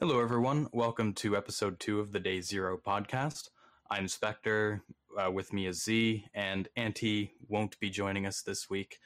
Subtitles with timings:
[0.00, 0.66] Hello, everyone.
[0.72, 3.50] Welcome to episode two of the Day Zero podcast.
[3.88, 4.82] I'm Spectre.
[5.16, 8.98] Uh, with me is Z, and Anti won't be joining us this week.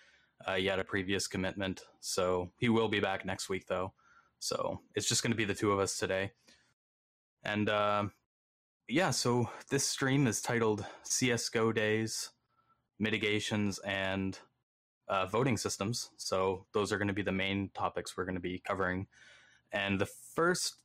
[0.46, 3.92] Uh, he had a previous commitment, so he will be back next week, though.
[4.38, 6.32] So it's just going to be the two of us today.
[7.44, 8.04] And uh,
[8.88, 12.30] yeah, so this stream is titled CSGO Days,
[12.98, 14.38] Mitigations, and
[15.06, 16.08] uh, Voting Systems.
[16.16, 19.06] So those are going to be the main topics we're going to be covering.
[19.72, 20.76] And the first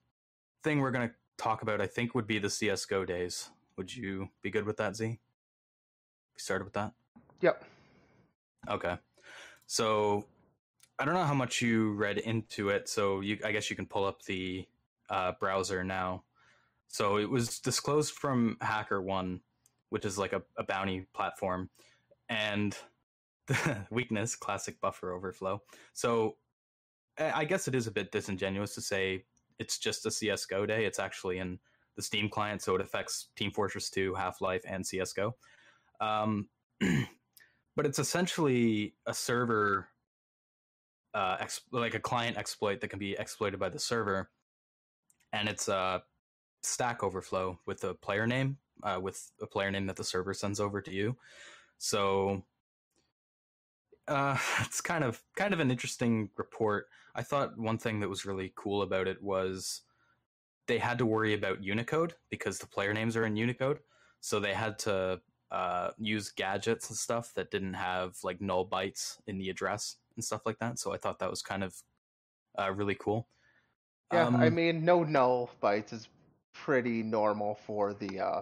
[0.64, 3.50] thing we're going to talk about, I think, would be the CSGO Days.
[3.78, 5.06] Would you be good with that, Z?
[5.06, 5.18] We
[6.38, 6.94] started with that?
[7.42, 7.64] Yep.
[8.70, 8.98] Okay.
[9.68, 10.26] So
[11.00, 12.88] I don't know how much you read into it.
[12.88, 14.66] So you, I guess you can pull up the
[15.10, 16.24] uh, browser now.
[16.88, 19.42] So it was disclosed from HackerOne,
[19.90, 21.70] which is like a, a bounty platform,
[22.30, 22.78] and
[23.48, 25.62] the weakness, classic buffer overflow.
[25.94, 26.38] So
[27.20, 29.26] I guess it is a bit disingenuous to say
[29.60, 30.86] it's just a CS:GO day.
[30.86, 31.60] It's actually in
[31.96, 35.36] the Steam client, so it affects Team Fortress 2, Half Life, and CS:GO.
[36.02, 36.50] Um,
[37.76, 39.90] but it's essentially a server,
[41.14, 44.32] uh, ex- like a client exploit that can be exploited by the server,
[45.32, 46.04] and it's a
[46.64, 50.60] Stack Overflow with a player name, uh, with a player name that the server sends
[50.60, 51.16] over to you.
[51.78, 52.44] So
[54.08, 56.88] uh, it's kind of kind of an interesting report.
[57.16, 59.82] I thought one thing that was really cool about it was
[60.68, 63.80] they had to worry about Unicode because the player names are in Unicode,
[64.22, 69.18] so they had to uh, use gadgets and stuff that didn't have like null bytes
[69.28, 70.80] in the address and stuff like that.
[70.80, 71.76] So I thought that was kind of
[72.58, 73.28] uh, really cool.
[74.12, 76.08] Yeah, um, I mean, no null bytes is
[76.54, 78.42] pretty normal for the uh,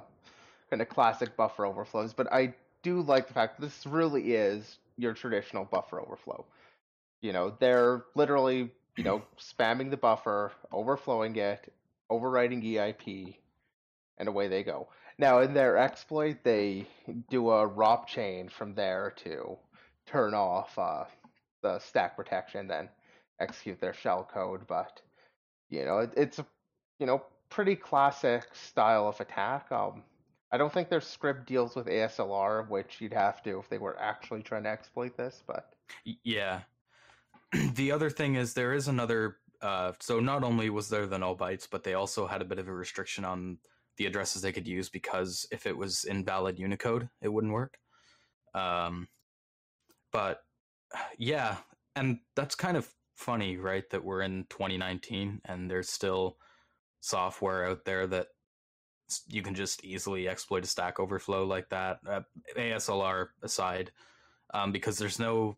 [0.70, 5.14] kind of classic buffer overflows, but I do like the fact this really is your
[5.14, 6.46] traditional buffer overflow.
[7.22, 11.72] You know, they're literally, you know, spamming the buffer, overflowing it,
[12.10, 13.36] overwriting EIP,
[14.18, 14.88] and away they go.
[15.18, 16.88] Now, in their exploit, they
[17.30, 19.58] do a ROP chain from there to
[20.08, 21.06] turn off uh,
[21.62, 22.90] the stack protection, then
[23.40, 24.66] execute their shell code.
[24.68, 25.02] But
[25.70, 26.46] you know, it, it's a
[27.00, 29.72] you know pretty classic style of attack.
[29.72, 30.04] Um,
[30.52, 34.00] I don't think their script deals with ASLR, which you'd have to if they were
[34.00, 35.44] actually trying to exploit this.
[35.46, 35.72] But
[36.24, 36.62] yeah,
[37.76, 39.38] the other thing is there is another.
[39.62, 42.58] Uh, so not only was there the null bytes, but they also had a bit
[42.58, 43.58] of a restriction on
[43.98, 47.78] the addresses they could use because if it was invalid Unicode, it wouldn't work.
[48.56, 49.08] Um,
[50.12, 50.42] but
[51.18, 51.58] yeah,
[51.96, 53.88] and that's kind of funny, right?
[53.92, 56.38] That we're in 2019 and there's still
[57.02, 58.28] software out there that
[59.28, 62.00] you can just easily exploit a Stack Overflow like that.
[62.08, 62.22] Uh,
[62.58, 63.92] ASLR aside,
[64.54, 65.58] um, because there's no,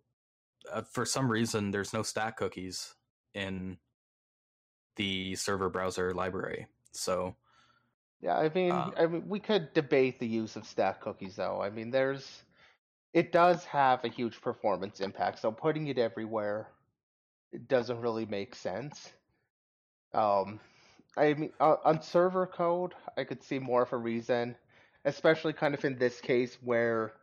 [0.72, 2.94] uh, for some reason, there's no stack cookies
[3.34, 3.78] in
[4.96, 6.68] the server browser library.
[6.92, 7.36] So,
[8.22, 11.62] yeah, I mean, um, I mean, we could debate the use of stack cookies, though.
[11.62, 12.44] I mean, there's,
[13.14, 15.40] it does have a huge performance impact.
[15.40, 16.70] So putting it everywhere,
[17.52, 19.12] it doesn't really make sense.
[20.14, 20.60] Um,
[21.18, 24.56] I mean, uh, on server code, I could see more of a reason,
[25.06, 27.14] especially kind of in this case where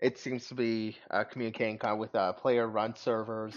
[0.00, 3.54] it seems to be uh, communicating kind of with uh, player run servers.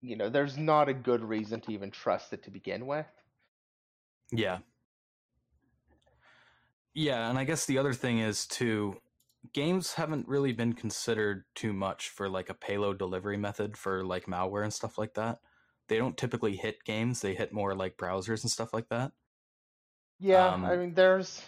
[0.00, 3.06] You know, there's not a good reason to even trust it to begin with.
[4.30, 4.58] Yeah.
[6.92, 9.00] Yeah, and I guess the other thing is too,
[9.52, 14.26] games haven't really been considered too much for like a payload delivery method for like
[14.26, 15.40] malware and stuff like that
[15.88, 19.12] they don't typically hit games; they hit more like browsers and stuff like that.
[20.18, 21.42] Yeah, um, I mean, there's.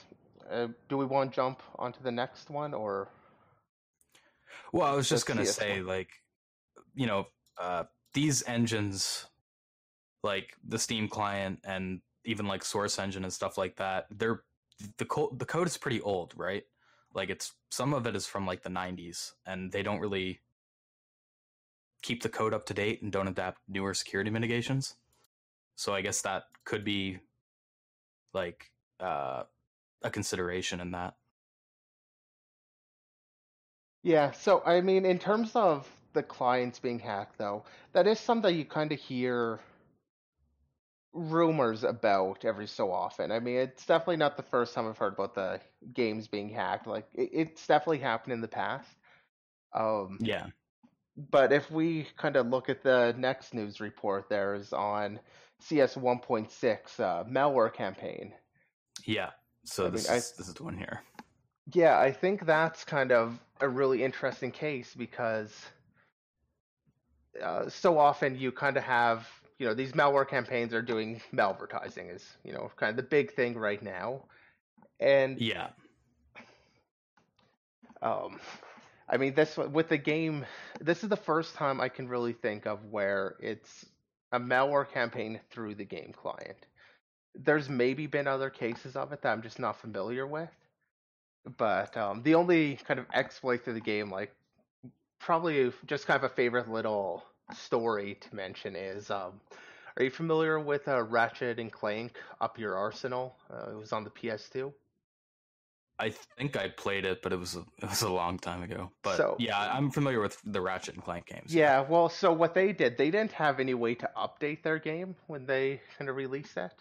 [0.50, 3.08] Uh, do we want to jump onto the next one or?
[4.72, 6.10] Well, I was just gonna say, like,
[6.94, 7.26] you know,
[7.58, 7.84] uh,
[8.14, 9.26] these engines,
[10.22, 14.42] like the Steam client and even like Source Engine and stuff like that, they're
[14.98, 15.38] the code.
[15.38, 16.64] The code is pretty old, right?
[17.14, 20.40] Like, it's some of it is from like the '90s, and they don't really
[22.02, 24.96] keep the code up to date and don't adapt newer security mitigations.
[25.76, 27.18] So I guess that could be
[28.32, 28.70] like
[29.00, 29.44] uh,
[30.02, 31.14] a consideration in that.
[34.06, 38.56] Yeah, so I mean, in terms of the clients being hacked, though, that is something
[38.56, 39.58] you kind of hear
[41.12, 43.32] rumors about every so often.
[43.32, 45.60] I mean, it's definitely not the first time I've heard about the
[45.92, 46.86] games being hacked.
[46.86, 48.88] Like, it, it's definitely happened in the past.
[49.74, 50.46] Um, yeah
[51.30, 55.18] but if we kind of look at the next news report, there's on
[55.60, 58.34] CS 1.6 uh, malware campaign.
[59.04, 59.30] Yeah.
[59.64, 61.02] So I this mean, is I, this is the one here.
[61.72, 65.66] Yeah, I think that's kind of a really interesting case because
[67.42, 69.28] uh, so often you kind of have
[69.58, 73.32] you know these malware campaigns are doing malvertising is you know kind of the big
[73.34, 74.22] thing right now,
[75.00, 75.68] and yeah,
[78.02, 78.38] um,
[79.08, 80.46] I mean this with the game.
[80.80, 83.86] This is the first time I can really think of where it's
[84.32, 86.66] a malware campaign through the game client.
[87.34, 90.50] There's maybe been other cases of it that I'm just not familiar with,
[91.56, 94.34] but um, the only kind of exploit through the game, like
[95.18, 99.40] probably just kind of a favorite little story to mention is um,
[99.96, 103.36] are you familiar with uh, Ratchet and Clank Up Your Arsenal?
[103.50, 104.72] Uh, it was on the PS2.
[105.98, 108.90] I think I played it, but it was a, it was a long time ago.
[109.02, 111.54] But so, yeah, I'm familiar with the Ratchet and Clank games.
[111.54, 115.16] Yeah, well, so what they did, they didn't have any way to update their game
[115.28, 116.72] when they kind of released it.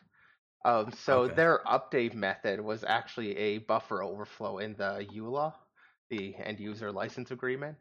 [0.66, 1.36] Um, so okay.
[1.36, 5.54] their update method was actually a buffer overflow in the EULA,
[6.10, 7.78] the end user license agreement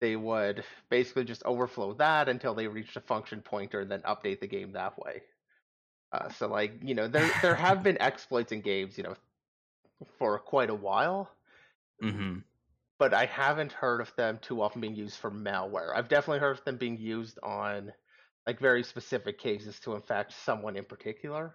[0.00, 4.40] they would basically just overflow that until they reached a function pointer and then update
[4.40, 5.22] the game that way.
[6.12, 9.14] Uh, so like you know there there have been exploits in games you know
[10.18, 11.30] for quite a while,
[12.02, 12.38] mm-hmm.
[12.98, 15.94] but I haven't heard of them too often being used for malware.
[15.94, 17.92] I've definitely heard of them being used on
[18.46, 21.54] like very specific cases to infect someone in particular.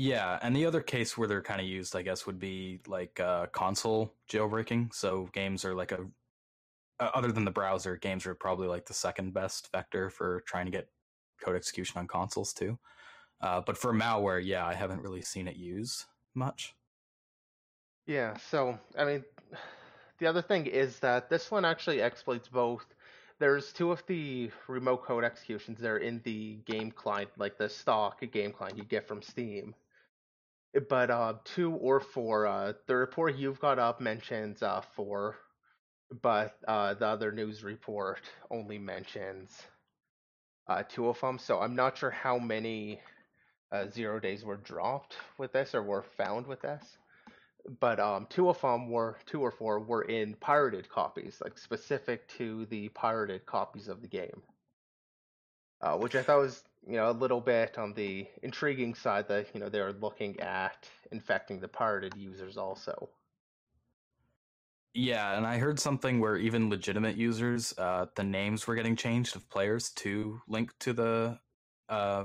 [0.00, 3.18] Yeah, and the other case where they're kind of used, I guess, would be like
[3.18, 4.94] uh, console jailbreaking.
[4.94, 6.06] So games are like a
[7.00, 10.66] uh, other than the browser, games are probably like the second best vector for trying
[10.66, 10.88] to get
[11.44, 12.78] code execution on consoles too.
[13.40, 16.76] Uh, but for malware, yeah, I haven't really seen it used much.
[18.06, 19.24] Yeah, so I mean,
[20.20, 22.86] the other thing is that this one actually exploits both.
[23.40, 28.22] There's two of the remote code executions there in the game client, like the stock
[28.30, 29.74] game client you get from Steam.
[30.88, 35.36] But uh, two or four, uh, the report you've got up mentions uh, four
[36.22, 38.20] but uh, the other news report
[38.50, 39.62] only mentions
[40.68, 41.38] uh, two of them.
[41.38, 43.00] So I'm not sure how many
[43.72, 46.98] uh, zero days were dropped with this or were found with this.
[47.80, 52.26] But um, two of them were two or four were in pirated copies, like specific
[52.38, 54.42] to the pirated copies of the game,
[55.82, 59.48] uh, which I thought was you know a little bit on the intriguing side that
[59.54, 63.10] you know they're looking at infecting the pirated users also.
[64.94, 69.36] Yeah, and I heard something where even legitimate users, uh, the names were getting changed
[69.36, 71.38] of players to link to the
[71.88, 72.24] uh,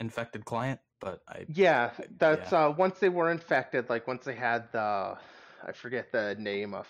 [0.00, 0.80] infected client.
[1.00, 2.66] But I yeah, that's yeah.
[2.66, 5.18] Uh, once they were infected, like once they had the,
[5.66, 6.86] I forget the name of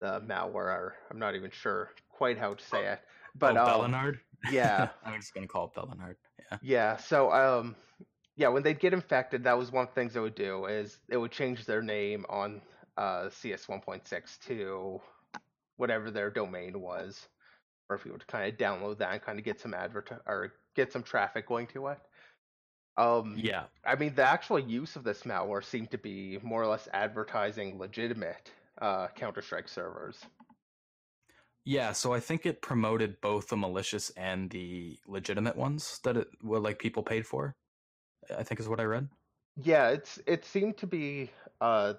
[0.00, 0.92] the malware.
[1.10, 3.00] I'm not even sure quite how to say it.
[3.34, 4.18] But oh, um,
[4.50, 6.16] Yeah, I'm just gonna call it Belonard.
[6.50, 6.58] Yeah.
[6.62, 6.96] Yeah.
[6.96, 7.76] So um,
[8.36, 10.98] yeah, when they'd get infected, that was one of the things they would do is
[11.08, 12.62] it would change their name on
[12.96, 15.00] uh, CS 1.6 to
[15.76, 17.28] whatever their domain was,
[17.88, 20.52] or if you would kind of download that and kind of get some advert or
[20.74, 21.98] get some traffic going to it.
[22.96, 26.66] Um, yeah, I mean the actual use of this malware seemed to be more or
[26.66, 28.50] less advertising legitimate
[28.80, 30.18] uh, Counter Strike servers.
[31.64, 36.28] Yeah, so I think it promoted both the malicious and the legitimate ones that it
[36.42, 37.54] like people paid for.
[38.36, 39.08] I think is what I read.
[39.56, 41.30] Yeah, it's it seemed to be
[41.60, 41.94] uh,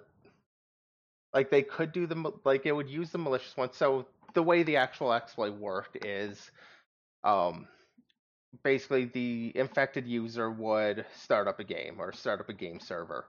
[1.34, 3.72] like they could do the like it would use the malicious one.
[3.72, 6.52] So the way the actual exploit worked is,
[7.24, 7.68] um,
[8.64, 13.28] basically the infected user would start up a game or start up a game server,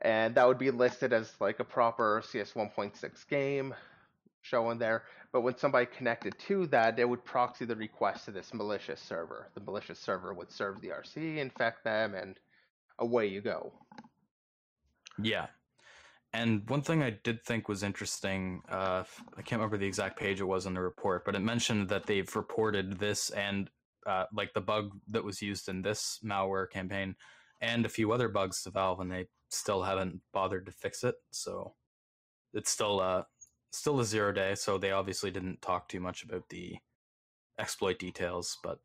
[0.00, 3.74] and that would be listed as like a proper CS 1.6 game
[4.44, 5.04] showing there.
[5.32, 9.48] But when somebody connected to that, it would proxy the request to this malicious server.
[9.54, 12.38] The malicious server would serve the RC, infect them, and
[12.98, 13.72] away you go.
[15.20, 15.46] Yeah.
[16.32, 19.04] And one thing I did think was interesting, uh,
[19.36, 22.06] I can't remember the exact page it was in the report, but it mentioned that
[22.06, 23.70] they've reported this and
[24.06, 27.14] uh, like the bug that was used in this malware campaign
[27.60, 31.14] and a few other bugs to Valve, and they still haven't bothered to fix it.
[31.30, 31.74] So
[32.52, 33.22] it's still uh,
[33.76, 34.54] still a zero day.
[34.54, 36.76] So they obviously didn't talk too much about the
[37.58, 38.78] exploit details, but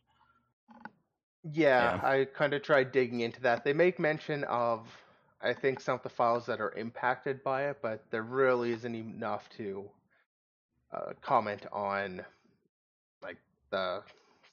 [1.43, 2.07] yeah, yeah.
[2.07, 3.63] I kind of tried digging into that.
[3.63, 4.87] They make mention of
[5.41, 8.95] I think some of the files that are impacted by it, but there really isn't
[8.95, 9.89] enough to
[10.93, 12.21] uh, comment on
[13.21, 13.37] like
[13.69, 14.01] the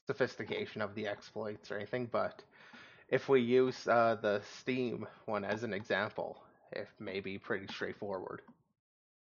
[0.06, 2.08] sophistication of the exploits or anything.
[2.10, 2.42] But
[3.08, 6.40] if we use uh, the Steam one as an example,
[6.72, 8.42] it may be pretty straightforward.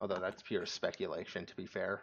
[0.02, 2.02] Although that's pure speculation, to be fair.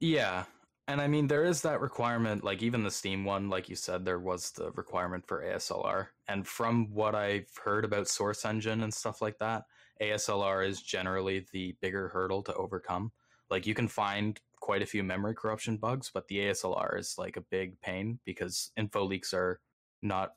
[0.00, 0.44] Yeah,
[0.88, 4.04] and I mean, there is that requirement, like even the Steam one, like you said,
[4.04, 6.08] there was the requirement for ASLR.
[6.26, 9.62] And from what I've heard about Source Engine and stuff like that,
[10.00, 13.12] ASLR is generally the bigger hurdle to overcome.
[13.48, 17.36] Like you can find quite a few memory corruption bugs, but the ASLR is like
[17.36, 19.60] a big pain because info leaks are
[20.02, 20.32] not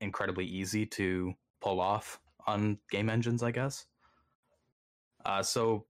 [0.00, 3.86] incredibly easy to pull off on game engines, I guess.
[5.24, 5.86] Uh, so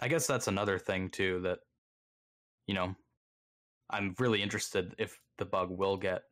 [0.00, 1.58] I guess that's another thing too that
[2.66, 2.94] you know
[3.90, 6.22] I'm really interested if the bug will get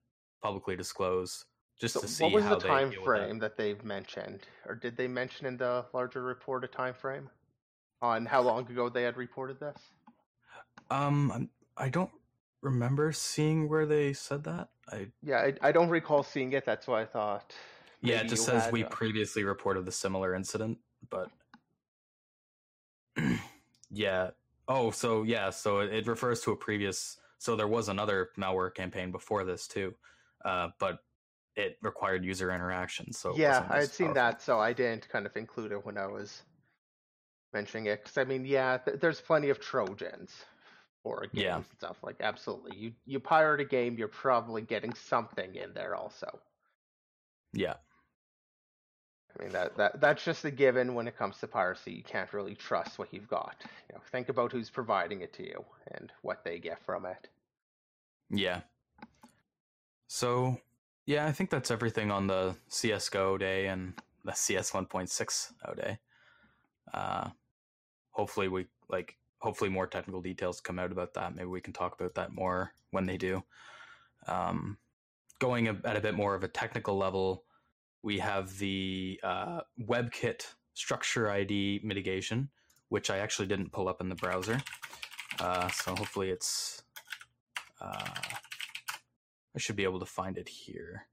[0.43, 1.45] publicly disclosed
[1.81, 3.57] just so to see what was the time frame that.
[3.57, 4.41] they've mentioned?
[4.67, 7.29] Or did they mention in the larger report a time frame
[8.01, 9.79] on how long ago they had reported this?
[10.91, 12.11] Um i don't
[12.63, 14.69] remember seeing where they said that.
[14.91, 16.65] I yeah i, I don't recall seeing it.
[16.65, 17.55] That's why i thought
[18.03, 18.89] yeah it just says we uh...
[18.89, 20.79] previously reported the similar incident
[21.11, 21.31] but
[23.91, 24.31] yeah
[24.69, 28.75] oh so yeah so it, it refers to a previous so there was another malware
[28.75, 29.95] campaign before this too
[30.45, 31.01] uh, but
[31.57, 33.13] it required user interaction.
[33.13, 36.07] So yeah, I had seen that, so I didn't kind of include it when I
[36.07, 36.43] was
[37.53, 38.03] mentioning it.
[38.03, 40.33] Because I mean, yeah, th- there's plenty of trojans
[41.03, 41.57] for games yeah.
[41.57, 42.17] and stuff like.
[42.21, 46.39] Absolutely, you you pirate a game, you're probably getting something in there also.
[47.55, 47.75] Yeah.
[49.39, 51.93] I mean that, that that's just a given when it comes to piracy.
[51.93, 53.57] You can't really trust what you've got.
[53.89, 57.29] You know, think about who's providing it to you and what they get from it.
[58.31, 58.61] Yeah.
[60.07, 60.61] So
[61.07, 65.99] yeah, I think that's everything on the CSGO day and the CS 1.60 day.
[66.93, 67.29] Uh,
[68.11, 71.35] hopefully we like hopefully more technical details come out about that.
[71.35, 73.43] Maybe we can talk about that more when they do.
[74.27, 74.79] Um,
[75.39, 77.45] going at a bit more of a technical level,
[78.07, 82.49] we have the uh, WebKit structure ID mitigation,
[82.89, 84.63] which I actually didn't pull up in the browser.
[85.41, 86.85] Uh, so hopefully it's
[87.81, 88.15] uh,
[89.57, 91.07] I should be able to find it here.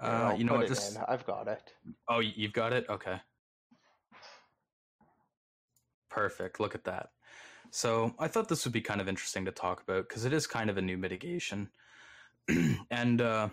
[0.00, 0.66] Uh, you know what?
[0.66, 0.98] Just...
[1.06, 1.72] I've got it.
[2.08, 2.86] Oh, you've got it.
[2.90, 3.20] Okay.
[6.10, 6.58] Perfect.
[6.58, 7.10] Look at that.
[7.70, 10.48] So I thought this would be kind of interesting to talk about because it is
[10.48, 11.70] kind of a new mitigation,
[12.90, 13.50] and uh,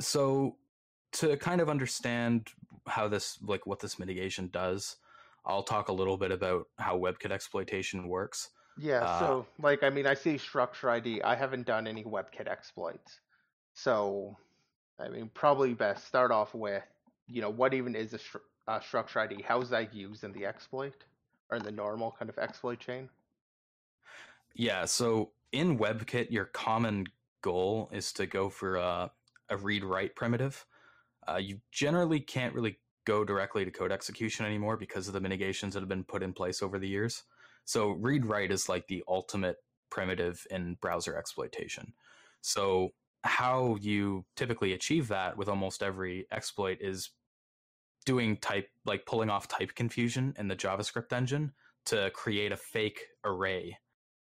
[0.00, 0.56] so
[1.12, 2.48] to kind of understand
[2.86, 4.96] how this, like, what this mitigation does,
[5.44, 8.50] I'll talk a little bit about how WebKit exploitation works.
[8.78, 11.22] Yeah, uh, so like I mean I see structure ID.
[11.22, 13.20] I haven't done any WebKit exploits.
[13.72, 14.36] So
[14.98, 16.82] I mean probably best start off with,
[17.26, 19.42] you know, what even is a, stru- a structure ID?
[19.42, 21.04] How is that used in the exploit
[21.50, 23.08] or in the normal kind of exploit chain?
[24.54, 27.06] Yeah, so in WebKit your common
[27.42, 29.10] goal is to go for a,
[29.50, 30.64] a read write primitive.
[31.28, 35.74] Uh, you generally can't really go directly to code execution anymore because of the mitigations
[35.74, 37.22] that have been put in place over the years.
[37.64, 39.56] So read write is like the ultimate
[39.90, 41.92] primitive in browser exploitation.
[42.40, 42.90] So
[43.24, 47.10] how you typically achieve that with almost every exploit is
[48.04, 51.52] doing type like pulling off type confusion in the JavaScript engine
[51.86, 53.76] to create a fake array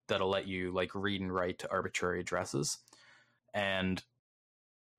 [0.09, 2.79] that'll let you like read and write to arbitrary addresses.
[3.53, 4.03] And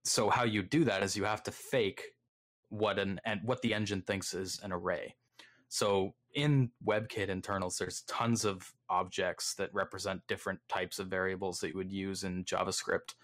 [0.05, 2.03] so how you do that is you have to fake
[2.69, 5.15] what an and what the engine thinks is an array.
[5.67, 11.69] So in WebKit internals, there's tons of objects that represent different types of variables that
[11.69, 13.15] you would use in JavaScript.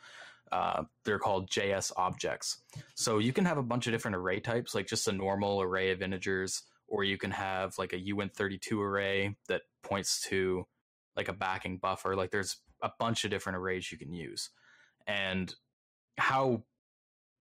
[0.51, 2.61] Uh, they're called JS objects.
[2.95, 5.91] So you can have a bunch of different array types, like just a normal array
[5.91, 10.65] of integers, or you can have like a uint32 array that points to
[11.15, 12.15] like a backing buffer.
[12.15, 14.49] Like there's a bunch of different arrays you can use.
[15.07, 15.53] And
[16.17, 16.63] how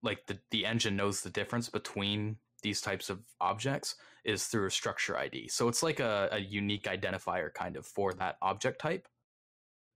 [0.03, 4.71] like the, the engine knows the difference between these types of objects is through a
[4.71, 5.49] structure ID.
[5.49, 9.09] So it's like a, a unique identifier kind of for that object type.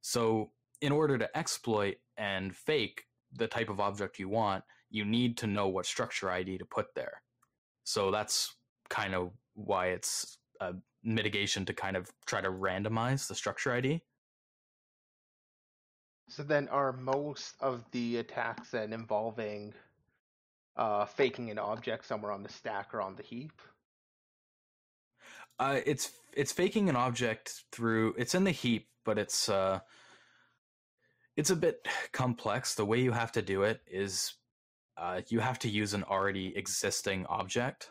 [0.01, 5.37] So in order to exploit and fake the type of object you want, you need
[5.39, 7.23] to know what structure ID to put there.
[7.85, 8.55] So that's
[8.89, 14.03] kind of why it's a mitigation to kind of try to randomize the structure ID.
[16.29, 19.75] So then are most of the attacks then involving
[20.77, 23.61] uh, faking an object somewhere on the stack or on the heap?
[25.59, 28.15] Uh, it's it's faking an object through.
[28.19, 29.81] It's in the heap, but it's uh,
[31.37, 32.75] it's a bit complex.
[32.75, 34.35] The way you have to do it is
[34.97, 37.91] uh, you have to use an already existing object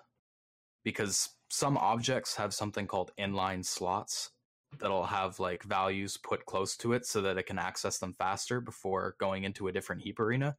[0.83, 4.31] because some objects have something called inline slots
[4.79, 8.59] that'll have like values put close to it so that it can access them faster
[8.59, 10.55] before going into a different heap arena.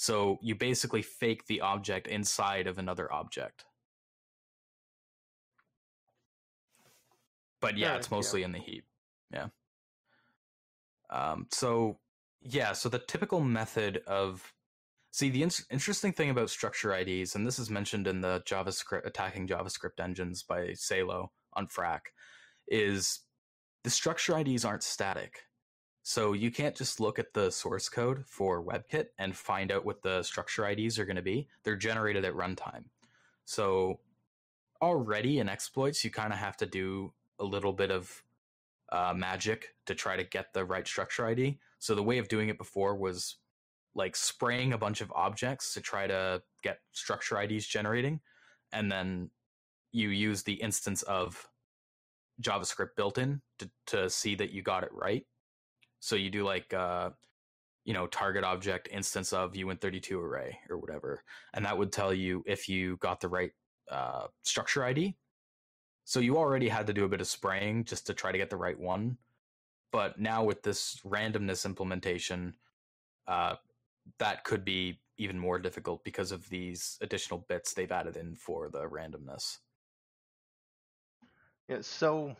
[0.00, 3.66] So you basically fake the object inside of another object.
[7.60, 8.46] But yeah, yeah it's mostly yeah.
[8.46, 8.86] in the heap.
[9.30, 9.48] Yeah.
[11.10, 11.98] Um, so
[12.40, 14.54] yeah, so the typical method of
[15.10, 19.04] see the in- interesting thing about structure IDs, and this is mentioned in the JavaScript
[19.04, 22.04] attacking JavaScript engines by saelo on Phrack,
[22.68, 23.20] is
[23.84, 25.42] the structure IDs aren't static.
[26.02, 30.02] So you can't just look at the source code for WebKit and find out what
[30.02, 31.48] the structure IDs are going to be.
[31.62, 32.84] They're generated at runtime.
[33.44, 34.00] So
[34.80, 38.22] already in exploits, you kind of have to do a little bit of
[38.92, 41.58] uh, magic to try to get the right structure ID.
[41.78, 43.36] So the way of doing it before was
[43.94, 48.20] like spraying a bunch of objects to try to get structure IDs generating,
[48.72, 49.30] and then
[49.92, 51.48] you use the instance of
[52.40, 55.26] JavaScript built in to, to see that you got it right.
[56.00, 57.10] So you do like uh,
[57.84, 61.22] you know target object instance of uint32 array or whatever,
[61.54, 63.52] and that would tell you if you got the right
[63.90, 65.16] uh, structure ID.
[66.04, 68.50] So you already had to do a bit of spraying just to try to get
[68.50, 69.16] the right one.
[69.92, 72.54] But now with this randomness implementation,
[73.28, 73.56] uh,
[74.18, 78.68] that could be even more difficult because of these additional bits they've added in for
[78.68, 79.58] the randomness.
[81.68, 82.34] Yeah, so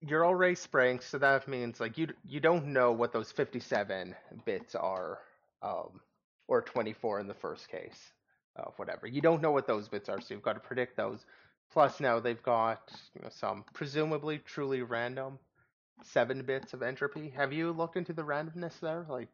[0.00, 4.14] you're already spraying, so that means like you you don't know what those 57
[4.44, 5.18] bits are,
[5.62, 6.00] um,
[6.46, 8.12] or 24 in the first case
[8.56, 9.06] of whatever.
[9.06, 11.24] You don't know what those bits are, so you've got to predict those.
[11.72, 15.38] Plus, now they've got you know, some presumably truly random
[16.04, 17.32] seven bits of entropy.
[17.36, 19.04] Have you looked into the randomness there?
[19.08, 19.28] Like,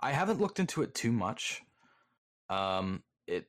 [0.00, 1.62] I haven't looked into it too much.
[2.48, 3.46] Um, it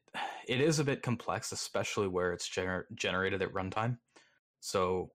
[0.48, 3.98] it is a bit complex, especially where it's gener- generated at runtime.
[4.60, 5.12] So,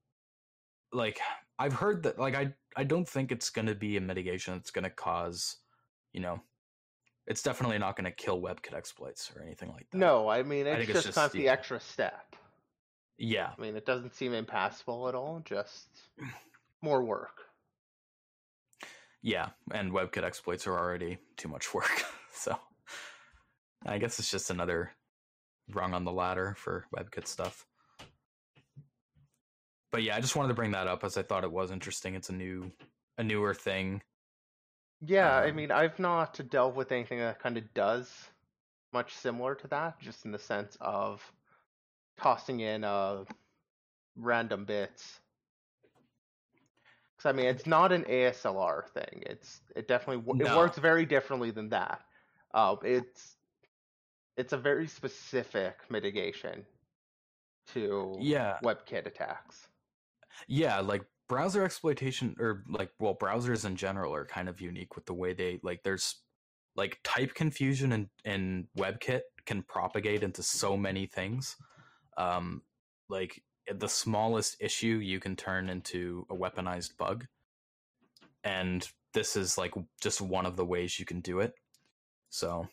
[0.94, 1.20] like,
[1.58, 4.70] I've heard that like I I don't think it's going to be a mitigation that's
[4.70, 5.56] going to cause,
[6.12, 6.40] you know,
[7.26, 9.98] it's definitely not going to kill WebKit exploits or anything like that.
[9.98, 12.34] No, I mean it's, I just, it's just the extra step.
[13.18, 15.40] Yeah, I mean it doesn't seem impassable at all.
[15.44, 15.88] Just
[16.82, 17.42] more work.
[19.22, 22.58] Yeah, and WebKit exploits are already too much work, so
[23.86, 24.90] I guess it's just another
[25.72, 27.64] rung on the ladder for WebKit stuff.
[29.94, 32.14] But yeah, I just wanted to bring that up as I thought it was interesting.
[32.14, 32.72] It's a new,
[33.16, 34.02] a newer thing
[35.06, 38.10] yeah, um, I mean, I've not dealt with anything that kind of does
[38.92, 41.22] much similar to that, just in the sense of
[42.16, 43.24] tossing in uh,
[44.16, 45.20] random bits.
[47.16, 49.22] Because I mean, it's not an ASLR thing.
[49.26, 50.44] It's it definitely no.
[50.44, 52.00] it works very differently than that.
[52.52, 53.36] Uh, it's
[54.36, 56.64] it's a very specific mitigation
[57.72, 59.68] to yeah WebKit attacks.
[60.48, 65.06] Yeah, like browser exploitation or like well browsers in general are kind of unique with
[65.06, 66.16] the way they like there's
[66.76, 71.56] like type confusion and in, in WebKit can propagate into so many things.
[72.16, 72.62] Um,
[73.08, 73.42] like
[73.72, 77.26] the smallest issue you can turn into a weaponized bug,
[78.42, 81.54] and this is like just one of the ways you can do it.
[82.30, 82.68] So,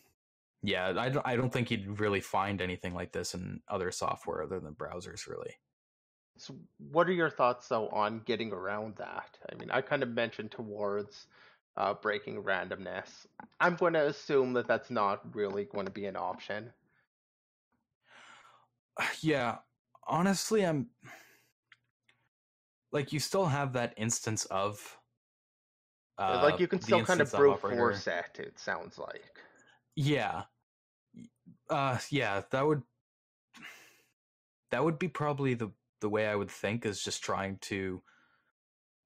[0.62, 4.60] yeah, I I don't think you'd really find anything like this in other software other
[4.60, 5.54] than browsers, really.
[6.36, 6.54] So,
[6.90, 9.38] what are your thoughts though on getting around that?
[9.50, 11.26] I mean, I kind of mentioned towards
[11.76, 13.26] uh, breaking randomness.
[13.60, 16.72] I'm going to assume that that's not really going to be an option.
[19.20, 19.58] Yeah,
[20.06, 20.88] honestly, I'm
[22.92, 24.98] like you still have that instance of
[26.18, 28.38] uh, like you can still kind of brute force it.
[28.38, 29.24] It sounds like.
[29.96, 30.42] Yeah.
[31.70, 32.82] Uh, yeah, that would
[34.70, 35.70] that would be probably the
[36.02, 38.02] the way I would think is just trying to,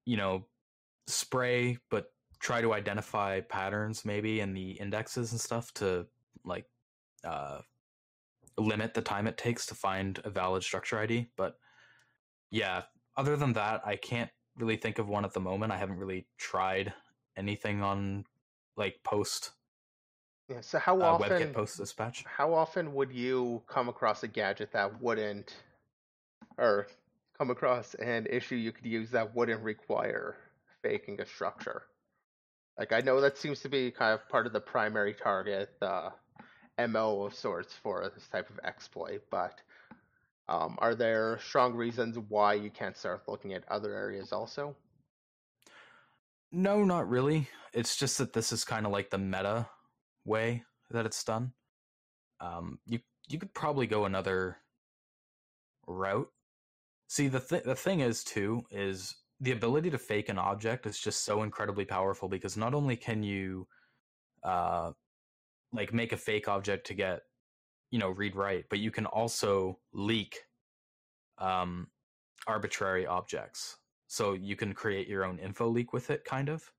[0.05, 0.45] you know,
[1.07, 6.05] spray, but try to identify patterns maybe in the indexes and stuff to
[6.43, 6.65] like
[7.23, 7.59] uh,
[8.57, 11.27] limit the time it takes to find a valid structure ID.
[11.37, 11.57] But
[12.51, 12.83] yeah,
[13.15, 15.71] other than that, I can't really think of one at the moment.
[15.71, 16.93] I haven't really tried
[17.37, 18.25] anything on
[18.75, 19.51] like post.
[20.49, 20.61] Yeah.
[20.61, 22.23] So how uh, often WebKit post dispatch?
[22.25, 25.55] How often would you come across a gadget that wouldn't
[26.57, 26.87] or
[27.37, 30.35] come across an issue you could use that wouldn't require
[30.81, 31.83] faking a structure.
[32.77, 36.11] Like I know that seems to be kind of part of the primary target, the
[36.87, 39.61] MO of sorts for this type of exploit, but
[40.47, 44.75] um, are there strong reasons why you can't start looking at other areas also?
[46.51, 47.49] No, not really.
[47.73, 49.67] It's just that this is kind of like the meta
[50.23, 51.51] way that it's done.
[52.39, 54.57] Um, you you could probably go another
[55.87, 56.29] route
[57.07, 60.99] See, the th- the thing is too is the ability to fake an object is
[60.99, 63.67] just so incredibly powerful because not only can you,
[64.43, 64.91] uh,
[65.73, 67.21] like make a fake object to get,
[67.91, 70.39] you know, read write, but you can also leak,
[71.37, 71.87] um,
[72.47, 73.77] arbitrary objects.
[74.07, 76.71] So you can create your own info leak with it, kind of.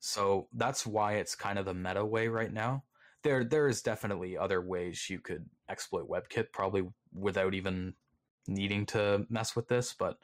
[0.00, 2.84] So that's why it's kind of the meta way right now.
[3.22, 7.94] There, there is definitely other ways you could exploit WebKit, probably without even
[8.48, 10.18] needing to mess with this, but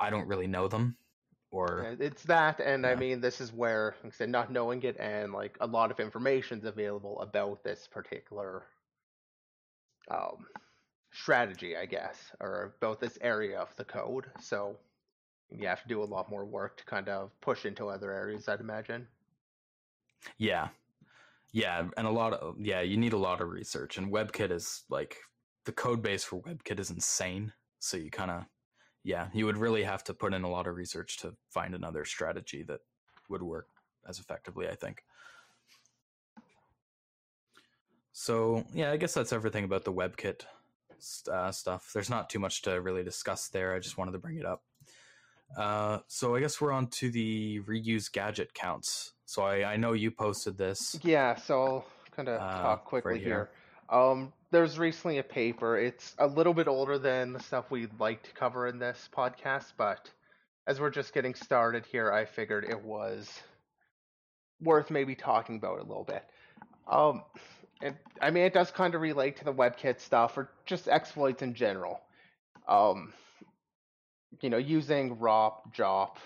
[0.00, 0.96] I don't really know them.
[1.50, 2.90] Or it's that, and yeah.
[2.90, 5.90] I mean, this is where, like I said, not knowing it, and like a lot
[5.90, 8.64] of information is available about this particular
[10.10, 10.46] um,
[11.10, 14.26] strategy, I guess, or about this area of the code.
[14.40, 14.76] So
[15.50, 18.46] you have to do a lot more work to kind of push into other areas,
[18.46, 19.06] I'd imagine.
[20.36, 20.68] Yeah,
[21.52, 24.84] yeah, and a lot of yeah, you need a lot of research, and WebKit is
[24.88, 25.16] like
[25.64, 27.52] the code base for WebKit is insane.
[27.78, 28.44] So you kind of
[29.04, 32.04] yeah, you would really have to put in a lot of research to find another
[32.04, 32.80] strategy that
[33.28, 33.68] would work
[34.06, 35.02] as effectively, I think.
[38.12, 40.42] So yeah, I guess that's everything about the WebKit
[41.32, 41.90] uh, stuff.
[41.94, 43.74] There's not too much to really discuss there.
[43.74, 44.62] I just wanted to bring it up.
[45.56, 49.12] Uh, so I guess we're on to the reuse gadget counts.
[49.28, 50.98] So I, I know you posted this.
[51.02, 51.86] Yeah, so I'll
[52.16, 53.50] kind of uh, talk quickly here.
[53.90, 54.00] here.
[54.00, 55.76] Um, there's recently a paper.
[55.76, 59.74] It's a little bit older than the stuff we'd like to cover in this podcast,
[59.76, 60.10] but
[60.66, 63.30] as we're just getting started here, I figured it was
[64.62, 66.24] worth maybe talking about a little bit.
[66.90, 67.22] Um,
[67.82, 71.42] it, I mean, it does kind of relate to the WebKit stuff or just exploits
[71.42, 72.00] in general.
[72.66, 73.12] Um,
[74.40, 76.16] you know, using ROP, JOP,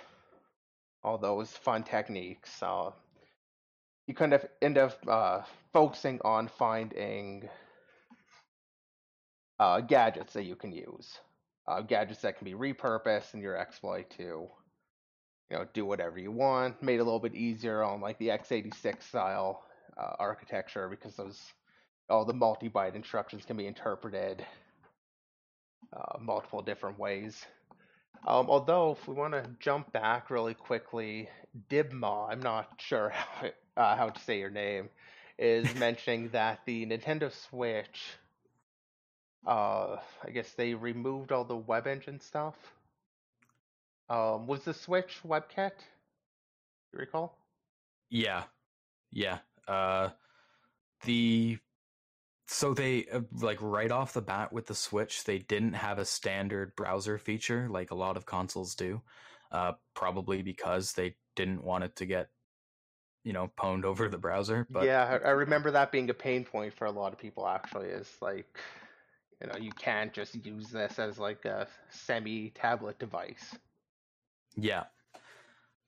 [1.04, 2.62] all those fun techniques.
[2.62, 2.90] Uh,
[4.06, 7.48] you kind of end up uh, focusing on finding
[9.58, 11.18] uh, gadgets that you can use.
[11.68, 14.48] Uh, gadgets that can be repurposed in your exploit to, you
[15.56, 16.82] know, do whatever you want.
[16.82, 19.62] Made a little bit easier on like the x86 style
[19.96, 21.40] uh, architecture because those
[22.08, 24.44] all the multi-byte instructions can be interpreted
[25.96, 27.44] uh, multiple different ways.
[28.26, 31.28] Um, although, if we want to jump back really quickly,
[31.68, 34.90] Dibma, I'm not sure how, uh, how to say your name,
[35.38, 38.18] is mentioning that the Nintendo Switch,
[39.46, 42.56] uh, I guess they removed all the web engine stuff.
[44.08, 45.72] Um, was the Switch WebKit?
[46.92, 47.36] You recall?
[48.10, 48.44] Yeah,
[49.10, 49.38] yeah.
[49.68, 50.10] Uh,
[51.04, 51.58] the
[52.46, 56.04] so they uh, like right off the bat with the Switch, they didn't have a
[56.04, 59.02] standard browser feature like a lot of consoles do.
[59.50, 62.30] Uh, probably because they didn't want it to get
[63.24, 64.66] you know pwned over the browser.
[64.70, 67.46] But yeah, I remember that being a pain point for a lot of people.
[67.46, 68.58] Actually, is like
[69.40, 73.56] you know you can't just use this as like a semi tablet device.
[74.56, 74.84] Yeah.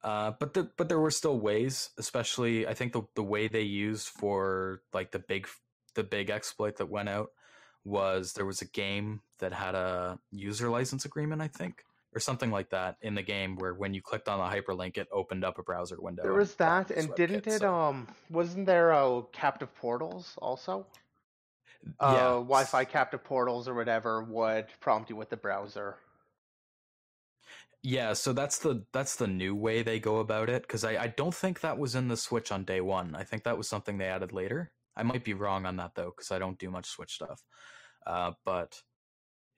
[0.03, 3.63] Uh, but the but there were still ways, especially I think the the way they
[3.63, 5.49] used for like the big
[5.95, 7.31] the big exploit that went out
[7.85, 12.51] was there was a game that had a user license agreement, I think, or something
[12.51, 15.59] like that in the game where when you clicked on the hyperlink, it opened up
[15.59, 16.23] a browser window.
[16.23, 17.61] There was that, and didn't it?
[17.61, 17.75] So.
[17.75, 20.87] Um, wasn't there uh, captive portals also?
[22.01, 22.23] Uh, yeah.
[22.23, 25.97] Wi-Fi captive portals or whatever would prompt you with the browser.
[27.83, 31.07] Yeah, so that's the that's the new way they go about it because I, I
[31.09, 33.15] don't think that was in the Switch on day one.
[33.15, 34.73] I think that was something they added later.
[34.97, 37.43] I might be wrong on that though, because I don't do much Switch stuff.
[38.07, 38.81] Uh, but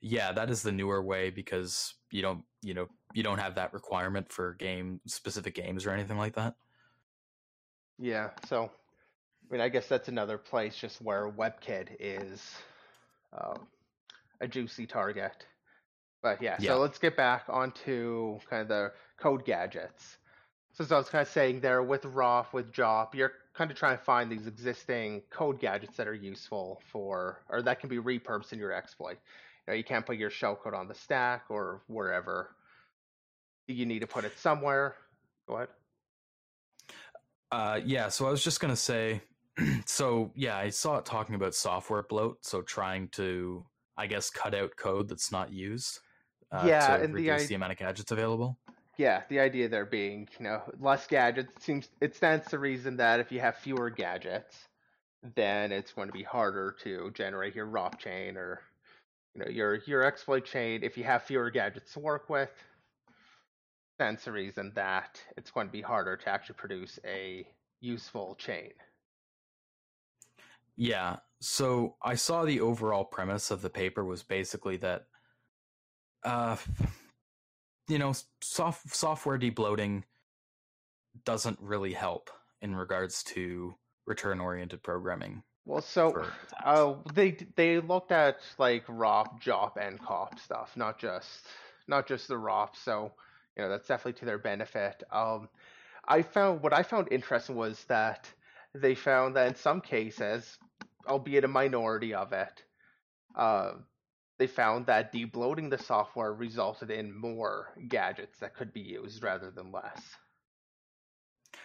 [0.01, 3.73] yeah, that is the newer way because you don't, you know, you don't have that
[3.73, 6.55] requirement for game specific games or anything like that.
[7.99, 8.69] Yeah, so
[9.49, 12.43] I mean, I guess that's another place just where WebKit is
[13.33, 13.67] um,
[14.41, 15.45] a juicy target.
[16.21, 20.17] But yeah, yeah, so let's get back onto kind of the code gadgets.
[20.73, 23.77] So as I was kind of saying there, with ROP, with JOP, you're kind of
[23.77, 27.97] trying to find these existing code gadgets that are useful for, or that can be
[27.97, 29.17] repurposed in your exploit.
[29.67, 32.55] You know, you can't put your shellcode on the stack or wherever.
[33.67, 34.95] You need to put it somewhere.
[35.47, 35.67] Go ahead.
[37.51, 39.21] Uh, yeah, so I was just gonna say,
[39.85, 42.45] so yeah, I saw it talking about software bloat.
[42.45, 43.65] So trying to,
[43.97, 45.99] I guess, cut out code that's not used.
[46.51, 48.57] Uh, yeah, to and reduce the, the amount of gadgets available
[48.97, 52.97] yeah, the idea there being, you know, less gadgets it seems it stands to reason
[52.97, 54.67] that if you have fewer gadgets,
[55.35, 58.61] then it's going to be harder to generate your ROP chain or
[59.35, 60.83] you know your your exploit chain.
[60.83, 62.51] If you have fewer gadgets to work with,
[63.95, 67.47] stands to reason that it's going to be harder to actually produce a
[67.79, 68.71] useful chain.
[70.75, 71.17] Yeah.
[71.39, 75.05] So I saw the overall premise of the paper was basically that
[76.23, 76.57] uh
[77.87, 80.03] you know, soft, software debloating
[81.25, 82.29] doesn't really help
[82.61, 85.43] in regards to return oriented programming.
[85.65, 86.25] Well, so
[86.63, 91.45] uh, they they looked at like ROP, JOP, and COP stuff, not just
[91.89, 92.69] not just the ROP.
[92.81, 93.11] So
[93.57, 95.03] you know that's definitely to their benefit.
[95.11, 95.49] Um,
[96.07, 98.29] I found what I found interesting was that
[98.73, 100.57] they found that in some cases,
[101.05, 102.63] albeit a minority of it,
[103.35, 103.71] uh,
[104.37, 109.51] they found that debloating the software resulted in more gadgets that could be used rather
[109.51, 110.01] than less.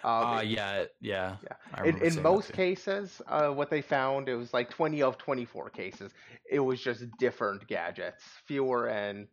[0.04, 1.36] Um, uh, yeah, yeah.
[1.44, 1.84] yeah.
[1.84, 6.12] In, in most cases, uh, what they found, it was like 20 of 24 cases.
[6.50, 9.28] It was just different gadgets, fewer and,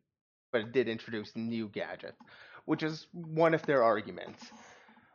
[0.52, 2.17] but it did introduce new gadgets,
[2.65, 4.52] which is one of their arguments.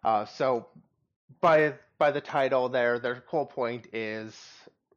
[0.02, 0.66] Uh, so
[1.40, 4.36] by by the title there, their whole point is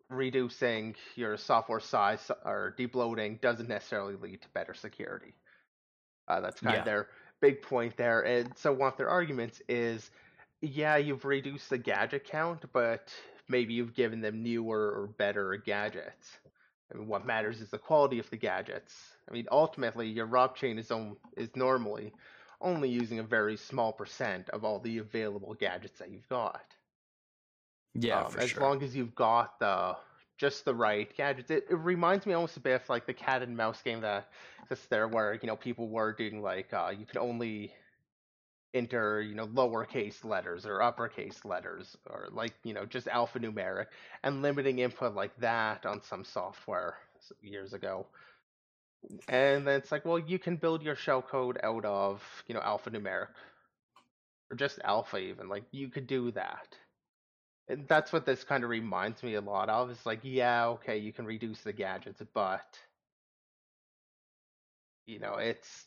[0.10, 5.34] reducing your software size or debloating doesn't necessarily lead to better security.
[6.28, 6.80] Uh, that's kind yeah.
[6.80, 7.08] of their
[7.42, 8.22] big point there.
[8.22, 10.10] And so one of their arguments is,
[10.62, 13.14] yeah, you've reduced the gadget count, but
[13.48, 16.38] maybe you've given them newer or better gadgets.
[16.94, 18.94] I mean, what matters is the quality of the gadgets.
[19.30, 22.14] I mean, ultimately, your ROP chain is on, is normally
[22.62, 26.64] only using a very small percent of all the available gadgets that you've got.
[27.98, 28.62] Yeah, um, as sure.
[28.62, 29.98] long as you've got the
[30.38, 31.52] just the right gadgets.
[31.52, 34.30] It, it reminds me almost a bit of like the cat and mouse game that
[34.64, 37.74] exists there, where you know people were doing like uh, you can only
[38.74, 43.88] enter you know lowercase letters or uppercase letters or like you know just alphanumeric
[44.24, 46.98] and limiting input like that on some software
[47.42, 48.06] years ago
[49.28, 52.62] and then it's like well you can build your shell code out of you know
[52.62, 53.28] alphanumeric
[54.52, 56.78] or just alpha even like you could do that
[57.88, 59.90] that's what this kind of reminds me a lot of.
[59.90, 62.80] It's like, yeah, okay, you can reduce the gadgets, but
[65.06, 65.86] you know, it's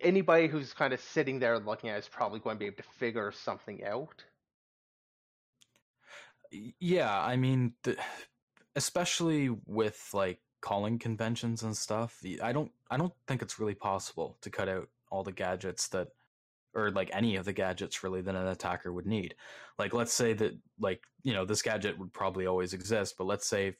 [0.00, 2.76] anybody who's kind of sitting there looking at it is probably going to be able
[2.76, 4.24] to figure something out.
[6.50, 7.74] Yeah, I mean,
[8.74, 14.38] especially with like calling conventions and stuff, I don't, I don't think it's really possible
[14.40, 16.08] to cut out all the gadgets that
[16.74, 19.34] or like any of the gadgets really that an attacker would need.
[19.78, 23.48] Like let's say that like, you know, this gadget would probably always exist, but let's
[23.48, 23.76] say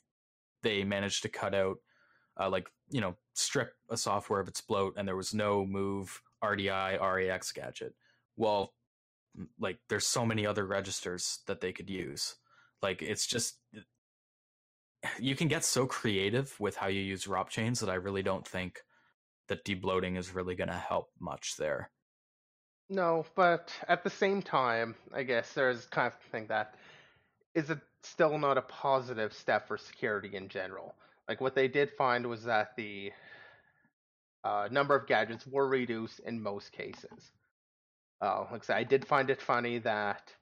[0.63, 1.77] they managed to cut out
[2.41, 6.21] uh, like, you know, strip a software of its bloat and there was no move
[6.43, 7.95] RDI RAX gadget.
[8.37, 8.73] Well,
[9.59, 12.37] like there's so many other registers that they could use.
[12.83, 13.59] Like it's just
[15.19, 18.47] you can get so creative with how you use ROP chains that I really don't
[18.47, 18.81] think
[19.49, 21.91] that debloating is really going to help much there.
[22.91, 26.75] No, but at the same time, I guess there's kind of thing that
[27.55, 30.95] is it still not a positive step for security in general.
[31.29, 33.13] Like what they did find was that the
[34.45, 37.33] uh, number of gadgets were reduced in most cases.
[38.23, 40.33] Uh, like I said, I did find it funny that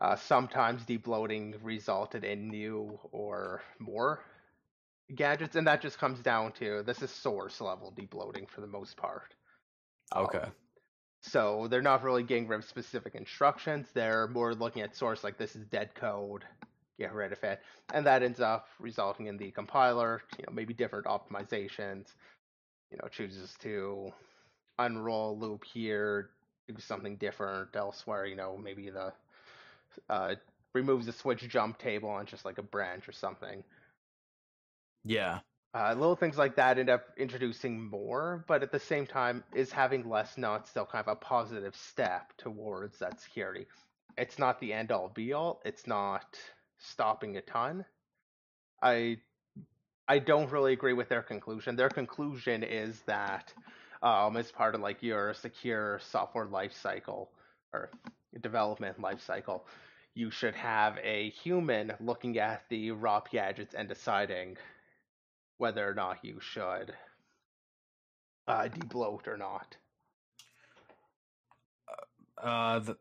[0.00, 4.24] uh, sometimes debloating resulted in new or more
[5.14, 8.96] gadgets, and that just comes down to this is source level debloating for the most
[8.96, 9.34] part.
[10.14, 10.38] Okay.
[10.38, 10.52] Um,
[11.26, 13.88] so they're not really getting rid of specific instructions.
[13.92, 16.44] They're more looking at source like this is dead code,
[16.98, 17.60] get rid of it,
[17.92, 22.06] and that ends up resulting in the compiler, you know, maybe different optimizations.
[22.92, 24.12] You know, chooses to
[24.78, 26.30] unroll loop here,
[26.68, 28.26] do something different elsewhere.
[28.26, 29.12] You know, maybe the
[30.08, 30.36] uh,
[30.74, 33.64] removes the switch jump table on just like a branch or something.
[35.04, 35.40] Yeah.
[35.74, 39.70] Uh, little things like that end up introducing more, but at the same time, is
[39.70, 43.66] having less not still kind of a positive step towards that security?
[44.16, 45.60] It's not the end all be all.
[45.64, 46.38] It's not
[46.78, 47.84] stopping a ton.
[48.82, 49.18] I
[50.08, 51.76] I don't really agree with their conclusion.
[51.76, 53.52] Their conclusion is that
[54.02, 57.28] um, as part of like your secure software lifecycle
[57.72, 57.90] or
[58.40, 59.62] development lifecycle,
[60.14, 64.56] you should have a human looking at the ROP gadgets and deciding
[65.58, 66.94] whether or not you should
[68.48, 69.76] uh, debloat or not.
[72.42, 72.96] Uh, uh the,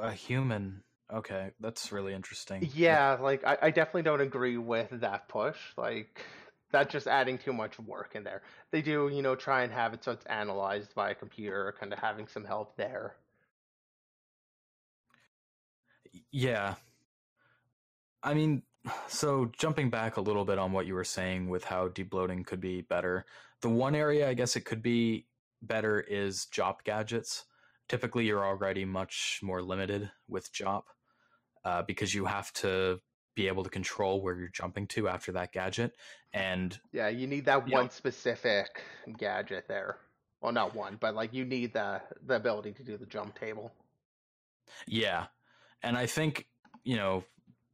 [0.00, 0.82] a human.
[1.12, 2.68] Okay, that's really interesting.
[2.74, 5.58] Yeah, like I, I definitely don't agree with that push.
[5.76, 6.24] Like
[6.70, 8.42] that's just adding too much work in there.
[8.70, 11.92] They do, you know, try and have it so it's analyzed by a computer, kind
[11.92, 13.14] of having some help there.
[16.30, 16.74] Yeah.
[18.22, 18.62] I mean,
[19.08, 22.60] so jumping back a little bit on what you were saying with how debloating could
[22.60, 23.24] be better,
[23.62, 25.26] the one area I guess it could be
[25.62, 27.44] better is JOP gadgets.
[27.88, 30.86] Typically, you're already much more limited with JOP
[31.64, 33.00] uh, because you have to
[33.34, 35.92] be able to control where you're jumping to after that gadget.
[36.32, 38.82] And yeah, you need that one know, specific
[39.18, 39.98] gadget there.
[40.40, 43.72] Well, not one, but like you need the the ability to do the jump table.
[44.86, 45.26] Yeah,
[45.82, 46.46] and I think
[46.84, 47.24] you know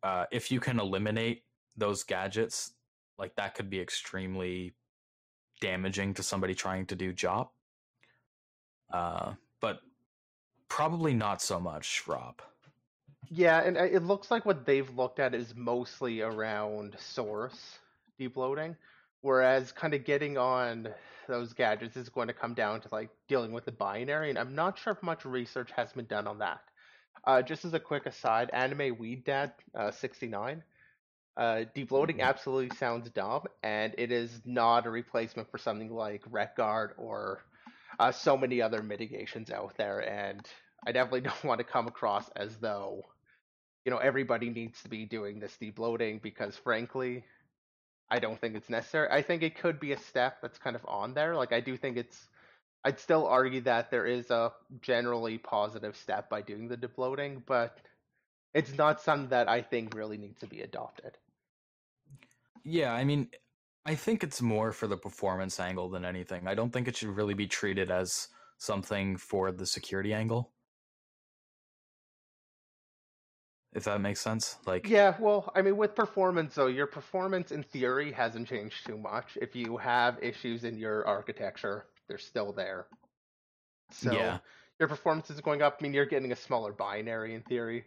[0.02, 1.44] uh, if you can eliminate
[1.76, 2.72] those gadgets,
[3.18, 4.74] like that could be extremely
[5.60, 7.52] damaging to somebody trying to do JOP.
[8.92, 9.80] Uh, but
[10.68, 12.40] probably not so much ROP.
[13.30, 17.78] Yeah, and uh, it looks like what they've looked at is mostly around source
[18.18, 18.76] debloating.
[19.22, 20.88] Whereas kind of getting on
[21.28, 24.54] those gadgets is going to come down to like dealing with the binary, and I'm
[24.54, 26.60] not sure if much research has been done on that.
[27.24, 30.62] Uh, just as a quick aside, Anime Weed Dad uh, 69.
[31.36, 32.20] Uh, debloating mm-hmm.
[32.22, 37.42] absolutely sounds dumb, and it is not a replacement for something like Retguard or
[37.98, 40.00] uh, so many other mitigations out there.
[40.00, 40.46] And
[40.86, 43.04] I definitely don't want to come across as though
[43.84, 47.24] you know everybody needs to be doing this debloating because frankly
[48.10, 49.08] I don't think it's necessary.
[49.10, 51.36] I think it could be a step that's kind of on there.
[51.36, 52.28] Like I do think it's
[52.84, 57.78] I'd still argue that there is a generally positive step by doing the debloating, but
[58.54, 61.18] it's not something that I think really needs to be adopted.
[62.64, 63.28] Yeah, I mean,
[63.84, 66.46] I think it's more for the performance angle than anything.
[66.46, 70.52] I don't think it should really be treated as something for the security angle.
[73.72, 74.56] if that makes sense.
[74.66, 78.98] Like Yeah, well, I mean with performance though, your performance in theory hasn't changed too
[78.98, 79.38] much.
[79.40, 82.86] If you have issues in your architecture, they're still there.
[83.92, 84.38] So yeah.
[84.80, 85.78] your performance is going up.
[85.80, 87.84] I mean you're getting a smaller binary in theory.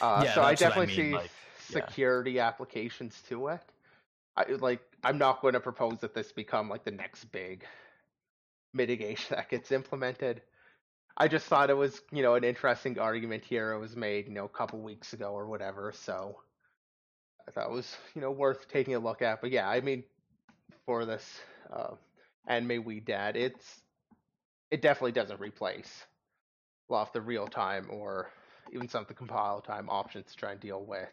[0.00, 1.12] Uh, yeah, so I definitely I mean.
[1.12, 1.30] see like,
[1.70, 2.46] security yeah.
[2.46, 3.62] applications to it.
[4.36, 7.64] I like I'm not going to propose that this become like the next big
[8.74, 10.42] mitigation that gets implemented.
[11.16, 13.72] I just thought it was, you know, an interesting argument here.
[13.72, 15.92] It was made, you know, a couple weeks ago or whatever.
[15.92, 16.36] So
[17.48, 19.40] I thought it was, you know, worth taking a look at.
[19.40, 20.04] But yeah, I mean,
[20.86, 21.40] for this
[21.72, 21.94] uh,
[22.48, 23.82] anime we dad, it's
[24.70, 26.04] it definitely doesn't replace
[26.88, 28.30] a lot of the real time or
[28.72, 31.08] even some of the compile time options to try and deal with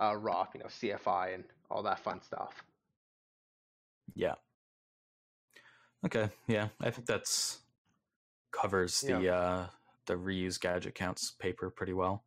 [0.00, 2.64] uh, ROP, you know, CFI and all that fun stuff.
[4.14, 4.34] Yeah.
[6.04, 6.28] Okay.
[6.46, 7.58] Yeah, I think that's
[8.50, 9.34] covers the yeah.
[9.34, 9.66] uh,
[10.06, 12.24] the reuse gadget counts paper pretty well.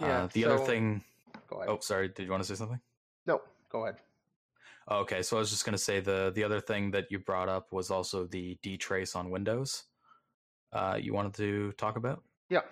[0.00, 0.24] Yeah.
[0.24, 1.02] Uh, the so, other thing.
[1.50, 2.08] Oh, sorry.
[2.08, 2.80] Did you want to say something?
[3.26, 3.96] No, go ahead.
[4.90, 7.48] Okay, so I was just going to say the the other thing that you brought
[7.48, 9.84] up was also the dtrace on Windows.
[10.72, 12.22] Uh, you wanted to talk about?
[12.48, 12.62] Yeah,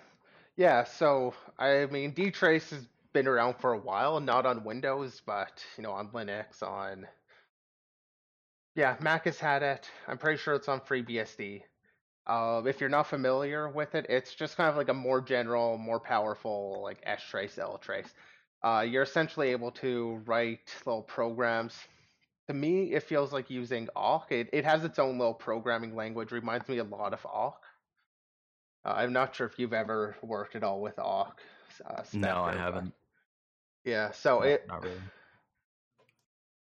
[0.55, 0.83] yeah.
[0.83, 5.83] So I mean, dtrace has been around for a while, not on Windows, but you
[5.83, 7.07] know, on Linux, on
[8.75, 9.89] yeah, Mac has had it.
[10.07, 11.63] I'm pretty sure it's on FreeBSD.
[12.27, 15.77] Uh, if you're not familiar with it, it's just kind of like a more general,
[15.77, 18.13] more powerful like S trace, L trace.
[18.63, 21.75] Uh, you're essentially able to write little programs.
[22.47, 24.31] To me, it feels like using awk.
[24.31, 26.31] It, it has its own little programming language.
[26.31, 27.63] Reminds me a lot of awk.
[28.85, 31.41] Uh, I'm not sure if you've ever worked at all with awk.
[31.85, 32.93] Uh, no, I haven't.
[33.83, 34.65] Yeah, so it.
[34.67, 34.95] Not really.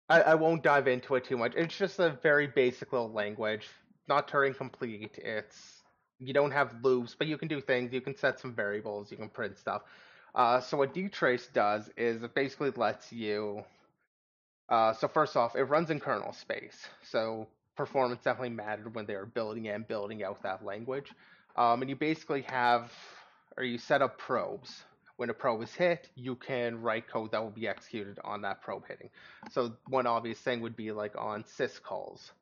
[0.08, 1.54] I, I won't dive into it too much.
[1.54, 3.68] It's just a very basic little language
[4.08, 5.18] not Turing complete.
[5.18, 5.82] It's
[6.18, 7.92] you don't have loops, but you can do things.
[7.92, 9.10] You can set some variables.
[9.10, 9.82] You can print stuff.
[10.34, 13.64] Uh, so what dtrace does is it basically lets you.
[14.68, 16.76] Uh, so first off, it runs in kernel space.
[17.02, 21.10] So performance definitely mattered when they were building and building out that language.
[21.56, 22.90] Um, and you basically have,
[23.56, 24.84] or you set up probes.
[25.16, 28.62] When a probe is hit, you can write code that will be executed on that
[28.62, 29.10] probe hitting.
[29.52, 32.32] So one obvious thing would be like on syscalls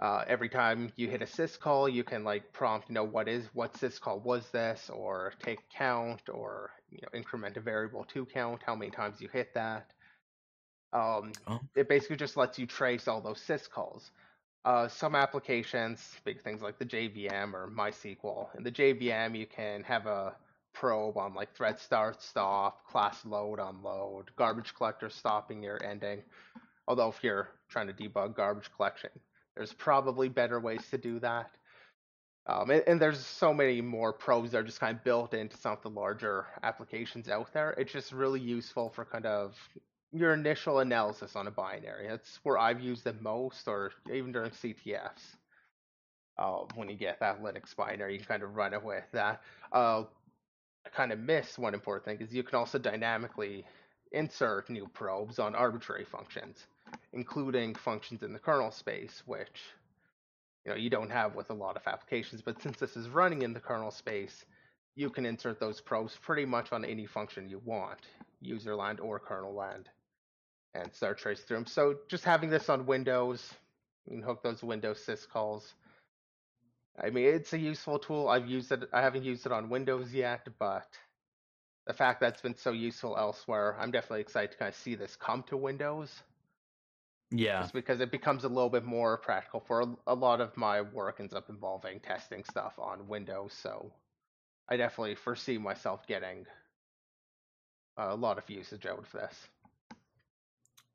[0.00, 3.46] uh, every time you hit a syscall, you can like prompt, you know, what is
[3.52, 8.60] what syscall was this, or take count, or you know, increment a variable to count
[8.66, 9.92] how many times you hit that.
[10.94, 11.60] Um, oh.
[11.74, 14.10] It basically just lets you trace all those syscalls.
[14.64, 18.56] Uh, some applications, big things like the JVM or MySQL.
[18.56, 20.34] In the JVM, you can have a
[20.72, 26.22] probe on like thread start, stop, class load, unload, garbage collector stopping your ending.
[26.88, 29.10] Although if you're trying to debug garbage collection,
[29.56, 31.50] there's probably better ways to do that.
[32.46, 35.56] Um, and, and, there's so many more probes that are just kind of built into
[35.56, 37.70] some of the larger applications out there.
[37.78, 39.56] It's just really useful for kind of
[40.14, 42.08] your initial analysis on a binary.
[42.08, 45.36] That's where I've used it most, or even during CTFs.
[46.38, 49.42] Uh, when you get that Linux binary, you can kind of run it with that.
[49.72, 50.04] Uh,
[50.86, 53.64] I kind of miss one important thing is you can also dynamically
[54.12, 56.66] insert new probes on arbitrary functions
[57.12, 59.62] including functions in the kernel space, which
[60.64, 62.42] you know you don't have with a lot of applications.
[62.42, 64.44] But since this is running in the kernel space,
[64.96, 68.00] you can insert those probes pretty much on any function you want,
[68.40, 69.88] user land or kernel land,
[70.74, 71.66] and start tracing through them.
[71.66, 73.42] So just having this on Windows,
[74.06, 75.62] you can hook those Windows syscalls.
[77.02, 78.28] I mean, it's a useful tool.
[78.28, 78.88] I've used it.
[78.92, 80.86] I haven't used it on Windows yet, but
[81.86, 84.94] the fact that it's been so useful elsewhere, I'm definitely excited to kind of see
[84.94, 86.10] this come to Windows.
[87.30, 87.62] Yeah.
[87.62, 90.82] Just because it becomes a little bit more practical for a, a lot of my
[90.82, 93.90] work ends up involving testing stuff on Windows, so
[94.68, 96.46] I definitely foresee myself getting
[97.96, 99.34] a lot of usage out of this.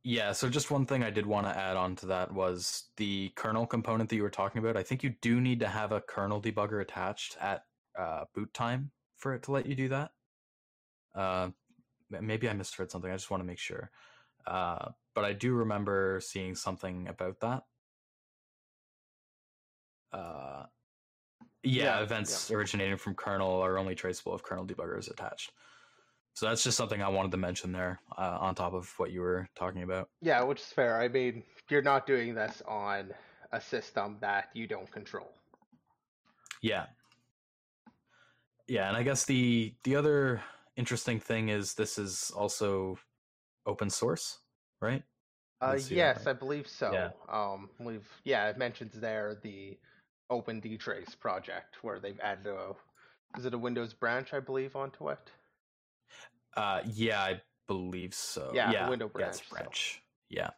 [0.03, 3.31] Yeah, so just one thing I did want to add on to that was the
[3.35, 4.77] kernel component that you were talking about.
[4.77, 7.65] I think you do need to have a kernel debugger attached at
[7.97, 10.11] uh, boot time for it to let you do that.
[11.13, 11.49] Uh,
[12.09, 13.11] maybe I misread something.
[13.11, 13.91] I just want to make sure.
[14.47, 17.63] Uh, but I do remember seeing something about that.
[20.13, 20.63] Uh,
[21.61, 22.55] yeah, yeah events yeah.
[22.55, 25.51] originating from kernel are only traceable if kernel debugger is attached.
[26.39, 29.19] So that's just something I wanted to mention there, uh, on top of what you
[29.19, 30.07] were talking about.
[30.21, 30.97] Yeah, which is fair.
[30.97, 33.09] I mean, you're not doing this on
[33.51, 35.33] a system that you don't control.
[36.61, 36.85] Yeah.
[38.69, 40.41] Yeah, and I guess the the other
[40.77, 42.97] interesting thing is this is also
[43.65, 44.39] open source,
[44.79, 45.03] right?
[45.59, 46.93] Uh, yes, I believe so.
[46.93, 47.09] Yeah.
[47.27, 49.77] Um, we've yeah, it mentions there the
[50.29, 52.75] Open Dtrace project where they've added a
[53.37, 55.31] is it a Windows branch I believe onto it.
[56.55, 58.51] Uh, yeah, I believe so.
[58.53, 59.37] Yeah, yeah window branch.
[59.37, 60.01] Yes, branch.
[60.01, 60.35] So.
[60.37, 60.49] Yeah,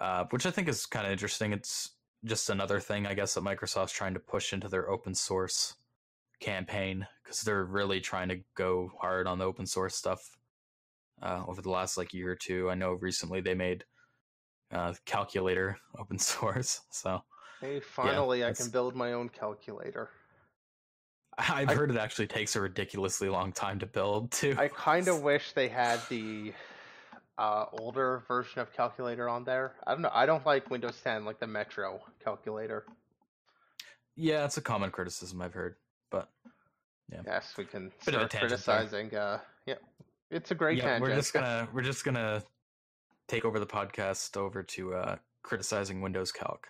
[0.00, 1.52] uh, which I think is kind of interesting.
[1.52, 1.90] It's
[2.24, 5.74] just another thing, I guess, that Microsoft's trying to push into their open source
[6.40, 10.36] campaign because they're really trying to go hard on the open source stuff
[11.22, 12.70] uh, over the last like year or two.
[12.70, 13.84] I know recently they made
[14.72, 17.22] uh, calculator open source, so
[17.60, 20.10] hey, finally yeah, I can build my own calculator.
[21.38, 24.54] I've I, heard it actually takes a ridiculously long time to build too.
[24.58, 26.52] I kind of wish they had the
[27.38, 29.72] uh, older version of calculator on there.
[29.86, 30.10] I don't know.
[30.12, 32.84] I don't like Windows 10, like the Metro calculator.
[34.14, 35.76] Yeah, it's a common criticism I've heard,
[36.10, 36.28] but
[37.10, 37.22] yeah.
[37.26, 39.14] Yes, we can Bit start criticizing.
[39.14, 39.74] Uh, yeah,
[40.30, 41.02] it's a great yeah, tangent.
[41.02, 42.42] We're just gonna we're just gonna
[43.28, 46.68] take over the podcast over to uh, criticizing Windows Calc.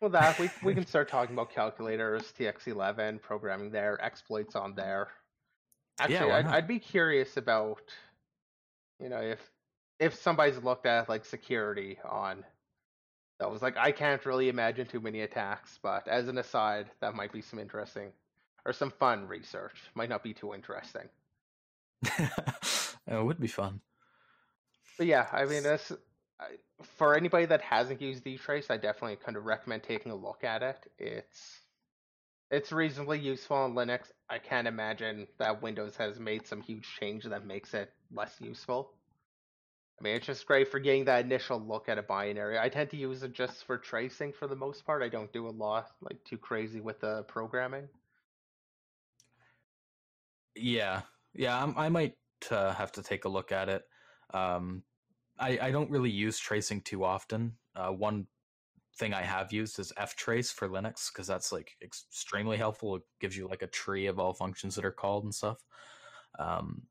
[0.00, 5.08] Well, that we we can start talking about calculators, TX11, programming there, exploits on there.
[5.98, 7.82] Actually, yeah, I'd, I'd be curious about,
[8.98, 9.38] you know, if
[9.98, 12.44] if somebody's looked at like security on
[13.40, 17.14] that was like I can't really imagine too many attacks, but as an aside, that
[17.14, 18.12] might be some interesting
[18.64, 19.74] or some fun research.
[19.94, 21.08] Might not be too interesting.
[22.02, 23.80] it would be fun.
[24.96, 25.92] But yeah, I mean, that's
[26.82, 30.62] for anybody that hasn't used dtrace, I definitely kind of recommend taking a look at
[30.62, 30.86] it.
[30.98, 31.60] It's
[32.50, 34.10] it's reasonably useful on Linux.
[34.28, 38.92] I can't imagine that Windows has made some huge change that makes it less useful.
[39.98, 42.58] I mean, it's just great for getting that initial look at a binary.
[42.58, 45.02] I tend to use it just for tracing for the most part.
[45.02, 47.86] I don't do a lot like too crazy with the programming.
[50.56, 51.02] Yeah,
[51.34, 52.14] yeah, I'm, i might
[52.50, 53.82] uh, have to take a look at it.
[54.32, 54.82] Um,
[55.40, 57.54] I, I don't really use tracing too often.
[57.74, 58.26] Uh, one
[58.98, 62.96] thing I have used is ftrace for Linux because that's like extremely helpful.
[62.96, 65.58] It gives you like a tree of all functions that are called and stuff.
[66.38, 66.82] Um,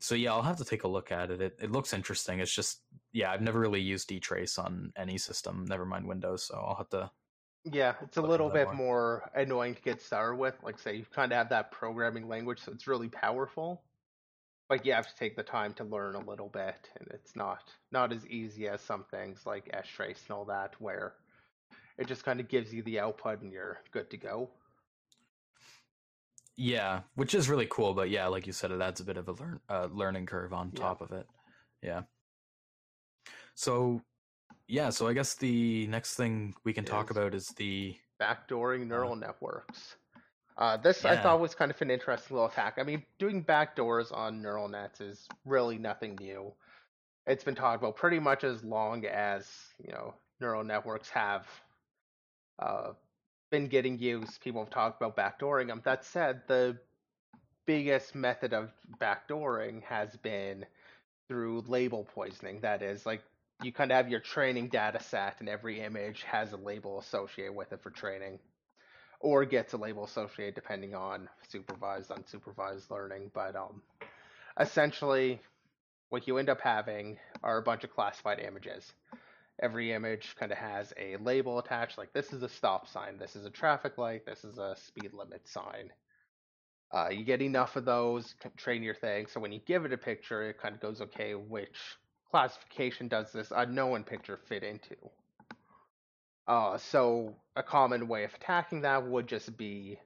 [0.00, 1.42] so yeah, I'll have to take a look at it.
[1.42, 2.40] It it looks interesting.
[2.40, 2.80] It's just
[3.12, 6.44] yeah, I've never really used dtrace on any system, never mind Windows.
[6.44, 7.10] So I'll have to.
[7.64, 8.74] Yeah, it's a little bit more.
[8.74, 10.54] more annoying to get started with.
[10.62, 13.82] Like say, you kind of have that programming language, so it's really powerful
[14.70, 17.72] like you have to take the time to learn a little bit and it's not
[17.90, 21.14] not as easy as some things like s trace and all that where
[21.98, 24.48] it just kind of gives you the output and you're good to go.
[26.56, 29.28] Yeah which is really cool but yeah like you said it adds a bit of
[29.28, 30.80] a learn uh, learning curve on yeah.
[30.80, 31.26] top of it.
[31.82, 32.02] Yeah.
[33.54, 34.00] So
[34.70, 39.12] yeah so i guess the next thing we can talk about is the backdooring neural
[39.12, 39.96] uh, networks
[40.60, 41.12] uh, this yeah.
[41.12, 42.74] I thought was kind of an interesting little attack.
[42.78, 46.52] I mean, doing backdoors on neural nets is really nothing new.
[47.26, 49.48] It's been talked about pretty much as long as
[49.82, 51.46] you know neural networks have
[52.58, 52.92] uh,
[53.50, 54.38] been getting used.
[54.42, 55.80] People have talked about backdooring them.
[55.84, 56.76] That said, the
[57.66, 60.66] biggest method of backdooring has been
[61.28, 62.60] through label poisoning.
[62.60, 63.22] That is, like
[63.62, 67.54] you kind of have your training data set, and every image has a label associated
[67.54, 68.38] with it for training
[69.20, 73.30] or gets a label associated depending on supervised, unsupervised learning.
[73.34, 73.82] But um,
[74.58, 75.40] essentially,
[76.08, 78.92] what you end up having are a bunch of classified images.
[79.62, 83.36] Every image kind of has a label attached, like this is a stop sign, this
[83.36, 85.92] is a traffic light, this is a speed limit sign.
[86.92, 89.26] Uh, you get enough of those, train your thing.
[89.26, 91.76] So when you give it a picture, it kind of goes, okay, which
[92.30, 94.96] classification does this unknown picture fit into?
[96.50, 99.96] Uh, so a common way of attacking that would just be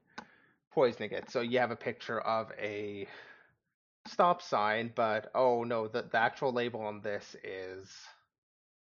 [0.73, 1.31] poisoning it.
[1.31, 3.09] So you have a picture of a
[4.07, 7.91] stop sign, but oh no, the, the actual label on this is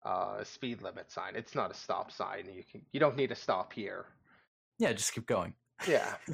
[0.04, 1.36] uh, a speed limit sign.
[1.36, 2.50] It's not a stop sign.
[2.52, 4.06] You can you don't need to stop here.
[4.80, 5.54] Yeah, just keep going.
[5.88, 6.16] yeah.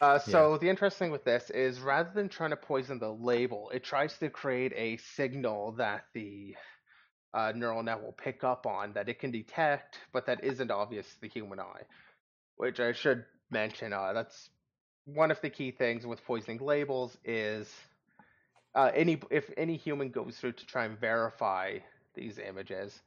[0.00, 0.58] Uh, so yeah.
[0.58, 4.28] the interesting with this is rather than trying to poison the label, it tries to
[4.28, 6.54] create a signal that the
[7.34, 11.06] uh, neural net will pick up on that it can detect, but that isn't obvious
[11.06, 11.82] to the human eye.
[12.56, 14.48] Which I should mention, uh, that's
[15.04, 17.68] one of the key things with poisoning labels is
[18.76, 21.78] uh, any if any human goes through to try and verify
[22.14, 23.00] these images,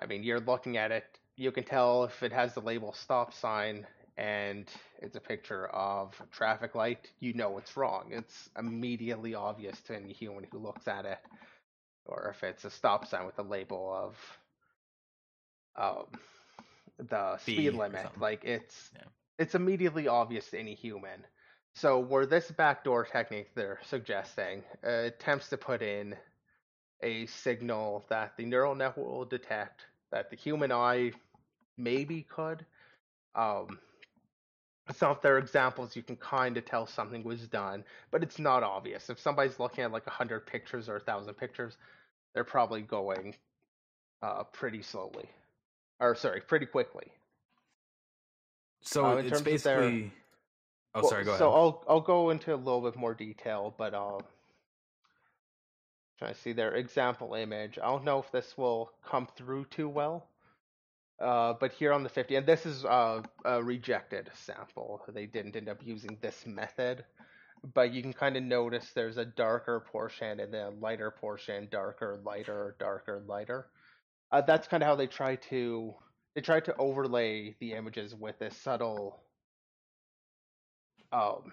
[0.00, 1.04] I mean, you're looking at it,
[1.36, 3.86] you can tell if it has the label stop sign
[4.16, 4.66] and
[5.00, 8.08] it's a picture of traffic light, you know it's wrong.
[8.10, 11.18] It's immediately obvious to any human who looks at it
[12.30, 14.16] if it's a stop sign with a label of
[15.76, 16.06] um,
[17.08, 18.06] the speed limit.
[18.18, 19.02] Like it's yeah.
[19.38, 21.24] it's immediately obvious to any human.
[21.74, 26.16] So where this backdoor technique they're suggesting uh, attempts to put in
[27.02, 31.12] a signal that the neural network will detect that the human eye
[31.78, 32.66] maybe could.
[33.34, 33.78] Um,
[34.96, 38.62] some of their examples you can kind of tell something was done, but it's not
[38.62, 39.08] obvious.
[39.08, 41.76] If somebody's looking at like a hundred pictures or a thousand pictures,
[42.34, 43.34] they're probably going
[44.22, 45.28] uh, pretty slowly,
[45.98, 47.12] or sorry, pretty quickly.
[48.82, 50.00] So uh, it's basically.
[50.00, 50.10] Their...
[50.94, 51.24] Oh, well, sorry.
[51.24, 51.38] Go ahead.
[51.38, 54.18] So I'll I'll go into a little bit more detail, but uh,
[56.18, 57.78] trying to see their example image.
[57.82, 60.26] I don't know if this will come through too well.
[61.20, 65.02] Uh, but here on the 50, and this is uh, a rejected sample.
[65.06, 67.04] They didn't end up using this method
[67.74, 71.68] but you can kind of notice there's a darker portion and then a lighter portion,
[71.70, 73.66] darker, lighter, darker, lighter.
[74.32, 75.94] Uh, that's kind of how they try to
[76.34, 79.20] they try to overlay the images with this subtle.
[81.12, 81.52] Um,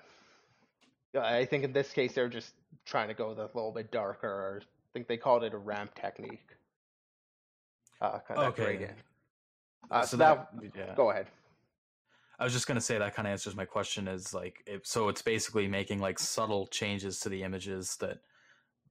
[1.20, 2.54] I think in this case they're just
[2.86, 4.62] trying to go with a little bit darker.
[4.62, 6.48] I think they called it a ramp technique.
[8.00, 8.64] Uh, kind of okay.
[8.64, 8.98] gradient.
[9.90, 10.94] Uh, so, so that, that yeah.
[10.96, 11.28] go ahead.
[12.40, 14.08] I was just gonna say that kind of answers my question.
[14.08, 18.20] Is like, it, so it's basically making like subtle changes to the images that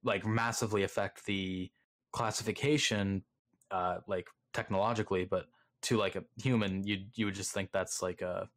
[0.03, 1.71] like massively affect the
[2.11, 3.23] classification,
[3.71, 5.45] uh, like technologically, but
[5.83, 8.49] to like a human, you you would just think that's like a,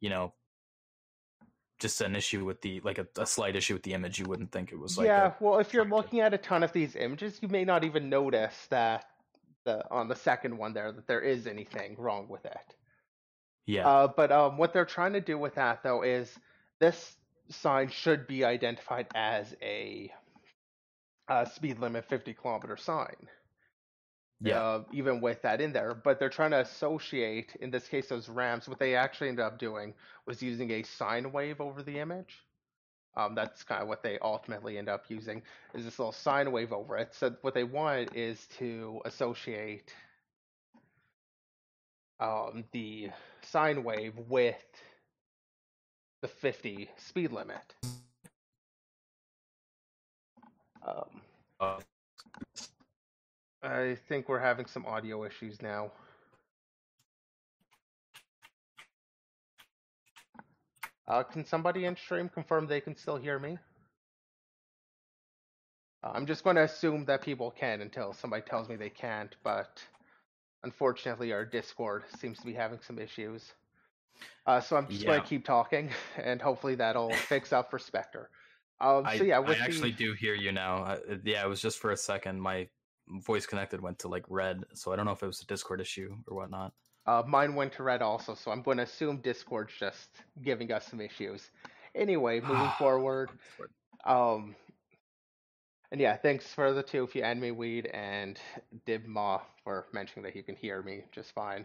[0.00, 0.32] you know,
[1.78, 4.18] just an issue with the like a, a slight issue with the image.
[4.18, 5.32] You wouldn't think it was like yeah.
[5.40, 8.66] well, if you're looking at a ton of these images, you may not even notice
[8.70, 9.04] that
[9.64, 12.74] the on the second one there that there is anything wrong with it.
[13.66, 13.88] Yeah.
[13.88, 16.30] Uh, but um, what they're trying to do with that though is
[16.80, 17.16] this
[17.50, 20.12] sign should be identified as a,
[21.28, 23.28] a speed limit 50 kilometer sign.
[24.40, 24.60] Yeah.
[24.60, 28.28] Uh, even with that in there, but they're trying to associate, in this case, those
[28.28, 28.68] ramps.
[28.68, 29.94] What they actually ended up doing
[30.26, 32.44] was using a sine wave over the image.
[33.16, 35.40] Um, that's kind of what they ultimately end up using
[35.72, 37.14] is this little sine wave over it.
[37.14, 39.94] So what they want is to associate
[42.20, 43.10] um, the
[43.42, 44.56] sine wave with
[46.22, 47.74] the 50 speed limit.
[50.86, 51.20] Um,
[51.60, 51.78] uh,
[53.62, 55.92] I think we're having some audio issues now.
[61.06, 63.58] Uh, can somebody in stream confirm they can still hear me?
[66.02, 69.34] Uh, I'm just going to assume that people can until somebody tells me they can't,
[69.42, 69.82] but
[70.64, 73.52] unfortunately, our Discord seems to be having some issues.
[74.46, 75.08] Uh, so I'm just yeah.
[75.08, 75.90] going to keep talking,
[76.22, 78.30] and hopefully that'll fix up for Spectre.
[78.80, 79.96] Um, I, so yeah, I actually the...
[79.96, 80.84] do hear you now.
[80.84, 82.40] Uh, yeah, it was just for a second.
[82.40, 82.68] My
[83.08, 85.80] voice connected went to like red, so I don't know if it was a Discord
[85.80, 86.72] issue or whatnot.
[87.06, 90.08] Uh, mine went to red also, so I'm going to assume Discord's just
[90.42, 91.50] giving us some issues.
[91.94, 93.30] Anyway, moving forward,
[94.04, 94.56] um,
[95.94, 98.36] and yeah, thanks for the two for Anime Weed and
[98.84, 101.64] Dib Dibma for mentioning that you can hear me just fine.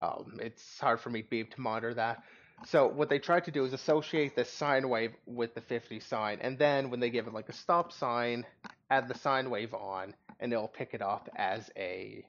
[0.00, 2.22] Um, it's hard for me to be able to monitor that.
[2.64, 6.38] So what they tried to do is associate the sine wave with the 50 sign,
[6.40, 8.46] and then when they give it like a stop sign,
[8.88, 12.24] add the sine wave on, and it'll pick it up as a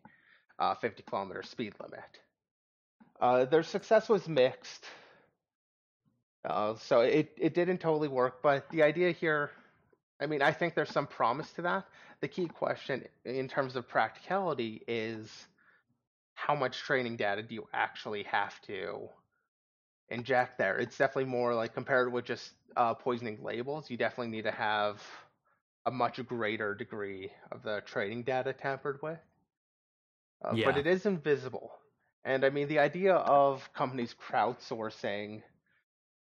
[0.60, 2.20] uh, 50 kilometer speed limit.
[3.22, 4.84] Uh, their success was mixed,
[6.44, 8.42] uh, so it it didn't totally work.
[8.44, 9.52] But the idea here
[10.24, 11.86] I mean, I think there's some promise to that.
[12.22, 15.30] The key question in terms of practicality is
[16.34, 19.10] how much training data do you actually have to
[20.10, 20.78] inject there?
[20.78, 25.02] It's definitely more like compared with just uh, poisoning labels, you definitely need to have
[25.86, 29.20] a much greater degree of the training data tampered with.
[30.44, 30.66] Uh, yeah.
[30.66, 31.72] But it is invisible.
[32.26, 35.44] And I mean, the idea of companies crowdsourcing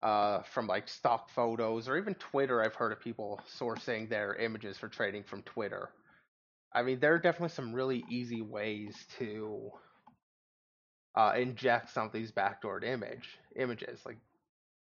[0.04, 2.62] uh, from like stock photos or even Twitter.
[2.64, 5.90] I've heard of people sourcing their images for trading from Twitter.
[6.74, 9.72] I mean, there are definitely some really easy ways to
[11.16, 14.02] uh, inject some of these backdoored image images.
[14.06, 14.18] Like,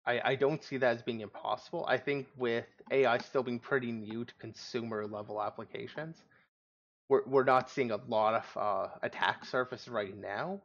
[0.06, 1.86] I, I don't see that as being impossible.
[1.88, 6.16] I think with AI still being pretty new to consumer level applications,
[7.08, 10.60] we're we're not seeing a lot of uh, attack surface right now.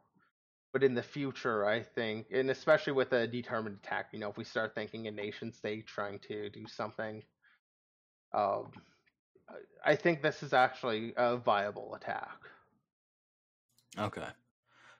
[0.72, 4.36] But in the future, I think, and especially with a determined attack, you know, if
[4.36, 7.22] we start thinking a nation state trying to do something,
[8.34, 8.70] um,
[9.84, 12.38] I think this is actually a viable attack.
[13.98, 14.26] Okay.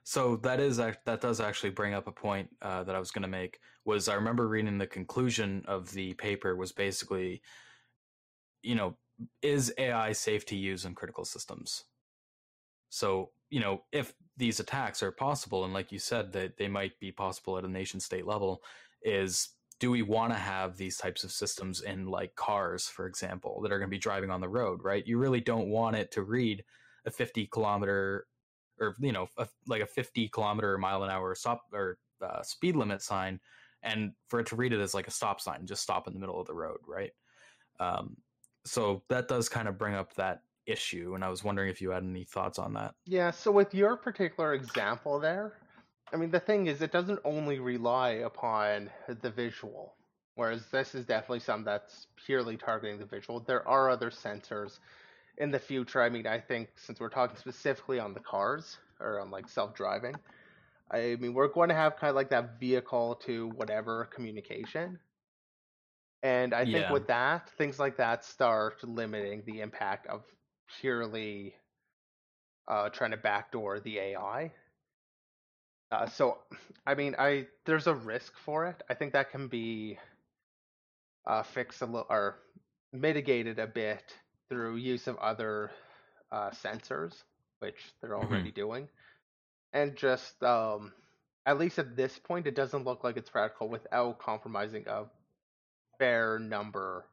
[0.04, 3.22] So that is that does actually bring up a point uh, that I was going
[3.22, 3.60] to make.
[3.84, 7.42] Was I remember reading the conclusion of the paper was basically,
[8.62, 8.96] you know,
[9.42, 11.84] is AI safe to use in critical systems?
[12.88, 16.98] So you know, if these attacks are possible, and like you said, that they might
[17.00, 18.62] be possible at a nation state level,
[19.02, 23.60] is do we want to have these types of systems in like cars, for example,
[23.62, 25.06] that are going to be driving on the road, right?
[25.06, 26.64] You really don't want it to read
[27.06, 28.26] a 50 kilometer
[28.80, 32.76] or you know a, like a 50 kilometer mile an hour stop or uh, speed
[32.76, 33.40] limit sign
[33.82, 36.20] and for it to read it as like a stop sign just stop in the
[36.20, 37.12] middle of the road right
[37.80, 38.16] um,
[38.64, 41.90] so that does kind of bring up that issue and i was wondering if you
[41.90, 45.54] had any thoughts on that yeah so with your particular example there
[46.12, 48.90] i mean the thing is it doesn't only rely upon
[49.22, 49.94] the visual
[50.34, 54.78] whereas this is definitely something that's purely targeting the visual there are other sensors
[55.38, 59.20] in the future, I mean, I think since we're talking specifically on the cars or
[59.20, 60.14] on like self driving,
[60.90, 64.98] I mean, we're going to have kind of like that vehicle to whatever communication.
[66.22, 66.92] And I think yeah.
[66.92, 70.24] with that, things like that start limiting the impact of
[70.80, 71.54] purely
[72.68, 74.52] uh, trying to backdoor the AI.
[75.90, 76.38] Uh, so,
[76.86, 78.82] I mean, I there's a risk for it.
[78.90, 79.98] I think that can be
[81.26, 82.36] uh, fixed a little or
[82.92, 84.02] mitigated a bit
[84.48, 85.70] through use of other
[86.30, 87.14] uh, sensors,
[87.60, 88.26] which they're mm-hmm.
[88.26, 88.60] already mm-hmm.
[88.60, 88.88] doing,
[89.72, 90.92] and just um,
[91.46, 95.04] at least at this point, it doesn't look like it's practical without compromising a
[95.98, 97.06] fair number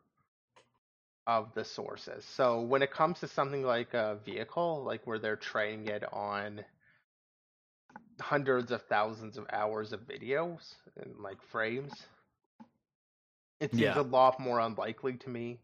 [1.28, 2.24] of the sources.
[2.36, 6.64] So when it comes to something like a vehicle, like where they're training it on
[8.20, 11.94] hundreds of thousands of hours of videos and like frames,
[13.60, 14.00] it seems yeah.
[14.00, 15.60] a lot more unlikely to me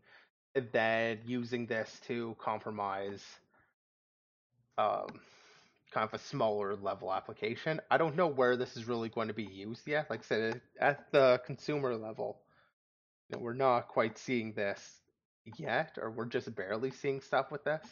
[0.74, 3.24] than using this to compromise
[4.78, 5.08] um,
[5.92, 7.80] kind of a smaller level application.
[7.92, 10.10] I don't know where this is really going to be used yet.
[10.10, 12.40] Like I said, at the consumer level,
[13.30, 15.01] you know, we're not quite seeing this
[15.58, 17.86] yet, or we're just barely seeing stuff with this.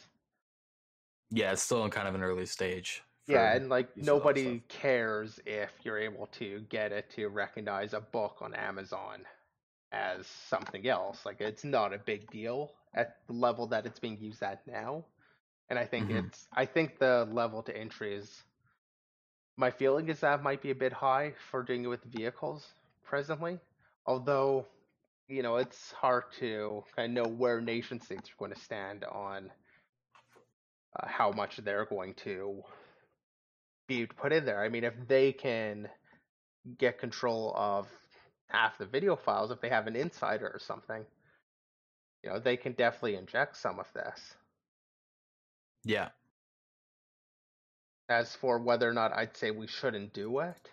[1.30, 3.02] Yeah, it's still in kind of an early stage.
[3.26, 8.38] Yeah, and like nobody cares if you're able to get it to recognize a book
[8.40, 9.24] on Amazon
[9.92, 11.24] as something else.
[11.24, 15.04] Like it's not a big deal at the level that it's being used at now.
[15.68, 16.26] And I think mm-hmm.
[16.26, 18.42] it's I think the level to entry is
[19.56, 22.66] my feeling is that might be a bit high for doing it with vehicles
[23.04, 23.58] presently.
[24.06, 24.66] Although,
[25.30, 29.04] you know, it's hard to kind of know where nation states are going to stand
[29.04, 29.50] on
[30.98, 32.62] uh, how much they're going to
[33.86, 34.62] be put in there.
[34.62, 35.88] I mean, if they can
[36.78, 37.86] get control of
[38.50, 41.04] half the video files if they have an insider or something.
[42.22, 44.34] You know, they can definitely inject some of this.
[45.84, 46.08] Yeah.
[48.08, 50.68] As for whether or not I'd say we shouldn't do it,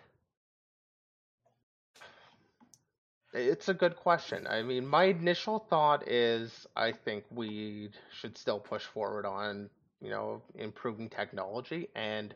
[3.32, 4.46] it's a good question.
[4.46, 9.68] I mean, my initial thought is I think we should still push forward on,
[10.00, 12.34] you know, improving technology and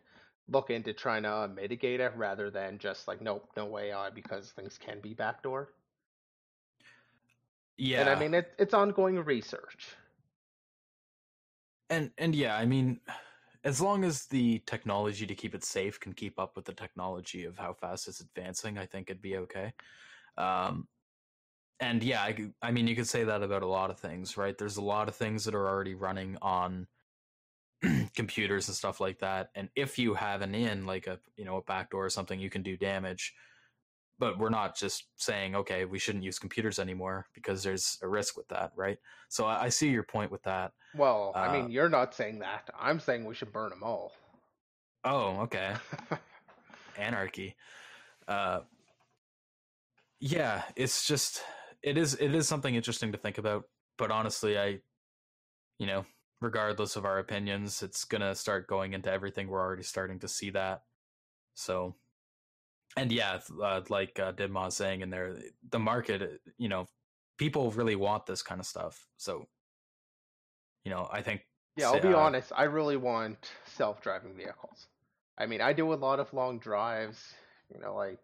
[0.49, 4.79] look into trying to mitigate it rather than just like nope, no AI because things
[4.79, 5.67] can be backdoored.
[7.79, 9.97] Yeah, and I mean it, it's ongoing research.
[11.91, 13.01] And and yeah, I mean,
[13.65, 17.45] as long as the technology to keep it safe can keep up with the technology
[17.45, 19.73] of how fast it's advancing, I think it'd be okay.
[20.37, 20.89] Um,
[21.81, 24.57] and yeah, I, I mean, you could say that about a lot of things, right?
[24.57, 26.87] There's a lot of things that are already running on
[28.15, 29.51] computers and stuff like that.
[29.55, 32.51] And if you have an in, like a you know a backdoor or something, you
[32.51, 33.35] can do damage.
[34.19, 38.37] But we're not just saying okay, we shouldn't use computers anymore because there's a risk
[38.37, 38.99] with that, right?
[39.29, 40.73] So I, I see your point with that.
[40.95, 42.71] Well, uh, I mean, you're not saying that.
[42.79, 44.13] I'm saying we should burn them all.
[45.05, 45.75] Oh, okay.
[46.97, 47.57] Anarchy.
[48.29, 48.61] Uh,
[50.23, 51.43] yeah, it's just
[51.83, 53.65] it is it is something interesting to think about.
[53.99, 54.79] But honestly, I,
[55.79, 56.07] you know,
[56.41, 59.49] regardless of our opinions, it's gonna start going into everything.
[59.49, 60.83] We're already starting to see that.
[61.55, 61.97] So,
[62.97, 66.87] and yeah, uh, like uh, Didma saying in there, the market, you know,
[67.37, 69.05] people really want this kind of stuff.
[69.17, 69.49] So,
[70.85, 71.41] you know, I think.
[71.77, 72.53] Yeah, I'll be uh, honest.
[72.55, 74.87] I really want self-driving vehicles.
[75.37, 77.35] I mean, I do a lot of long drives.
[77.75, 78.21] You know, like,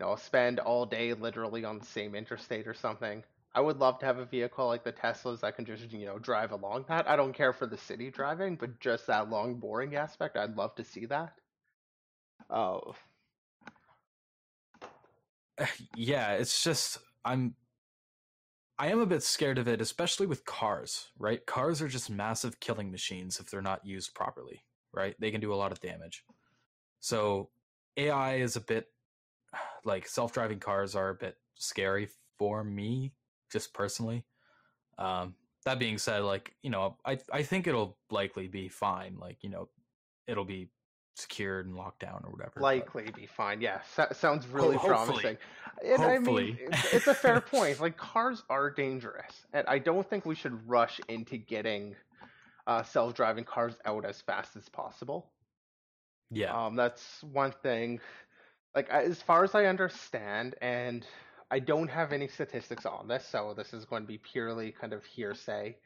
[0.00, 3.22] you know, spend all day literally on the same interstate or something
[3.52, 6.18] I would love to have a vehicle like the Teslas that can just, you know,
[6.18, 7.08] drive along that.
[7.08, 10.74] I don't care for the city driving, but just that long, boring aspect, I'd love
[10.76, 11.34] to see that.
[12.48, 12.94] Oh.
[15.94, 17.54] Yeah, it's just I'm
[18.78, 21.44] I am a bit scared of it, especially with cars, right?
[21.44, 24.62] Cars are just massive killing machines if they're not used properly,
[24.94, 25.14] right?
[25.18, 26.24] They can do a lot of damage.
[27.00, 27.50] So
[27.98, 28.86] AI is a bit
[29.84, 32.08] like self-driving cars are a bit scary
[32.38, 33.12] for me
[33.50, 34.24] just personally.
[34.98, 39.16] Um, that being said, like you know, I I think it'll likely be fine.
[39.18, 39.68] Like you know,
[40.26, 40.68] it'll be
[41.16, 42.60] secured and locked down or whatever.
[42.60, 43.14] Likely but...
[43.14, 43.60] be fine.
[43.60, 43.80] Yeah,
[44.12, 45.36] sounds really Ho- promising.
[45.84, 46.42] And hopefully.
[46.42, 47.80] I mean, it's, it's a fair point.
[47.80, 51.94] Like cars are dangerous, and I don't think we should rush into getting
[52.66, 55.30] uh, self-driving cars out as fast as possible.
[56.30, 58.00] Yeah, um, that's one thing.
[58.74, 61.04] Like as far as I understand, and
[61.50, 64.92] I don't have any statistics on this, so this is going to be purely kind
[64.92, 65.76] of hearsay.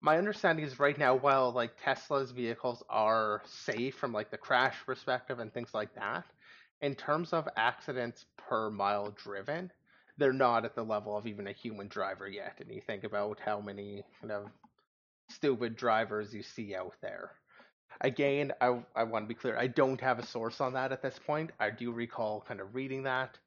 [0.00, 4.74] My understanding is right now, while like Tesla's vehicles are safe from like the crash
[4.84, 6.24] perspective and things like that,
[6.80, 9.70] in terms of accidents per mile driven,
[10.18, 12.58] they're not at the level of even a human driver yet.
[12.60, 14.46] And you think about how many kind of
[15.30, 17.30] stupid drivers you see out there.
[18.00, 21.02] Again, I, I want to be clear, I don't have a source on that at
[21.02, 21.50] this point.
[21.60, 23.38] I do recall kind of reading that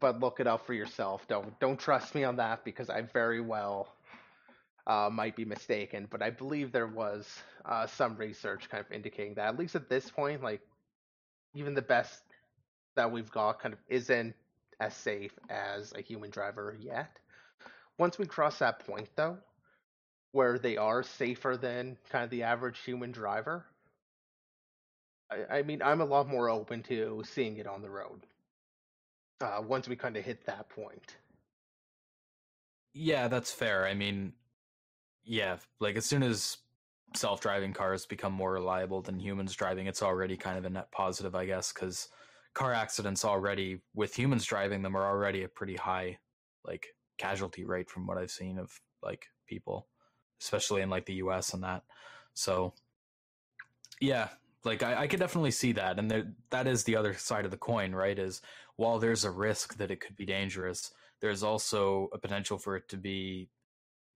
[0.00, 1.26] but look it up for yourself.
[1.28, 3.88] Don't don't trust me on that because I very well
[4.86, 6.08] uh, might be mistaken.
[6.10, 7.28] But I believe there was
[7.64, 10.60] uh, some research kind of indicating that at least at this point, like
[11.54, 12.22] even the best
[12.96, 14.34] that we've got kind of isn't
[14.80, 17.18] as safe as a human driver yet.
[17.98, 19.38] Once we cross that point, though,
[20.34, 23.64] where they are safer than kind of the average human driver,
[25.30, 28.26] I, I mean, I'm a lot more open to seeing it on the road
[29.40, 31.18] uh, once we kind of hit that point.
[32.94, 33.86] Yeah, that's fair.
[33.86, 34.32] I mean,
[35.24, 36.56] yeah, like as soon as
[37.14, 41.36] self-driving cars become more reliable than humans driving, it's already kind of a net positive,
[41.36, 42.08] I guess, because
[42.54, 46.18] car accidents already with humans driving them are already a pretty high
[46.64, 49.86] like casualty rate from what I've seen of like people,
[50.44, 51.54] especially in like the U.S.
[51.54, 51.82] and that.
[52.34, 52.74] So,
[54.00, 54.28] yeah,
[54.64, 57.50] like I, I could definitely see that, and there, that is the other side of
[57.50, 58.18] the coin, right?
[58.18, 58.42] Is
[58.76, 62.88] while there's a risk that it could be dangerous, there's also a potential for it
[62.88, 63.48] to be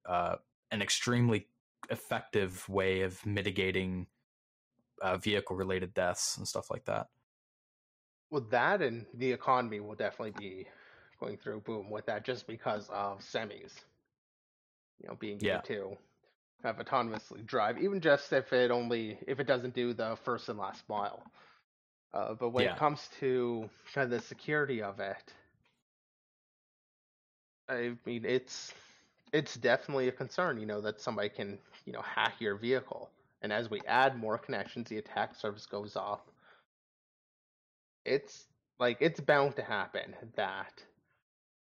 [0.06, 0.36] uh,
[0.70, 1.46] an extremely
[1.90, 4.06] effective way of mitigating
[5.00, 7.06] uh, vehicle-related deaths and stuff like that.
[8.30, 10.66] Well, that and the economy will definitely be
[11.20, 13.72] going through boom with that, just because of semis,
[15.00, 15.60] you know, being yeah.
[16.62, 20.58] Have autonomously drive, even just if it only if it doesn't do the first and
[20.58, 21.22] last mile.
[22.12, 22.72] Uh, but when yeah.
[22.72, 25.32] it comes to kind of the security of it,
[27.68, 28.72] I mean it's
[29.32, 30.58] it's definitely a concern.
[30.58, 33.10] You know that somebody can you know hack your vehicle,
[33.42, 36.20] and as we add more connections, the attack surface goes off.
[38.04, 38.46] It's
[38.80, 40.82] like it's bound to happen that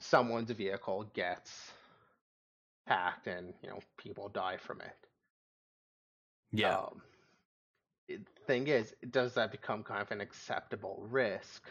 [0.00, 1.72] someone's vehicle gets
[2.86, 4.96] hacked and you know people die from it.
[6.52, 6.76] Yeah.
[6.76, 7.02] Um,
[8.46, 11.64] thing is, does that become kind of an acceptable risk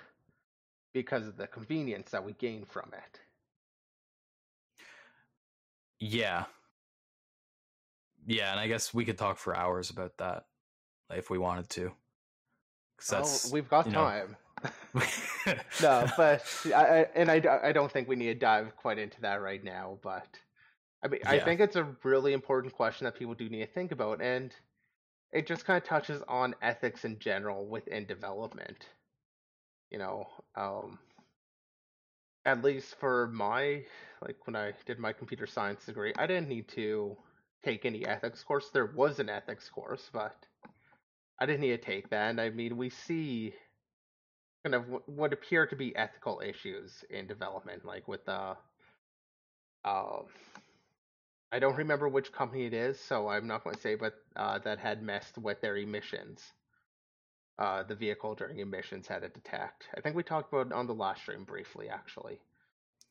[0.94, 3.20] because of the convenience that we gain from it?
[6.00, 6.46] Yeah.
[8.28, 10.46] Yeah, and I guess we could talk for hours about that
[11.14, 11.92] if we wanted to.
[13.12, 14.36] Oh, we've got time.
[15.82, 16.44] no, but
[16.74, 20.00] I, and I, I don't think we need to dive quite into that right now.
[20.02, 20.28] But
[21.04, 21.32] I mean, yeah.
[21.32, 24.54] I think it's a really important question that people do need to think about, and
[25.32, 28.88] it just kind of touches on ethics in general within development.
[29.92, 30.98] You know, um,
[32.46, 33.84] at least for my
[34.22, 37.18] like when I did my computer science degree, I didn't need to
[37.64, 38.70] take any ethics course.
[38.72, 40.36] There was an ethics course, but
[41.40, 42.30] I didn't need to take that.
[42.30, 43.54] And I mean, we see
[44.64, 48.56] kind of what appear to be ethical issues in development, like with the
[49.84, 50.20] uh,
[51.52, 54.60] I don't remember which company it is, so I'm not going to say, but uh,
[54.60, 56.42] that had messed with their emissions.
[57.58, 59.88] Uh, the vehicle during emissions had it detect.
[59.96, 62.40] I think we talked about it on the last stream briefly, actually.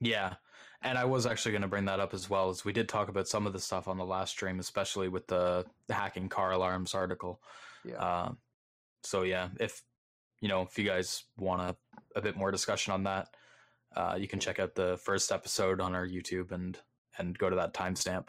[0.01, 0.35] Yeah,
[0.83, 3.09] and I was actually going to bring that up as well, as we did talk
[3.09, 6.51] about some of the stuff on the last stream, especially with the, the hacking car
[6.53, 7.41] alarms article.
[7.85, 7.95] Yeah.
[7.95, 8.33] Uh,
[9.03, 9.83] so yeah, if
[10.41, 11.77] you know, if you guys want a,
[12.17, 13.29] a bit more discussion on that,
[13.97, 16.79] uh, you can check out the first episode on our YouTube and
[17.19, 18.29] and go to that timestamp.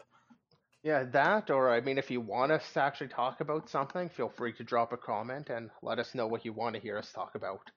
[0.82, 4.28] Yeah, that, or I mean, if you want us to actually talk about something, feel
[4.28, 7.10] free to drop a comment and let us know what you want to hear us
[7.12, 7.70] talk about.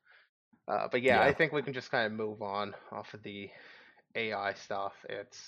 [0.67, 3.23] Uh, but yeah, yeah, I think we can just kind of move on off of
[3.23, 3.49] the
[4.15, 4.93] AI stuff.
[5.09, 5.41] It's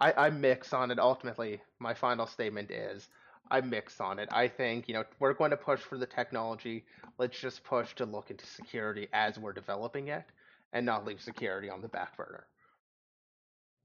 [0.00, 0.98] I, I mix on it.
[0.98, 3.08] Ultimately, my final statement is
[3.50, 4.28] I mix on it.
[4.32, 6.84] I think, you know, we're going to push for the technology.
[7.18, 10.24] Let's just push to look into security as we're developing it
[10.72, 12.46] and not leave security on the back burner.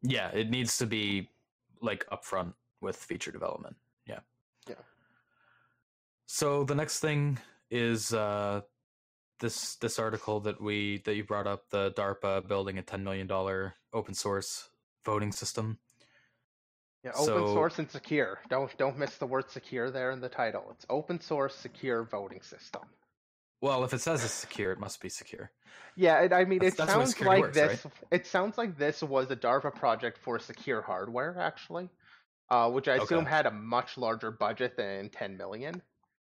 [0.01, 1.29] Yeah, it needs to be
[1.81, 3.75] like upfront with feature development.
[4.05, 4.19] Yeah.
[4.67, 4.75] Yeah.
[6.25, 7.39] So the next thing
[7.69, 8.61] is uh
[9.39, 13.27] this this article that we that you brought up the DARPA building a 10 million
[13.27, 14.69] dollar open source
[15.05, 15.77] voting system.
[17.03, 18.39] Yeah, open so, source and secure.
[18.49, 20.65] Don't don't miss the word secure there in the title.
[20.71, 22.81] It's open source secure voting system.
[23.61, 25.51] Well, if it says it's secure, it must be secure.
[25.95, 27.85] Yeah, I mean, that's, it that's sounds like works, this.
[27.85, 27.93] Right?
[28.11, 31.89] It sounds like this was a DARPA project for secure hardware, actually,
[32.51, 33.29] uh, which I assume okay.
[33.29, 35.81] had a much larger budget than 10 million.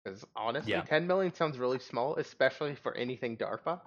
[0.03, 0.81] Because honestly, yeah.
[0.81, 3.79] 10 million sounds really small, especially for anything DARPA.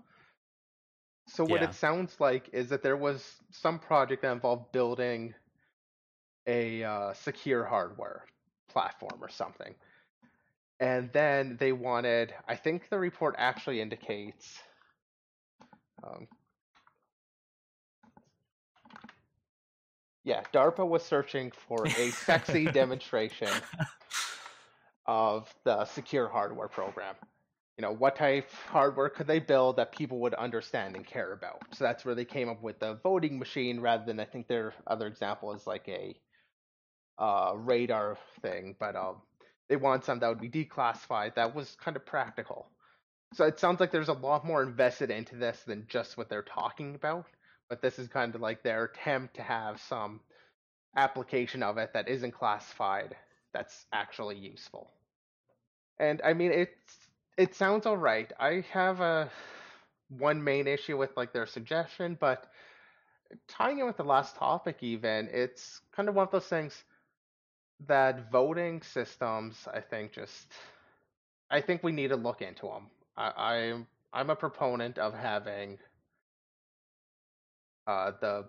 [1.26, 1.68] So what yeah.
[1.68, 5.34] it sounds like is that there was some project that involved building
[6.46, 8.26] a uh, secure hardware
[8.68, 9.74] platform or something
[10.80, 14.58] and then they wanted i think the report actually indicates
[16.04, 16.26] um,
[20.24, 23.48] yeah darpa was searching for a sexy demonstration
[25.06, 27.14] of the secure hardware program.
[27.76, 31.32] You know what type of hardware could they build that people would understand and care
[31.32, 31.62] about?
[31.72, 34.74] So that's where they came up with the voting machine rather than i think their
[34.86, 36.16] other example is like a
[37.18, 39.16] uh, radar thing but um,
[39.68, 42.66] they want something that would be declassified that was kind of practical.
[43.32, 46.42] So it sounds like there's a lot more invested into this than just what they're
[46.42, 47.26] talking about.
[47.68, 50.20] But this is kind of like their attempt to have some
[50.96, 53.16] application of it that isn't classified
[53.52, 54.90] that's actually useful.
[55.98, 56.96] And I mean it's
[57.36, 58.32] it sounds all right.
[58.38, 59.30] I have a
[60.08, 62.46] one main issue with like their suggestion, but
[63.48, 66.84] tying in with the last topic even, it's kind of one of those things
[67.86, 70.52] that voting systems, I think, just
[71.50, 72.86] I think we need to look into them.
[73.16, 75.78] I, I'm I'm a proponent of having
[77.86, 78.44] uh, the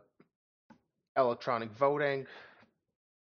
[1.17, 2.26] electronic voting.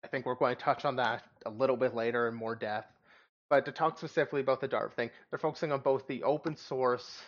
[0.04, 2.92] I think we're going to touch on that a little bit later in more depth.
[3.50, 7.20] But to talk specifically about the DARPA thing, they're focusing on both the open source,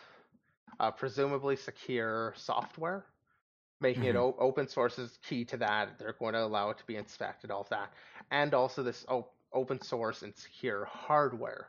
[0.79, 3.05] uh, presumably secure software,
[3.83, 4.17] making mm-hmm.
[4.17, 5.99] it o- open source is key to that.
[5.99, 7.93] They're going to allow it to be inspected, all of that,
[8.31, 11.69] and also this op- open source and secure hardware,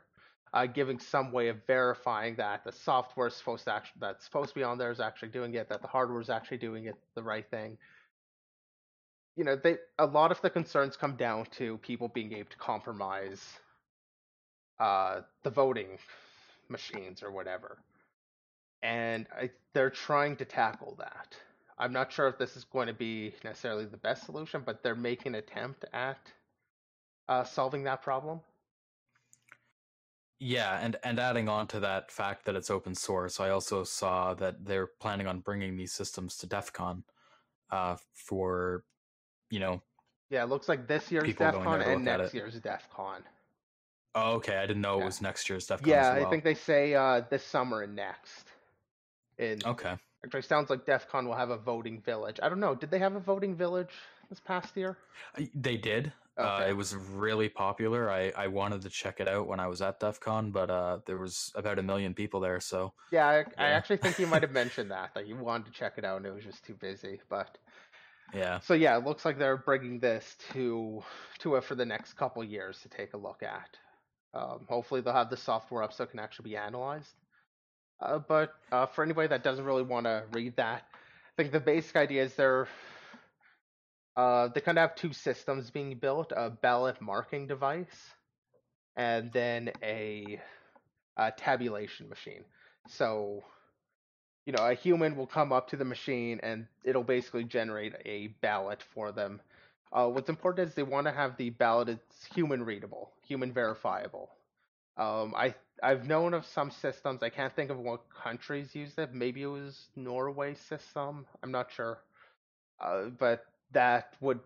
[0.52, 4.50] uh, giving some way of verifying that the software is supposed to actually, that's supposed
[4.50, 6.94] to be on there is actually doing it, that the hardware is actually doing it
[7.14, 7.76] the right thing.
[9.36, 12.56] You know, they a lot of the concerns come down to people being able to
[12.56, 13.42] compromise
[14.78, 15.98] uh, the voting
[16.68, 17.78] machines or whatever,
[18.80, 21.36] and I, they're trying to tackle that
[21.78, 24.94] I'm not sure if this is going to be necessarily the best solution, but they're
[24.94, 26.18] making an attempt at
[27.28, 28.40] uh, solving that problem.
[30.40, 34.34] Yeah, and and adding on to that fact that it's open source, I also saw
[34.34, 37.04] that they're planning on bringing these systems to DEF CON
[37.70, 38.84] uh, for,
[39.50, 39.80] you know.
[40.30, 43.22] Yeah, it looks like this year's DEF CON and next year's DEF CON.
[44.16, 44.58] Oh, okay.
[44.58, 45.02] I didn't know yeah.
[45.02, 45.88] it was next year's DEF CON.
[45.88, 46.26] Yeah, well.
[46.26, 48.50] I think they say uh, this summer and next.
[49.38, 49.94] In okay.
[50.24, 52.40] Actually, sounds like DEF CON will have a voting village.
[52.42, 52.74] I don't know.
[52.74, 53.92] Did they have a voting village
[54.30, 54.96] this past year?
[55.54, 56.12] They did.
[56.36, 56.64] Uh, okay.
[56.64, 58.10] Uh, it was really popular.
[58.10, 60.98] I, I wanted to check it out when I was at DEF CON, but uh,
[61.06, 62.58] there was about a million people there.
[62.58, 63.44] So yeah, I, yeah.
[63.58, 66.16] I actually think you might have mentioned that that you wanted to check it out
[66.16, 67.20] and it was just too busy.
[67.28, 67.56] But
[68.32, 71.02] yeah, so yeah, it looks like they're bringing this to
[71.40, 73.76] to it for the next couple years to take a look at.
[74.32, 77.12] Um, hopefully, they'll have the software up so it can actually be analyzed.
[78.04, 81.60] Uh, but uh, for anybody that doesn't really want to read that, I think the
[81.60, 82.68] basic idea is they're
[84.16, 88.14] uh, they kind of have two systems being built: a ballot marking device,
[88.96, 90.40] and then a,
[91.16, 92.44] a tabulation machine.
[92.88, 93.42] So,
[94.46, 98.28] you know, a human will come up to the machine and it'll basically generate a
[98.42, 99.40] ballot for them.
[99.92, 104.30] Uh, what's important is they want to have the ballot it's human readable, human verifiable.
[104.96, 105.54] Um, I
[105.84, 107.22] I've known of some systems.
[107.22, 109.12] I can't think of what countries use it.
[109.12, 111.26] Maybe it was Norway system.
[111.42, 111.98] I'm not sure.
[112.80, 114.40] Uh, but that would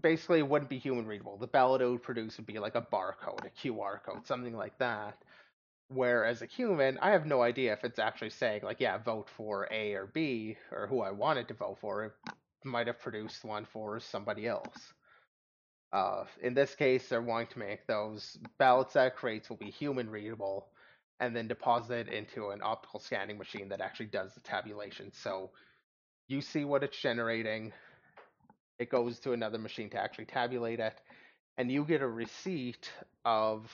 [0.00, 1.36] basically wouldn't be human readable.
[1.36, 4.78] The ballot it would produce would be like a barcode, a QR code, something like
[4.78, 5.18] that.
[5.88, 9.68] Whereas a human, I have no idea if it's actually saying like, yeah, vote for
[9.72, 12.04] A or B or who I wanted to vote for.
[12.04, 12.12] It
[12.64, 14.92] might have produced one for somebody else.
[15.92, 20.10] Uh, in this case, they're wanting to make those ballots that creates will be human
[20.10, 20.68] readable
[21.20, 25.12] and then deposited into an optical scanning machine that actually does the tabulation.
[25.12, 25.50] So
[26.28, 27.72] you see what it's generating,
[28.78, 31.00] It goes to another machine to actually tabulate it,
[31.58, 32.92] and you get a receipt
[33.24, 33.70] of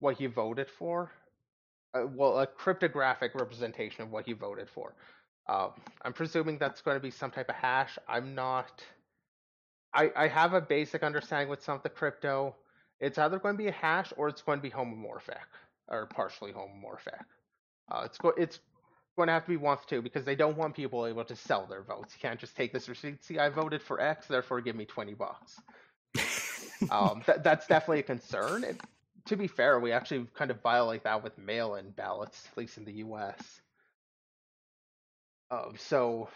[0.00, 1.12] what you voted for.
[1.94, 4.94] Uh, well, a cryptographic representation of what you voted for.
[5.48, 5.70] Uh,
[6.02, 7.98] I'm presuming that's going to be some type of hash.
[8.08, 8.84] I'm not.
[9.94, 12.54] I, I have a basic understanding with some of the crypto.
[13.00, 15.38] It's either going to be a hash or it's going to be homomorphic
[15.88, 17.24] or partially homomorphic.
[17.90, 18.60] Uh, it's go, it's
[19.16, 21.36] going to have to be one of two because they don't want people able to
[21.36, 22.14] sell their votes.
[22.14, 23.24] You can't just take this receipt.
[23.24, 25.60] See, I voted for X, therefore give me twenty bucks.
[26.90, 28.64] um, th- that's definitely a concern.
[28.64, 28.80] It,
[29.26, 32.84] to be fair, we actually kind of violate that with mail-in ballots, at least in
[32.84, 33.60] the U.S.
[35.50, 36.28] Um, so,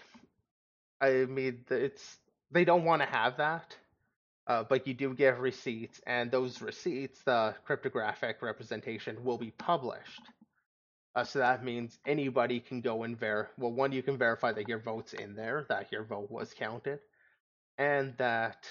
[1.01, 2.19] I mean, it's
[2.53, 3.77] they don't want to have that,
[4.47, 10.23] uh, but you do give receipts, and those receipts, the cryptographic representation, will be published.
[11.15, 13.49] Uh, so that means anybody can go and ver.
[13.59, 17.01] Well, one, you can verify that your vote's in there, that your vote was counted,
[17.77, 18.67] and that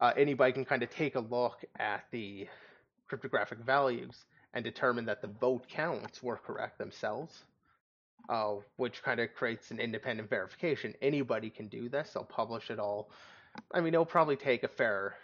[0.00, 2.48] uh, anybody can kind of take a look at the
[3.08, 7.44] cryptographic values and determine that the vote counts were correct themselves,
[8.28, 10.94] uh, which kind of creates an independent verification.
[11.02, 12.12] Anybody can do this.
[12.12, 13.10] They'll publish it all.
[13.72, 15.16] I mean, it'll probably take a fair,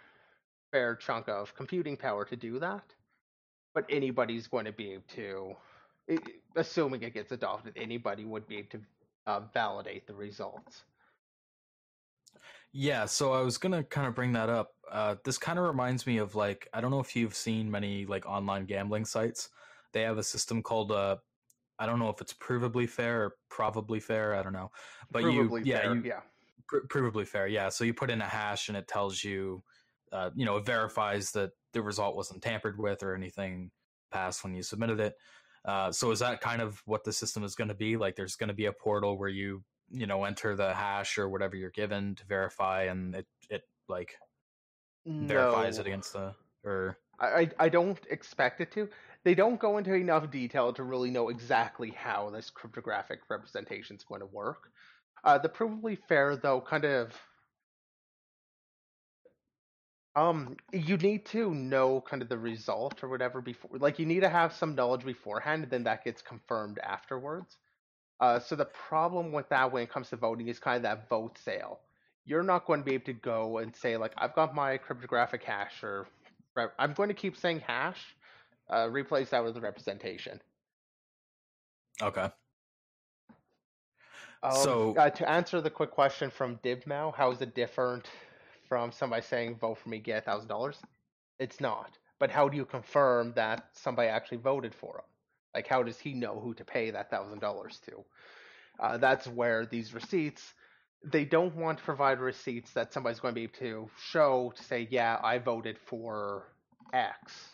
[0.71, 2.83] fair chunk of computing power to do that,
[3.73, 5.55] but anybody's going to be able to,
[6.55, 8.81] assuming it gets adopted, anybody would be able to
[9.27, 10.83] uh, validate the results.
[12.75, 14.71] Yeah, so I was gonna kind of bring that up.
[14.91, 18.07] Uh, this kind of reminds me of like I don't know if you've seen many
[18.07, 19.49] like online gambling sites.
[19.91, 21.17] They have a system called uh,
[21.79, 24.35] I don't know if it's provably fair or probably fair.
[24.35, 24.71] I don't know,
[25.11, 26.19] but provably you yeah fair, you, yeah
[26.67, 27.69] pr- provably fair yeah.
[27.69, 29.63] So you put in a hash and it tells you,
[30.11, 33.71] uh, you know, it verifies that the result wasn't tampered with or anything
[34.11, 35.15] passed when you submitted it.
[35.65, 37.95] Uh, so is that kind of what the system is going to be?
[37.97, 41.29] Like, there's going to be a portal where you you know enter the hash or
[41.29, 44.15] whatever you're given to verify and it it like
[45.05, 45.27] no.
[45.27, 48.89] verifies it against the or I I don't expect it to.
[49.25, 54.03] They don't go into enough detail to really know exactly how this cryptographic representation is
[54.03, 54.69] going to work.
[55.23, 57.13] Uh, the provably fair though kind of
[60.15, 64.21] um you need to know kind of the result or whatever before like you need
[64.21, 67.57] to have some knowledge beforehand and then that gets confirmed afterwards
[68.19, 71.09] uh, so the problem with that when it comes to voting is kind of that
[71.09, 71.81] vote sale.
[72.25, 75.43] You're not going to be able to go and say like I've got my cryptographic
[75.43, 76.07] hash or
[76.79, 78.01] I'm going to keep saying hash.
[78.69, 80.39] Uh, replace that with the representation.
[82.01, 82.29] Okay.
[84.41, 88.07] Um, so uh, to answer the quick question from Dibmao, how is it different
[88.67, 90.77] from somebody saying vote for me get a thousand dollars?
[91.39, 91.97] It's not.
[92.19, 95.05] But how do you confirm that somebody actually voted for him?
[95.53, 98.03] Like, how does he know who to pay that thousand dollars to?
[98.79, 100.53] Uh, that's where these receipts,
[101.03, 104.63] they don't want to provide receipts that somebody's going to be able to show to
[104.63, 106.47] say, yeah, I voted for
[106.91, 107.49] X.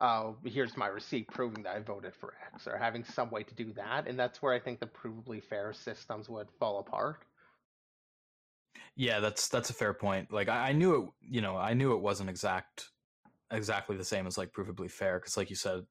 [0.00, 3.54] Uh, here's my receipt proving that I voted for X, or having some way to
[3.54, 4.06] do that.
[4.06, 7.24] And that's where I think the provably fair systems would fall apart.
[8.94, 10.32] Yeah, that's that's a fair point.
[10.32, 12.90] Like I, I knew it, you know, I knew it wasn't exact,
[13.50, 15.84] exactly the same as like provably fair, because like you said,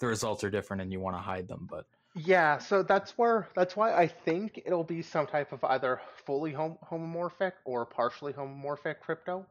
[0.00, 1.66] the results are different and you want to hide them.
[1.68, 6.00] But yeah, so that's where that's why I think it'll be some type of either
[6.24, 9.46] fully hom- homomorphic or partially homomorphic crypto.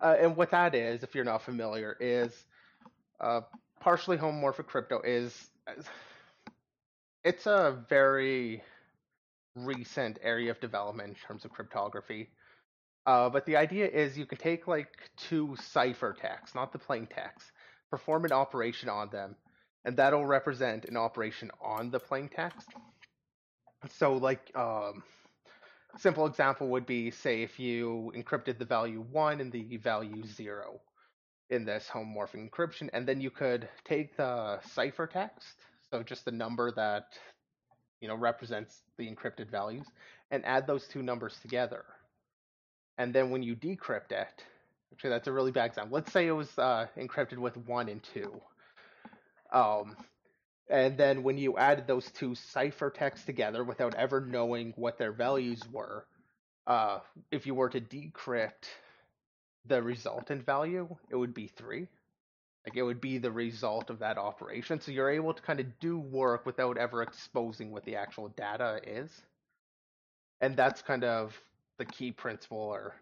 [0.00, 2.44] Uh, and what that is, if you're not familiar, is
[3.20, 3.40] uh,
[3.80, 5.50] partially homomorphic crypto is
[7.24, 8.62] it's a very
[9.56, 12.28] recent area of development in terms of cryptography.
[13.06, 17.52] Uh, but the idea is you can take like two ciphertexts, not the plain text,
[17.90, 19.36] perform an operation on them,
[19.84, 22.68] and that'll represent an operation on the plain text.
[23.90, 25.02] So, like, um,
[25.98, 30.80] simple example would be, say, if you encrypted the value one and the value zero
[31.50, 35.54] in this homomorphic encryption, and then you could take the ciphertext,
[35.90, 37.06] so just the number that
[38.00, 39.86] you know represents the encrypted values,
[40.30, 41.84] and add those two numbers together.
[42.98, 44.44] And then when you decrypt it,
[44.92, 45.94] actually that's a really bad example.
[45.96, 48.40] Let's say it was uh, encrypted with one and two
[49.52, 49.96] um,
[50.68, 55.62] and then when you added those two ciphertexts together without ever knowing what their values
[55.70, 56.06] were,
[56.66, 56.98] uh,
[57.30, 58.68] if you were to decrypt
[59.66, 61.88] the resultant value, it would be three.
[62.66, 64.80] Like it would be the result of that operation.
[64.80, 68.80] So you're able to kind of do work without ever exposing what the actual data
[68.86, 69.10] is.
[70.40, 71.38] And that's kind of
[71.78, 72.94] the key principle or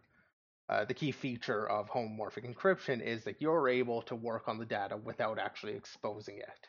[0.68, 4.64] uh, the key feature of homomorphic encryption is that you're able to work on the
[4.64, 6.68] data without actually exposing it.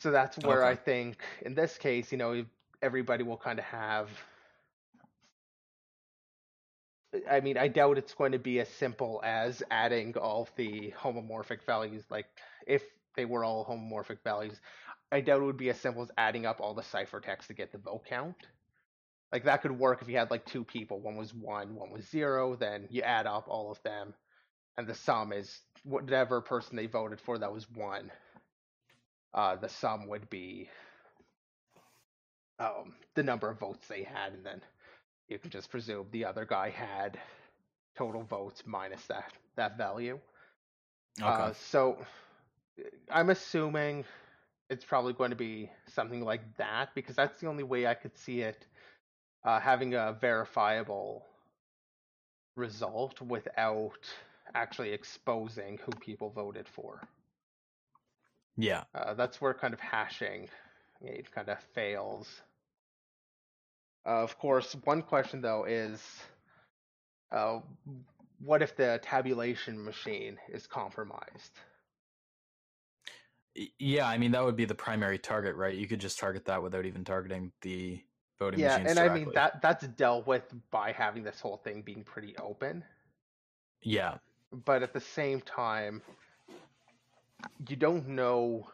[0.00, 0.72] So that's where okay.
[0.72, 2.44] I think, in this case, you know,
[2.82, 4.10] everybody will kind of have
[7.30, 11.64] I mean, I doubt it's going to be as simple as adding all the homomorphic
[11.66, 12.04] values.
[12.10, 12.26] Like,
[12.66, 12.82] if
[13.16, 14.58] they were all homomorphic values,
[15.10, 17.72] I doubt it would be as simple as adding up all the ciphertext to get
[17.72, 18.36] the vote count.
[19.32, 22.08] Like that could work if you had like two people, one was one, one was
[22.08, 24.14] zero, then you add up all of them,
[24.76, 28.10] and the sum is whatever person they voted for that was one.
[29.34, 30.68] Uh, the sum would be
[32.58, 34.62] um, the number of votes they had, and then
[35.28, 37.18] you can just presume the other guy had
[37.96, 40.18] total votes minus that that value.
[41.20, 41.28] Okay.
[41.28, 41.98] Uh, so
[43.10, 44.04] I'm assuming
[44.68, 48.16] it's probably going to be something like that because that's the only way I could
[48.16, 48.66] see it
[49.44, 51.24] uh, having a verifiable
[52.56, 53.98] result without
[54.54, 57.00] actually exposing who people voted for.
[58.56, 58.84] Yeah.
[58.94, 60.48] Uh, that's where kind of hashing
[61.00, 62.42] it kind of fails.
[64.06, 66.00] Uh, of course, one question though is
[67.32, 67.58] uh,
[68.38, 71.58] what if the tabulation machine is compromised?
[73.78, 75.74] Yeah, I mean that would be the primary target, right?
[75.74, 78.00] You could just target that without even targeting the
[78.38, 78.84] voting yeah, machines.
[78.84, 79.22] Yeah, and directly.
[79.22, 82.84] I mean that that's dealt with by having this whole thing being pretty open.
[83.82, 84.18] Yeah.
[84.64, 86.02] But at the same time,
[87.68, 88.68] you don't know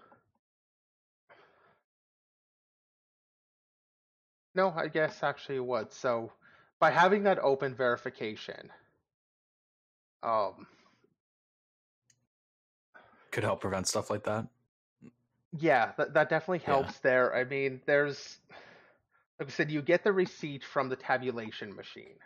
[4.55, 5.93] No, I guess actually it would.
[5.93, 6.33] So
[6.79, 8.71] by having that open verification,
[10.23, 10.67] um
[13.31, 14.47] could help prevent stuff like that.
[15.59, 17.01] Yeah, that that definitely helps yeah.
[17.03, 17.35] there.
[17.35, 18.39] I mean, there's
[19.39, 22.19] like I said, you get the receipt from the tabulation machine.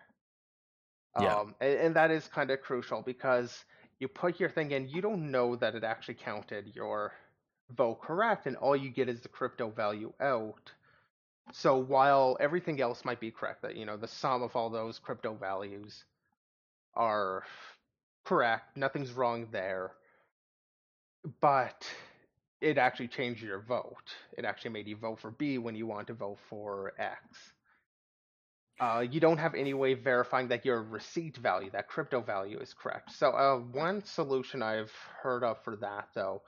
[1.18, 1.35] Yeah.
[1.35, 3.64] Um, and, and that is kind of crucial because
[3.99, 7.12] you put your thing in, you don't know that it actually counted your
[7.70, 10.70] vote correct, and all you get is the crypto value out.
[11.53, 14.99] So while everything else might be correct, that you know the sum of all those
[14.99, 16.05] crypto values
[16.94, 17.44] are
[18.24, 19.92] correct, nothing's wrong there,
[21.40, 21.86] but
[22.61, 24.14] it actually changed your vote.
[24.36, 27.53] It actually made you vote for B when you want to vote for X.
[28.78, 32.59] Uh, you don't have any way of verifying that your receipt value, that crypto value,
[32.59, 33.11] is correct.
[33.12, 34.92] So, uh, one solution I've
[35.22, 36.42] heard of for that, though,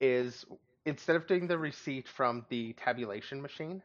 [0.00, 0.44] is
[0.84, 3.82] instead of doing the receipt from the tabulation machine,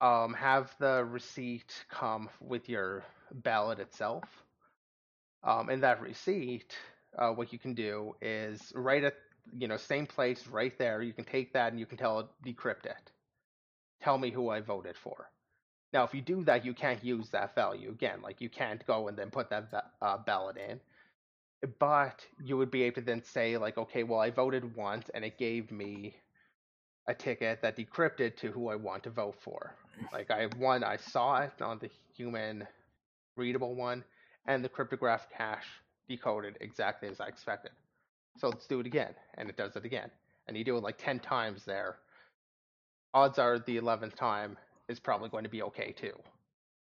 [0.00, 4.24] um, have the receipt come with your ballot itself.
[5.42, 6.76] Um, and that receipt,
[7.18, 9.14] uh, what you can do is write at
[9.52, 11.02] you know, same place right there.
[11.02, 13.12] You can take that and you can tell it decrypt it.
[14.02, 15.30] Tell me who I voted for.
[15.92, 18.20] Now, if you do that, you can't use that value again.
[18.22, 20.80] Like you can't go and then put that uh, ballot in.
[21.78, 25.24] But you would be able to then say like, okay, well, I voted once and
[25.24, 26.14] it gave me
[27.08, 29.74] a ticket that decrypted to who I want to vote for.
[30.12, 32.66] Like I one, I saw it on the human
[33.36, 34.04] readable one,
[34.46, 35.66] and the cryptographic hash
[36.08, 37.72] decoded exactly as I expected.
[38.38, 39.14] So let's do it again.
[39.34, 40.10] And it does it again.
[40.46, 41.96] And you do it like 10 times there.
[43.14, 44.56] Odds are the 11th time
[44.88, 46.12] is probably going to be okay too.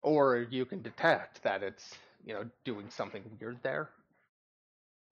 [0.03, 1.95] Or you can detect that it's,
[2.25, 3.89] you know, doing something weird there.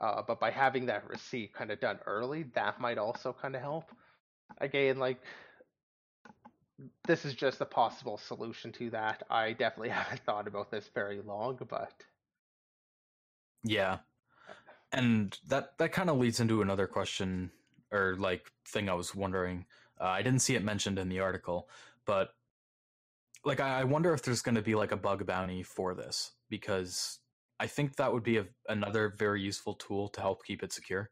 [0.02, 3.62] Uh, but by having that receipt kind of done early, that might also kind of
[3.62, 3.86] help.
[4.58, 5.22] Again, like,
[7.06, 9.24] this is just a possible solution to that.
[9.30, 11.94] I definitely haven't thought about this very long, but.
[13.64, 14.00] Yeah,
[14.92, 17.52] and that that kind of leads into another question
[17.92, 19.66] or like thing I was wondering.
[20.00, 21.68] Uh, I didn't see it mentioned in the article,
[22.06, 22.30] but
[23.44, 26.32] like I, I wonder if there's going to be like a bug bounty for this
[26.50, 27.20] because
[27.60, 31.10] I think that would be a, another very useful tool to help keep it secure.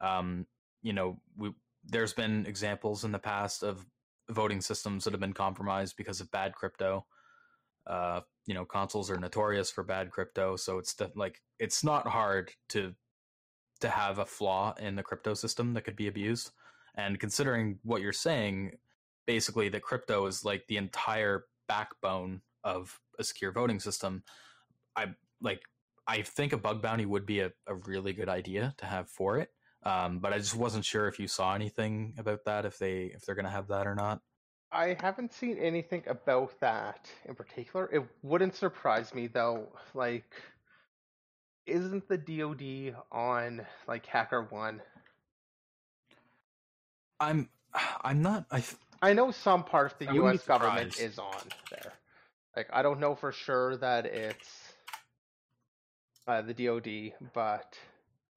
[0.00, 0.46] Um,
[0.82, 1.52] you know, we,
[1.86, 3.86] there's been examples in the past of
[4.30, 7.06] voting systems that have been compromised because of bad crypto.
[7.86, 12.52] Uh, you know, consoles are notorious for bad crypto, so it's like it's not hard
[12.70, 12.94] to
[13.80, 16.52] to have a flaw in the crypto system that could be abused.
[16.94, 18.78] And considering what you're saying,
[19.26, 24.22] basically that crypto is like the entire backbone of a secure voting system,
[24.96, 25.08] I
[25.42, 25.62] like
[26.06, 29.38] I think a bug bounty would be a, a really good idea to have for
[29.38, 29.50] it.
[29.84, 33.22] Um, but I just wasn't sure if you saw anything about that, if they if
[33.22, 34.20] they're gonna have that or not.
[34.72, 37.88] I haven't seen anything about that in particular.
[37.92, 39.68] It wouldn't surprise me though.
[39.94, 40.34] Like
[41.66, 44.80] isn't the DoD on like HackerOne?
[47.20, 47.48] I'm
[48.02, 48.62] I'm not I
[49.02, 51.92] I know some part of the I US government is on there.
[52.56, 54.72] Like I don't know for sure that it's
[56.26, 57.76] uh, the DoD, but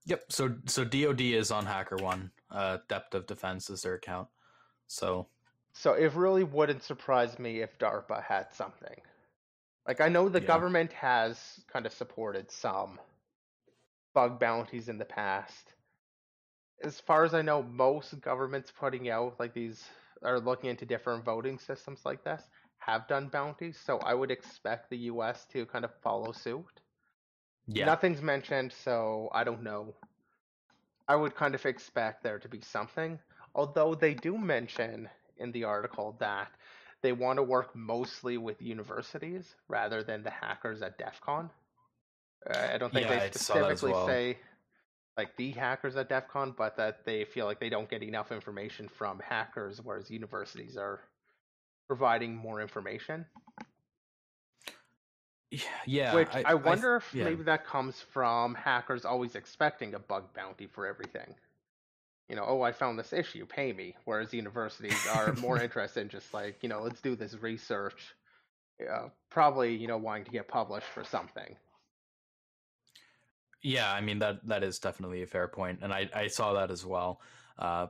[0.08, 2.32] Yep, so so DoD is on HackerOne.
[2.50, 4.30] Uh Depth of Defense is their account.
[4.88, 5.30] So
[5.74, 9.02] So it really wouldn't surprise me if DARPA had something
[9.88, 10.48] Like I know the Yeah.
[10.48, 13.02] government has kind of supported some
[14.14, 15.74] bug bounties in the past.
[16.84, 19.88] As far as I know, most governments putting out like these
[20.24, 24.90] are looking into different voting systems like this have done bounties, so I would expect
[24.90, 26.82] the US to kind of follow suit.
[27.68, 27.86] Yeah.
[27.86, 29.94] Nothing's mentioned, so I don't know.
[31.08, 33.20] I would kind of expect there to be something,
[33.56, 36.52] although they do mention in the article that
[37.02, 41.50] they want to work mostly with universities rather than the hackers at DEF CON.
[42.50, 44.08] Uh, I don't think Yeah, they I saw that as specifically well.
[44.08, 44.38] say
[45.18, 48.32] like the hackers at DEF CON, but that they feel like they don't get enough
[48.32, 51.02] information from hackers, whereas universities are
[51.88, 53.26] providing more information.
[55.86, 56.14] Yeah.
[56.14, 57.24] Which I, I, wonder if yeah.
[57.24, 61.36] maybe that comes from hackers always expecting a bug bounty for everything.
[62.30, 63.96] You know, oh, I found this issue, pay me.
[64.04, 68.16] Whereas universities are more interested in just like, you know, let's do this research.
[68.82, 71.56] Uh, probably, you know, wanting to get published for something.
[73.64, 76.70] Yeah, I mean that that is definitely a fair point, and I I saw that
[76.70, 77.20] as well.
[77.58, 77.88] Uh,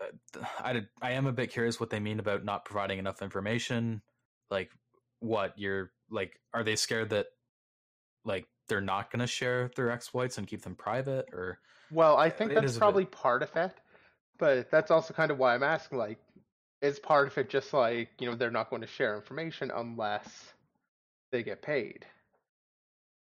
[0.00, 3.22] uh, I did- I am a bit curious what they mean about not providing enough
[3.22, 4.02] information.
[4.50, 4.70] Like,
[5.20, 6.38] what you're like?
[6.54, 7.26] Are they scared that
[8.24, 11.58] like they're not going to share their exploits and keep them private, or
[11.90, 13.72] Well, I think that's a bit- probably part of it,
[14.38, 15.98] but that's also kind of why I'm asking.
[15.98, 16.18] Like,
[16.80, 20.52] is part of it just like you know they're not going to share information unless
[21.32, 22.06] they get paid?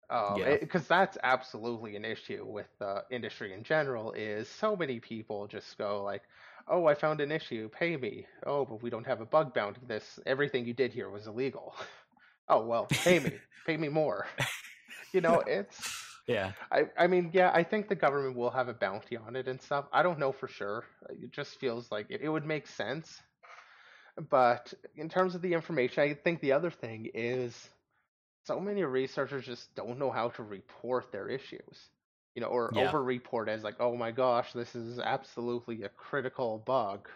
[0.09, 0.57] Um, Yeah.
[0.57, 4.11] because that's absolutely an issue with the industry in general.
[4.13, 6.21] Is so many people just go like,
[6.67, 9.81] "Oh, I found an issue, pay me." Oh, but we don't have a bug bounty.
[9.87, 11.75] This everything you did here was illegal.
[12.49, 13.31] oh well, pay me,
[13.65, 14.27] pay me more.
[15.13, 15.91] You know, it's.
[16.27, 19.47] yeah, I, I mean, yeah, I think the government will have a bounty on it
[19.47, 19.85] and stuff.
[19.93, 20.85] I don't know for sure.
[21.09, 23.21] It just feels like it, it would make sense.
[24.29, 27.69] But in terms of the information, I think the other thing is
[28.45, 31.89] so many researchers just don't know how to report their issues.
[32.35, 32.87] You know, or Yeah.
[32.87, 37.07] over report as like, oh my gosh, this is absolutely a critical bug.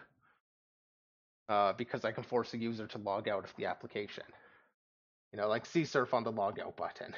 [1.48, 4.24] Uh, because I can force a user to log out of the application.
[5.32, 7.14] You know, like CSRF on the logout button.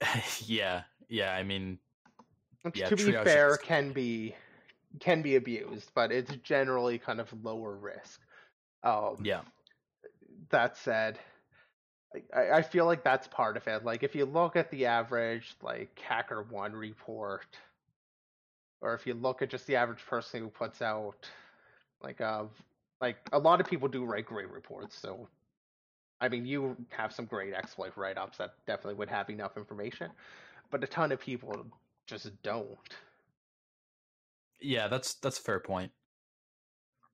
[0.46, 1.32] yeah, yeah.
[1.34, 1.78] I mean,
[2.62, 4.34] Which, Yeah, to be fair, is- can be
[5.00, 8.20] can be abused, but it's generally kind of lower risk.
[8.82, 9.40] Um, yeah,
[10.50, 11.18] That said,
[12.34, 13.84] I, I feel like that's part of it.
[13.84, 17.46] Like if you look at the average like HackerOne report,
[18.80, 21.28] or if you look at just the average person who puts out
[22.02, 22.44] like uh
[23.00, 25.28] like a lot of people do write great reports, so
[26.20, 30.10] I mean you have some great exploit write ups that definitely would have enough information,
[30.70, 31.66] but a ton of people
[32.06, 32.78] just don't.
[34.60, 34.88] yeah.
[34.88, 35.92] That's that's a fair point.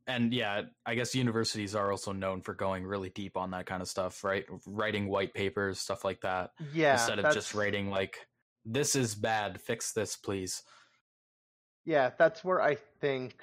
[0.07, 3.81] And yeah, I guess universities are also known for going really deep on that kind
[3.81, 4.45] of stuff, right?
[4.67, 6.51] Writing white papers, stuff like that.
[6.75, 8.27] Yeah, instead of just rating like
[8.65, 10.63] this is bad fix this please
[11.85, 13.37] Yeah, that's where I think.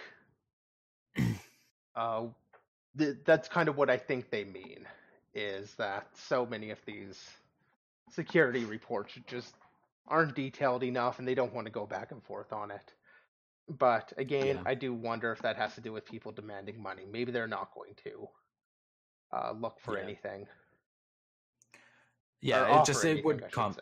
[1.95, 2.23] uh,
[2.98, 4.86] th- that's kind of what I think they mean
[5.34, 7.30] is that so many of these
[8.11, 9.56] security reports just
[10.07, 12.93] aren't detailed enough, and they don't want to go back and forth on it.
[13.68, 14.64] But again, Yeah.
[14.65, 17.06] I do wonder if that has to do with people demanding money.
[17.06, 18.30] Maybe they're not going to
[19.31, 20.03] uh, look for Yeah.
[20.03, 20.47] anything.
[22.41, 23.76] yeah it just it anything, would com-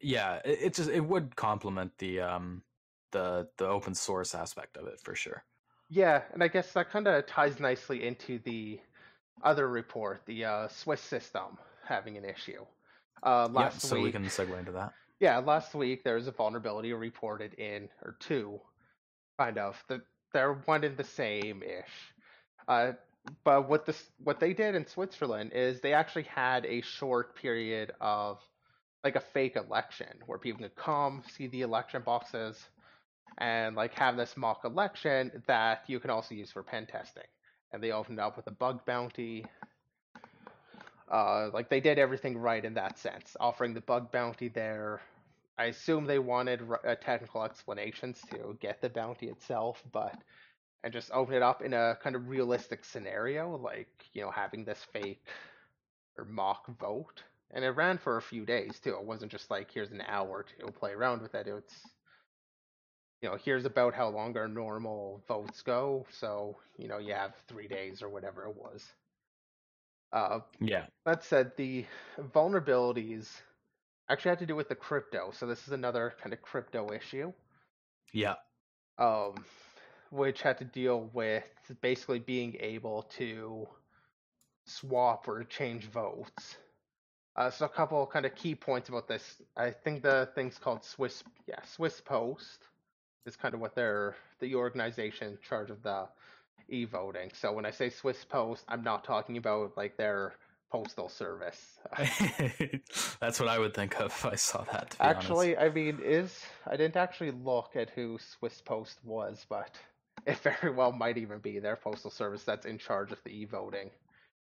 [0.00, 2.62] yeah it, it just it would complement the um
[3.12, 5.44] the the open source aspect of it for sure
[5.88, 8.80] Yeah, and I guess that kind of ties nicely into the
[9.42, 12.64] other report, the uh, Swiss system having an issue.
[13.22, 16.26] Uh, yeah last so week, we can segue into that yeah, last week there was
[16.26, 18.58] a vulnerability reported in, or two,
[19.38, 19.76] kind of.
[19.86, 20.00] The,
[20.32, 22.14] they're one and the same ish.
[22.66, 22.92] Uh,
[23.44, 27.92] but what this, what they did in Switzerland is they actually had a short period
[28.00, 28.38] of
[29.04, 32.58] like a fake election where people could come see the election boxes
[33.38, 37.24] and like have this mock election that you can also use for pen testing.
[37.72, 39.44] And they opened up with a bug bounty.
[41.10, 45.00] Uh, like they did everything right in that sense, offering the bug bounty there.
[45.58, 50.16] I assume they wanted uh, technical explanations to get the bounty itself, but
[50.82, 54.64] and just open it up in a kind of realistic scenario, like you know having
[54.64, 55.26] this fake
[56.16, 57.22] or mock vote.
[57.52, 58.94] And it ran for a few days too.
[58.94, 61.48] It wasn't just like here's an hour to play around with it.
[61.48, 61.82] It's
[63.22, 66.06] you know here's about how long our normal votes go.
[66.10, 68.84] So you know you have three days or whatever it was.
[70.12, 71.84] Uh, yeah that said, the
[72.32, 73.28] vulnerabilities
[74.08, 75.30] actually had to do with the crypto.
[75.32, 77.32] So this is another kind of crypto issue,
[78.12, 78.34] yeah
[78.98, 79.44] um,
[80.10, 81.44] which had to deal with
[81.80, 83.66] basically being able to
[84.66, 86.56] swap or change votes.
[87.36, 89.40] Uh, so a couple kind of key points about this.
[89.56, 92.66] I think the thing's called Swiss, yeah, Swiss Post
[93.26, 96.06] is kind of what they're the organization in charge of the
[96.68, 97.30] e-voting.
[97.34, 100.34] So when I say Swiss Post, I'm not talking about like their
[100.70, 101.78] postal service.
[103.20, 104.96] That's what I would think of if I saw that.
[105.00, 105.70] actually, honest.
[105.70, 109.76] I mean, is I didn't actually look at who Swiss Post was, but
[110.26, 113.90] it very well might even be their postal service that's in charge of the e-voting,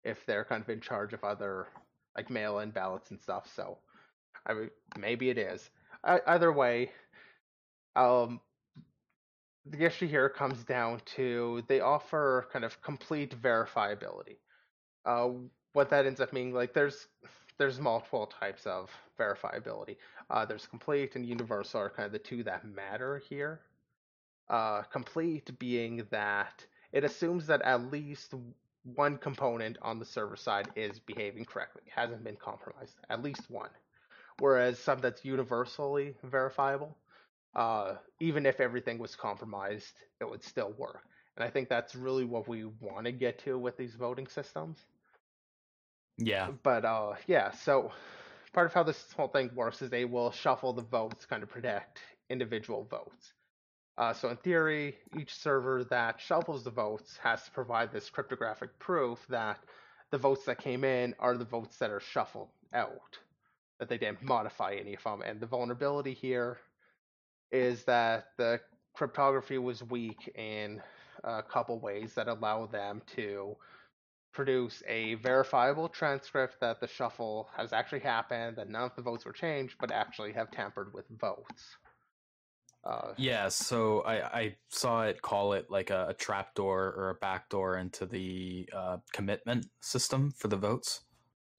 [0.03, 1.67] if they're kind of in charge of other
[2.17, 3.49] like mail-in ballots and stuff.
[3.55, 3.77] So,
[4.45, 5.69] I mean, maybe it is.
[6.03, 6.91] I, either way,
[7.95, 8.41] um,
[9.65, 14.37] the issue here comes down to they offer kind of complete verifiability.
[15.05, 15.29] Uh,
[15.73, 17.07] what that ends up meaning, like there's
[17.57, 19.97] there's multiple types of verifiability.
[20.29, 23.59] Uh, there's complete and universal are kind of the two that matter here.
[24.49, 28.33] Uh, complete being that it assumes that at least
[28.95, 33.69] one component on the server side is behaving correctly, hasn't been compromised, at least one.
[34.39, 36.95] Whereas some that's universally verifiable
[37.55, 41.03] uh, even if everything was compromised, it would still work.
[41.35, 44.77] And I think that's really what we want to get to with these voting systems.
[46.17, 46.49] Yeah.
[46.63, 47.91] But uh, yeah, so
[48.51, 51.49] part of how this whole thing works is they will shuffle the votes, kind of
[51.49, 51.99] protect
[52.29, 53.33] individual votes.
[53.97, 58.77] Uh, so in theory, each server that shuffles the votes has to provide this cryptographic
[58.79, 59.59] proof that
[60.11, 63.17] the votes that came in are the votes that are shuffled out,
[63.79, 65.21] that they didn't modify any of them.
[65.21, 66.57] And the vulnerability here
[67.51, 68.59] is that the
[68.93, 70.81] cryptography was weak in
[71.23, 73.55] a couple ways that allow them to
[74.31, 79.25] produce a verifiable transcript that the shuffle has actually happened, that none of the votes
[79.25, 81.77] were changed, but actually have tampered with votes.
[82.83, 87.15] Uh, yeah, so I, I saw it call it like a, a trapdoor or a
[87.15, 91.01] backdoor into the uh, commitment system for the votes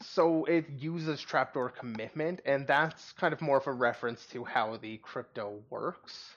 [0.03, 4.77] so it uses trapdoor commitment, and that's kind of more of a reference to how
[4.77, 6.35] the crypto works.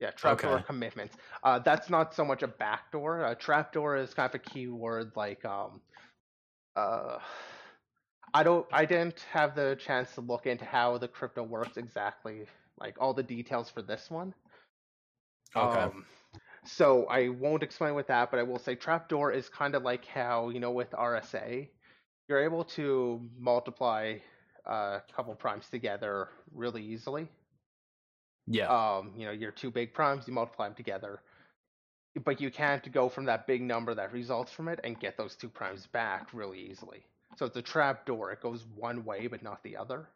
[0.00, 0.64] Yeah, trapdoor okay.
[0.64, 1.16] commitments.
[1.44, 3.24] Uh, that's not so much a backdoor.
[3.24, 5.80] A trapdoor is kind of a keyword like um,
[6.74, 7.18] uh,
[8.34, 8.66] I don't.
[8.72, 12.46] I didn't have the chance to look into how the crypto works exactly,
[12.80, 14.34] like all the details for this one.
[15.54, 15.80] Okay.
[15.80, 16.04] Um,
[16.64, 20.04] so I won't explain with that, but I will say trapdoor is kind of like
[20.06, 21.68] how you know with RSA
[22.28, 24.16] you're able to multiply
[24.66, 27.28] a couple primes together really easily.
[28.46, 28.66] Yeah.
[28.66, 31.20] Um, you know, your two big primes, you multiply them together.
[32.24, 35.34] But you can't go from that big number that results from it and get those
[35.34, 37.02] two primes back really easily.
[37.36, 38.30] So it's a trap door.
[38.32, 40.08] It goes one way but not the other.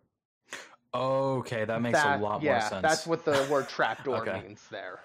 [0.94, 2.72] Okay, that makes that, a lot yeah, more sense.
[2.72, 4.46] Yeah, that's what the word trapdoor okay.
[4.46, 5.00] means there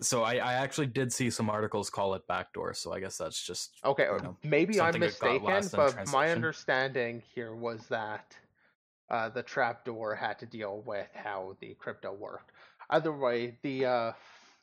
[0.00, 3.44] so I, I actually did see some articles call it backdoor, so I guess that's
[3.44, 4.04] just okay.
[4.04, 8.36] You know, maybe I'm mistaken, but my understanding here was that
[9.10, 12.52] uh, the trapdoor had to deal with how the crypto worked.
[12.90, 14.12] Either way, the uh,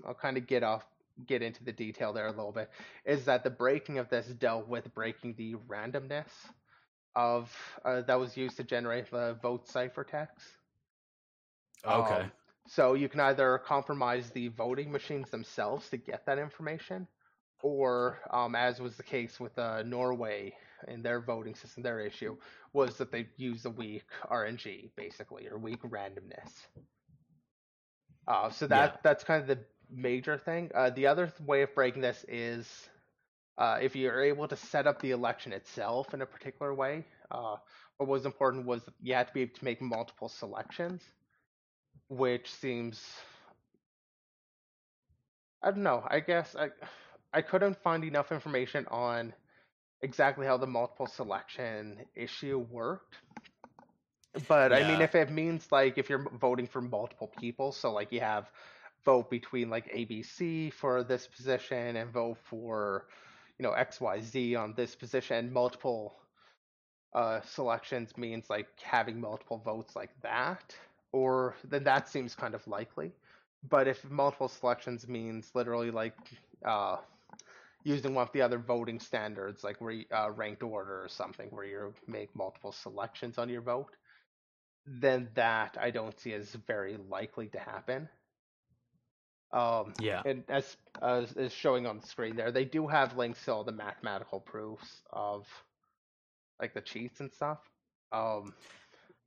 [0.05, 0.85] I'll kind of get off
[1.27, 2.69] get into the detail there a little bit.
[3.05, 6.30] Is that the breaking of this dealt with breaking the randomness
[7.15, 7.55] of
[7.85, 10.27] uh, that was used to generate the vote ciphertext.
[11.85, 12.22] Okay.
[12.22, 12.31] Um,
[12.68, 17.07] so you can either compromise the voting machines themselves to get that information,
[17.61, 20.53] or um, as was the case with uh, Norway
[20.88, 22.38] in their voting system, their issue
[22.73, 26.52] was that they used a weak RNG basically or weak randomness.
[28.27, 28.99] Uh, so that yeah.
[29.03, 29.60] that's kind of the
[29.90, 30.72] major thing.
[30.73, 32.68] Uh, the other way of breaking this is
[33.57, 37.06] uh, if you're able to set up the election itself in a particular way.
[37.30, 37.56] Uh,
[37.98, 41.02] what was important was you had to be able to make multiple selections
[42.18, 43.03] which seems
[45.61, 46.03] I don't know.
[46.07, 46.69] I guess I
[47.34, 49.34] I couldn't find enough information on
[50.02, 53.15] exactly how the multiple selection issue worked.
[54.48, 54.77] But yeah.
[54.77, 58.19] I mean, if it means like if you're voting for multiple people, so like you
[58.19, 58.49] have
[59.06, 63.07] vote between like ABC for this position and vote for
[63.57, 66.15] you know XYZ on this position, multiple
[67.14, 70.76] uh, selections means like having multiple votes like that
[71.14, 73.14] or then that seems kind of likely.
[73.69, 76.18] But if multiple selections means literally like
[76.65, 76.98] uh,
[77.85, 81.65] using one of the other voting standards, like re, uh, ranked order or something, where
[81.65, 83.95] you make multiple selections on your vote,
[84.85, 88.10] then that I don't see as very likely to happen.
[89.53, 90.23] Um, yeah.
[90.26, 93.64] And as uh, is showing on the screen there, they do have links to all
[93.64, 95.48] the mathematical proofs of
[96.60, 97.60] like the cheats and stuff.
[98.11, 98.53] Um,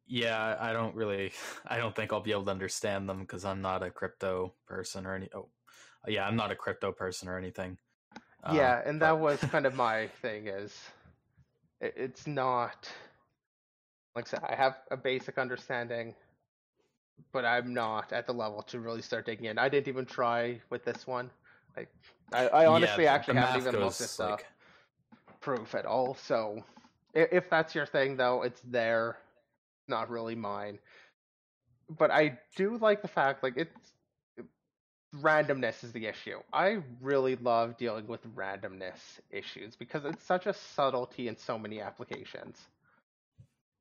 [0.07, 1.33] yeah, I don't really,
[1.67, 5.07] I don't think I'll be able to understand them because I'm not a crypto person
[5.07, 5.29] or any.
[5.35, 5.49] Oh,
[6.07, 7.79] yeah, I'm not a crypto person or anything.
[8.53, 9.21] Yeah, uh, and that but...
[9.21, 10.79] was kind of my thing is
[11.81, 12.89] it's not
[14.17, 16.15] like I said, I have a basic understanding,
[17.33, 19.59] but I'm not at the level to really start digging in.
[19.59, 21.31] I didn't even try with this one.
[21.77, 21.91] Like,
[22.33, 24.47] I, I honestly Yeah, actually haven't even looked at the like-
[25.41, 26.15] proof at all.
[26.15, 26.65] So,
[27.13, 29.19] if that's your thing, though, it's there.
[29.89, 30.79] Not really mine.
[31.89, 33.93] But I do like the fact, like it's
[35.23, 36.41] randomness is the issue.
[36.53, 41.81] I really love dealing with randomness issues because it's such a subtlety in so many
[41.81, 42.59] applications.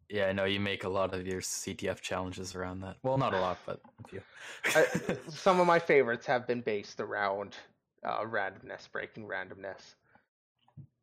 [0.10, 2.98] Yeah, I know you make a lot of your CTF challenges around that.
[3.02, 4.22] Well, not a lot, but a few.
[4.66, 4.86] I,
[5.30, 7.56] some of my favorites have been based around
[8.04, 9.96] uh, randomness, breaking randomness.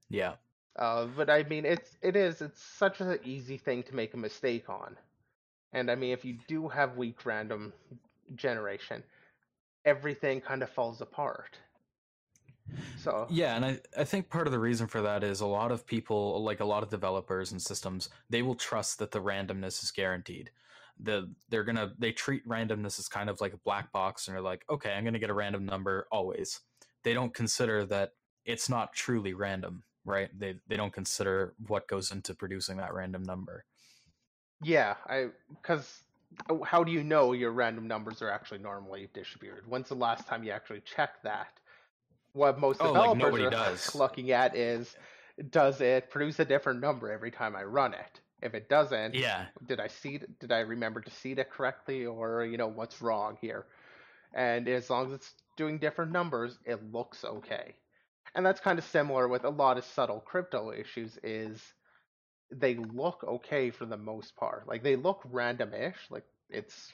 [0.08, 0.34] yeah,
[0.76, 4.16] Uh, but I mean, it's it is it's such an easy thing to make a
[4.16, 4.96] mistake on,
[5.72, 7.72] and I mean, if you do have weak random
[8.34, 9.02] generation,
[9.84, 11.58] everything kind of falls apart.
[12.98, 15.72] So yeah, and I I think part of the reason for that is a lot
[15.72, 19.82] of people, like a lot of developers and systems, they will trust that the randomness
[19.82, 20.50] is guaranteed.
[21.00, 24.42] The they're gonna they treat randomness as kind of like a black box, and they're
[24.42, 26.60] like, okay, I'm gonna get a random number always.
[27.02, 28.12] They don't consider that
[28.44, 30.30] it's not truly random, right?
[30.38, 33.64] They they don't consider what goes into producing that random number.
[34.62, 36.02] yeah, I because
[36.48, 39.66] uh, how do you know your random numbers are actually normally distributed?
[39.66, 41.58] When's the last time you actually checked that?
[42.34, 43.90] What most Oh, developers nobody are does.
[43.94, 44.96] looking at is
[45.50, 48.20] does it produce a different number every time I run it?
[48.42, 52.44] If it doesn't, Yeah, did I seed did I remember to seed it correctly or
[52.46, 53.66] you know what's wrong here?
[54.34, 57.76] And as long as it's doing different numbers, it looks okay.
[58.34, 61.60] And that's kind of similar with a lot of subtle crypto issues is
[62.50, 64.66] they look okay for the most part.
[64.66, 66.92] Like they look random-ish, like it's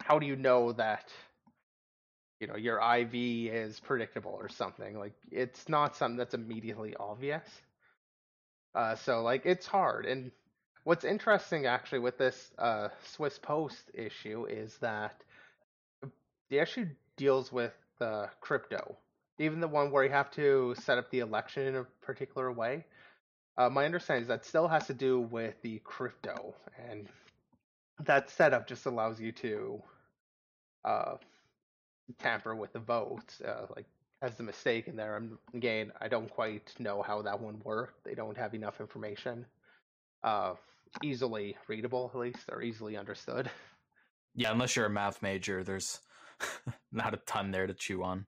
[0.00, 1.10] how do you know that
[2.40, 4.98] you know your IV is predictable or something?
[4.98, 7.44] Like it's not something that's immediately obvious.
[8.74, 10.06] Uh, so like it's hard.
[10.06, 10.30] And
[10.84, 15.22] what's interesting actually with this uh, Swiss Post issue is that
[16.48, 18.96] the issue deals with the crypto,
[19.40, 22.84] even the one where you have to set up the election in a particular way.
[23.56, 26.54] Uh, my understanding is that still has to do with the crypto,
[26.90, 27.08] and
[28.04, 29.82] that setup just allows you to
[30.84, 31.14] uh,
[32.18, 33.40] tamper with the votes.
[33.40, 33.86] Uh, like
[34.20, 35.16] has the mistake in there.
[35.16, 38.04] I'm again, I don't quite know how that one worked.
[38.04, 39.46] They don't have enough information,
[40.22, 40.52] uh,
[41.02, 43.50] easily readable at least, or easily understood.
[44.34, 44.52] yeah.
[44.52, 46.00] Unless you're a math major, there's
[46.92, 48.26] not a ton there to chew on.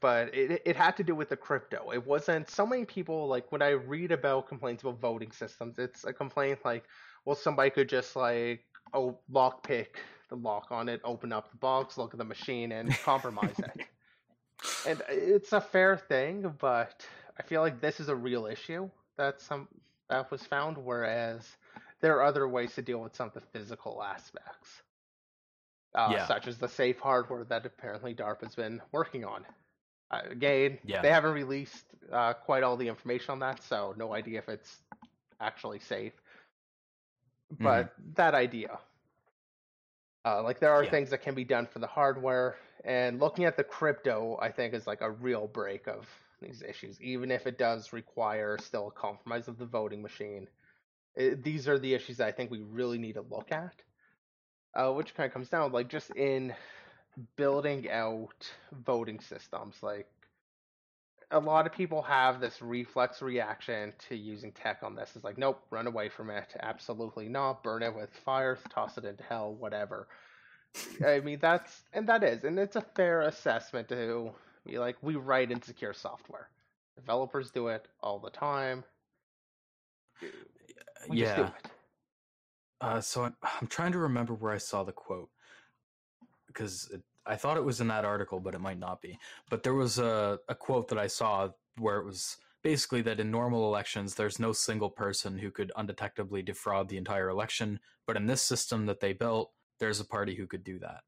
[0.00, 1.90] But it it had to do with the crypto.
[1.92, 5.78] It wasn't so many people like when I read about complaints about voting systems.
[5.78, 6.84] It's a complaint like,
[7.24, 9.98] well, somebody could just like oh lock pick
[10.28, 13.72] the lock on it, open up the box, look at the machine, and compromise it.
[14.84, 17.06] And it's a fair thing, but
[17.38, 19.68] I feel like this is a real issue that some
[20.08, 21.56] that was found, whereas
[22.00, 24.82] there are other ways to deal with some of the physical aspects,
[25.94, 26.26] uh, Yeah.
[26.26, 29.46] such as the safe hardware that apparently DARPA's been working on.
[30.10, 31.02] Uh, again, Yeah.
[31.02, 34.78] they haven't released uh, quite all the information on that, so no idea if it's
[35.40, 36.14] actually safe.
[37.50, 38.78] But that idea,
[40.24, 40.90] uh, like there are Yeah.
[40.90, 44.74] things that can be done for the hardware, and looking at the crypto, I think
[44.74, 46.08] is like a real break of
[46.40, 50.48] these issues, even if it does require still a compromise of the voting machine.
[51.16, 53.82] It, these are the issues that I think we really need to look at,
[54.74, 56.54] uh, which kind of comes down like just in
[57.36, 58.50] building out
[58.84, 59.76] voting systems.
[59.82, 60.06] Like
[61.30, 65.10] a lot of people have this reflex reaction to using tech on this.
[65.14, 66.54] It's like, nope, run away from it.
[66.60, 67.62] Absolutely not.
[67.62, 70.08] Burn it with fire, toss it into hell, whatever.
[71.06, 74.32] I mean, that's, and that is, and it's a fair assessment to
[74.66, 76.48] be like, we write insecure software.
[76.96, 78.84] Developers do it all the time.
[81.08, 81.50] We yeah.
[82.80, 85.30] Uh, so I'm, I'm trying to remember where I saw the quote
[86.46, 89.18] because it, I thought it was in that article, but it might not be.
[89.50, 93.30] But there was a, a quote that I saw where it was basically that in
[93.30, 97.80] normal elections, there's no single person who could undetectably defraud the entire election.
[98.06, 101.00] But in this system that they built, there's a party who could do that.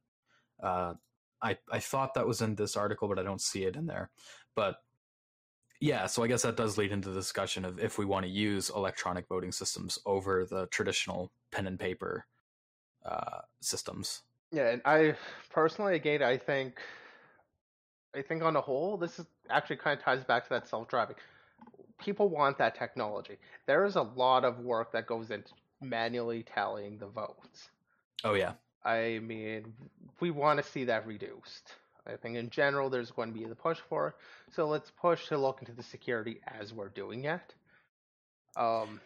[0.63, 0.95] Uh,
[1.43, 4.11] I I thought that was in this article, but I don't see it in there.
[4.55, 4.77] But
[5.81, 8.31] yeah, so I guess that does lead into the discussion of if we want to
[8.31, 12.27] use electronic voting systems over the traditional pen and paper
[13.05, 14.23] uh, systems.
[14.53, 15.15] Yeah, and I
[15.51, 16.79] personally, again, I think,
[18.17, 21.17] I think on the whole, this is actually kind of ties back to that self-driving.
[21.99, 23.39] People want that technology.
[23.67, 27.71] There is a lot of work that goes into manually tallying the votes.
[28.25, 28.55] Oh yeah,
[28.85, 29.73] I mean,
[30.19, 31.75] we want to see that reduced.
[32.07, 34.15] I think in general, there's going to be the push for it.
[34.55, 37.55] So let's push to look into the security as we're doing it.
[38.57, 39.01] Um,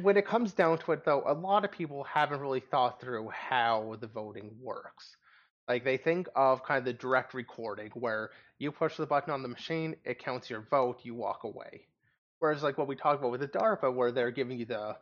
[0.00, 3.28] when it comes down to it, though, a lot of people haven't really thought through
[3.30, 5.16] how the voting works.
[5.68, 9.42] Like they think of kind of the direct recording where you push the button on
[9.42, 11.88] the machine, it counts your vote, you walk away.
[12.38, 14.96] Whereas like what we talked about with the DARPA, where they're giving you the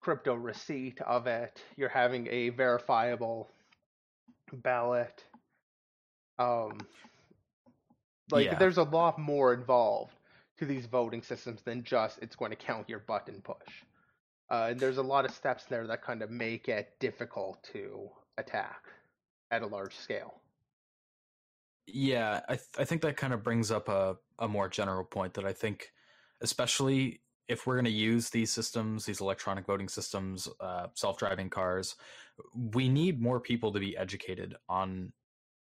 [0.00, 3.50] crypto receipt of it, you're having a verifiable
[4.52, 5.24] ballot.
[6.38, 6.86] Um,
[8.30, 8.58] like Yeah.
[8.58, 10.12] there's a lot more involved
[10.58, 13.84] to these voting systems than just it's going to count your button push.
[14.50, 18.08] Uh, and there's a lot of steps there that kind of make it difficult to
[18.38, 18.84] attack
[19.50, 20.40] at a large scale.
[21.86, 25.34] Yeah, I th- I think that kind of brings up a a more general point
[25.34, 25.92] that I think,
[26.42, 31.48] especially if we're going to use these systems, these electronic voting systems, uh, self driving
[31.48, 31.96] cars,
[32.54, 35.12] we need more people to be educated on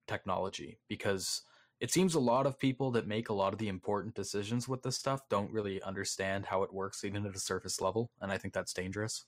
[0.07, 1.43] technology because
[1.79, 4.81] it seems a lot of people that make a lot of the important decisions with
[4.83, 8.37] this stuff don't really understand how it works even at a surface level and i
[8.37, 9.25] think that's dangerous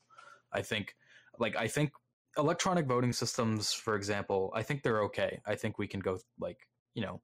[0.52, 0.96] i think
[1.38, 1.92] like i think
[2.38, 6.58] electronic voting systems for example i think they're okay i think we can go like
[6.96, 7.22] you know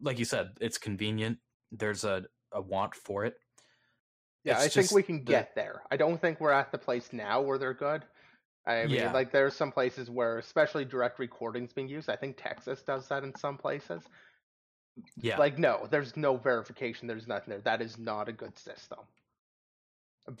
[0.00, 1.38] like you said it's convenient
[1.72, 3.34] there's a, a want for it
[4.44, 5.82] Yeah, It's I think we can the- get there.
[5.90, 8.04] I don't think we're at the place now where they're good.
[8.66, 9.12] I mean, Yeah.
[9.12, 12.10] like there's some places where, especially direct recordings being used.
[12.10, 14.02] I think Texas does that in some places.
[15.16, 17.08] Yeah Like, no, there's no verification.
[17.08, 17.60] There's nothing there.
[17.60, 19.00] That is not a good system.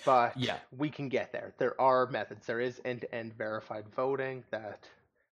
[0.04, 0.58] But Yeah.
[0.70, 1.54] we can get there.
[1.58, 2.46] There are methods.
[2.46, 4.88] There is end-to-end verified voting that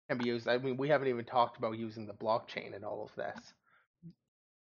[0.08, 0.48] can be used.
[0.48, 3.54] I mean, we haven't even talked about using the blockchain in all of this.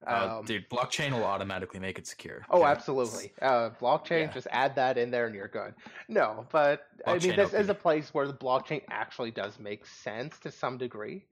[0.07, 2.71] Uh, Um, dude blockchain will automatically make it secure Oh, okay?
[2.71, 3.33] absolutely.
[3.41, 4.31] Uh, blockchain, Yeah.
[4.31, 5.75] just add that in there and you're good.
[6.07, 9.85] No, but I mean, Blockchain this is a place where the blockchain actually does make
[9.85, 11.25] sense to some degree,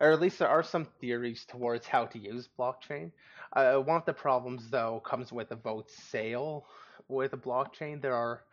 [0.00, 3.10] or at least there are some theories towards how to use blockchain.
[3.54, 6.66] Uh, one of the problems, though, comes with a vote sale
[7.08, 8.00] with a blockchain.
[8.00, 8.44] There are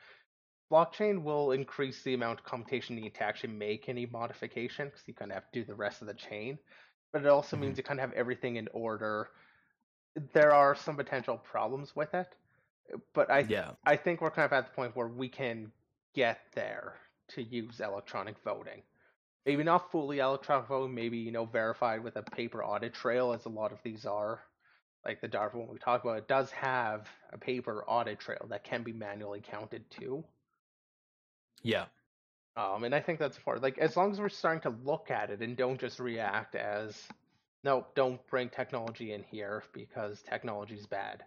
[0.72, 5.14] blockchain will increase the amount of computation needed to actually make any modification because you
[5.14, 6.60] kind of have to do the rest of the chain.
[7.12, 7.62] But it also Mhm.
[7.62, 9.32] means you kind of have everything in order.
[10.34, 12.28] There are some potential problems with it,
[13.14, 15.72] but I yeah I think we're kind of at the point where we can
[16.16, 16.96] get there
[17.30, 18.84] to use electronic voting.
[19.46, 23.46] Maybe not fully electronic voting, maybe you know verified with a paper audit trail, as
[23.46, 24.42] a lot of these are.
[25.06, 28.64] Like the DARPA one we talked about, it does have a paper audit trail that
[28.66, 30.26] can be manually counted too.
[31.64, 31.86] yeah
[32.56, 33.64] Um, and I think that's important.
[33.64, 37.08] like as long as we're starting to look at it and don't just react as,
[37.64, 41.24] no, don't bring technology in here because technology's bad.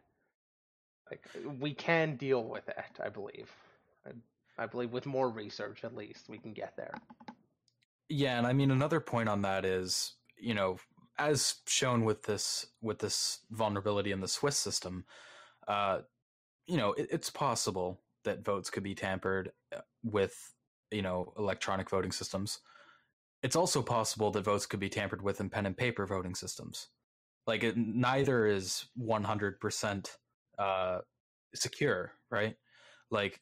[1.11, 1.27] Like
[1.61, 3.51] we can deal with it, I believe.
[4.07, 4.13] I,
[4.63, 6.95] I believe with more research, at least, we can get there.
[8.09, 10.79] Yeah, and I mean another point on that is, you know,
[11.19, 15.05] as shown with this with this vulnerability in the Swiss system,
[15.69, 16.01] uh,
[16.67, 20.55] you know, it, it's possible that votes could be tampered uh, with,
[20.91, 22.61] you know, electronic voting systems.
[23.43, 26.89] It's also possible that votes could be tampered with in pen and paper voting systems.
[27.47, 30.17] Like it, neither is one hundred percent
[30.59, 30.99] uh,
[31.55, 32.55] secure, right?
[33.11, 33.41] Like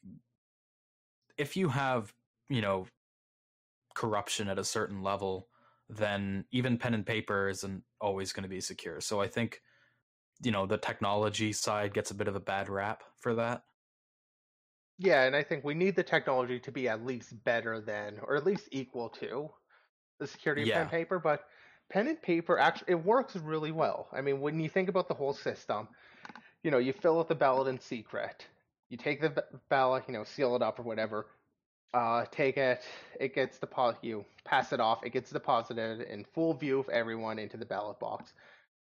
[1.37, 2.13] if you have,
[2.49, 2.87] you know,
[3.93, 5.47] corruption at a certain level,
[5.87, 9.01] then even pen and paper isn't always going to be secure.
[9.01, 9.61] So I think,
[10.41, 13.63] you know, the technology side gets a bit of a bad rap for that.
[14.97, 18.35] Yeah, and I think we need the technology to be at least better than, or
[18.35, 19.49] at least equal to,
[20.21, 21.19] the security of pen and paper.
[21.19, 21.43] But
[21.89, 24.07] pen and paper actually it works really well.
[24.13, 25.89] I mean, when you think about the whole system,
[26.63, 28.45] you know, you fill out the ballot in secret,
[28.89, 31.25] you take the ballot, you know, seal it up or whatever,
[31.93, 32.83] uh, take it,
[33.19, 37.39] it gets depo- you pass it off, it gets deposited in full view of everyone
[37.39, 38.33] into the ballot box.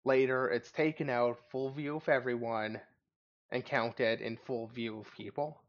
[0.04, 2.80] Later, it's taken out, full view of everyone,
[3.50, 5.60] and counted in full view of people.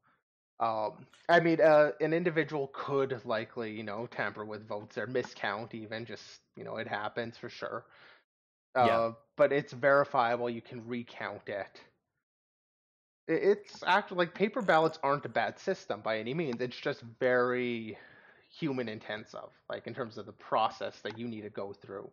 [0.59, 5.73] Um, I mean, uh, an individual could likely, you know, tamper with votes or miscount
[5.73, 6.05] even.
[6.05, 7.85] Just you know, it happens for sure.
[8.75, 9.01] Uh, Yeah.
[9.37, 10.49] But it's verifiable.
[10.49, 11.83] You can recount it.
[13.27, 16.59] It's actually like paper ballots aren't a bad system by any means.
[16.61, 17.97] It's just very
[18.49, 22.11] human intensive, like in terms of the process that you need to go through.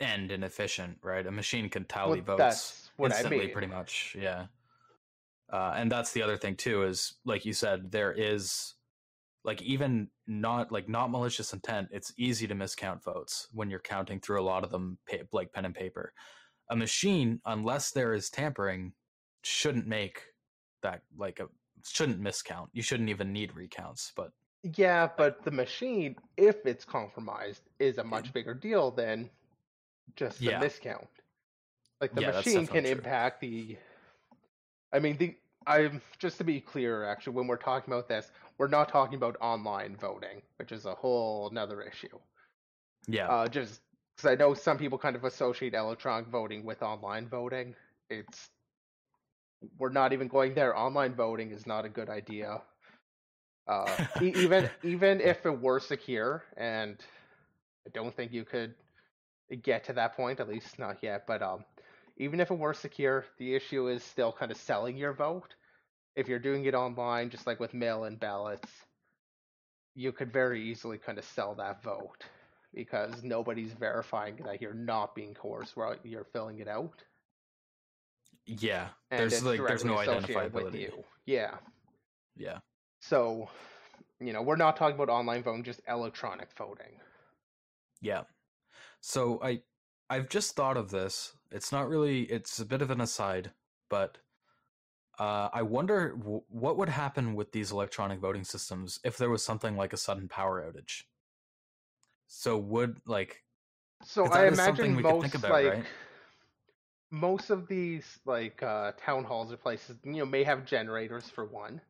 [0.00, 1.26] And inefficient, right?
[1.26, 3.48] A machine can tally Well, votes what I instantly, mean.
[3.48, 4.14] pretty much.
[4.14, 4.48] Yeah.
[5.52, 8.74] Uh, and that's the other thing too is like you said, there is
[9.44, 11.88] like even not like not malicious intent.
[11.92, 14.98] It's easy to miscount votes when you're counting through a lot of them
[15.32, 16.12] like pen and paper.
[16.70, 18.92] A machine, unless there is tampering,
[19.44, 20.20] shouldn't make
[20.82, 21.46] that like a
[21.84, 22.68] shouldn't miscount.
[22.72, 24.12] You shouldn't even need recounts.
[24.16, 24.32] But
[24.64, 29.30] Yeah, but the machine, if it's compromised, is a much bigger deal than
[30.16, 30.60] just the Yeah.
[30.64, 31.06] miscount.
[32.00, 32.92] Like the Yeah, machine can true.
[32.92, 33.78] impact the.
[34.96, 35.36] I mean, the
[35.66, 39.36] I'm just to be clear, actually, when we're talking about this, we're not talking about
[39.40, 42.18] online voting, which is a whole another issue.
[43.06, 43.28] Yeah.
[43.28, 43.80] Uh, just
[44.16, 47.74] because I know some people kind of associate electronic voting with online voting.
[48.08, 48.48] It's
[49.78, 50.76] we're not even going there.
[50.76, 52.62] Online voting is not a good idea.
[53.68, 56.96] Uh, e- even even if it were secure, and
[57.86, 58.74] I don't think you could
[59.62, 61.26] get to that point, at least not yet.
[61.26, 61.64] But um,
[62.16, 65.54] even if it were secure, the issue is still kind of selling your vote.
[66.14, 68.70] If you're doing it online, just like with mail-in ballots,
[69.94, 72.24] you could very easily kind of sell that vote
[72.74, 77.02] because nobody's verifying that you're not being coerced while you're filling it out.
[78.46, 78.88] Yeah.
[79.10, 80.80] And There's like there's no associated with identifiability.
[80.80, 81.04] you.
[81.26, 81.54] Yeah.
[82.36, 82.58] Yeah.
[83.00, 83.48] So,
[84.20, 87.00] you know, we're not talking about online voting, just electronic voting.
[88.00, 88.22] Yeah.
[89.00, 89.62] So I
[90.08, 91.35] I've just thought of this.
[91.50, 93.52] It's not really it's a bit of an aside,
[93.88, 94.18] but
[95.18, 99.44] uh, I wonder w- what would happen with these electronic voting systems if there was
[99.44, 101.04] something like a sudden power outage.
[102.26, 103.42] So would like
[104.02, 105.86] so I imagine most think about, like right?
[107.10, 111.44] most of these like uh, town halls or places, you know, may have generators for
[111.44, 111.80] one.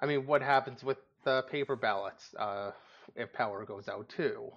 [0.00, 2.72] I mean, what happens with the paper ballots uh,
[3.16, 4.50] if power goes out too?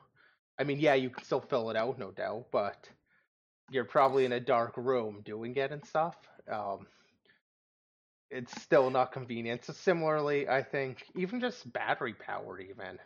[0.59, 2.89] I mean, yeah, you can still fill it out, no doubt, but
[3.69, 6.15] you're probably in a dark room doing it and stuff.
[6.51, 6.87] Um,
[8.29, 9.63] it's still not convenient.
[9.65, 12.99] So similarly, I think even just battery power, even.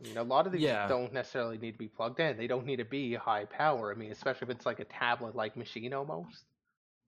[0.00, 0.86] I mean, a lot of these Yeah.
[0.86, 2.36] don't necessarily need to be plugged in.
[2.36, 3.92] They don't need to be high power.
[3.92, 6.44] I mean, especially if it's like a tablet-like machine almost.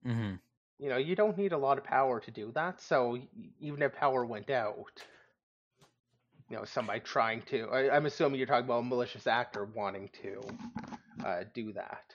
[0.05, 0.40] mhm.
[0.78, 2.81] You know, you don't need a lot of power to do that.
[2.81, 3.19] So
[3.61, 5.05] even if power went out,
[6.53, 10.11] you know, somebody trying to, I, I'm assuming you're talking about a malicious actor wanting
[10.23, 10.43] to
[11.24, 12.15] uh, do that.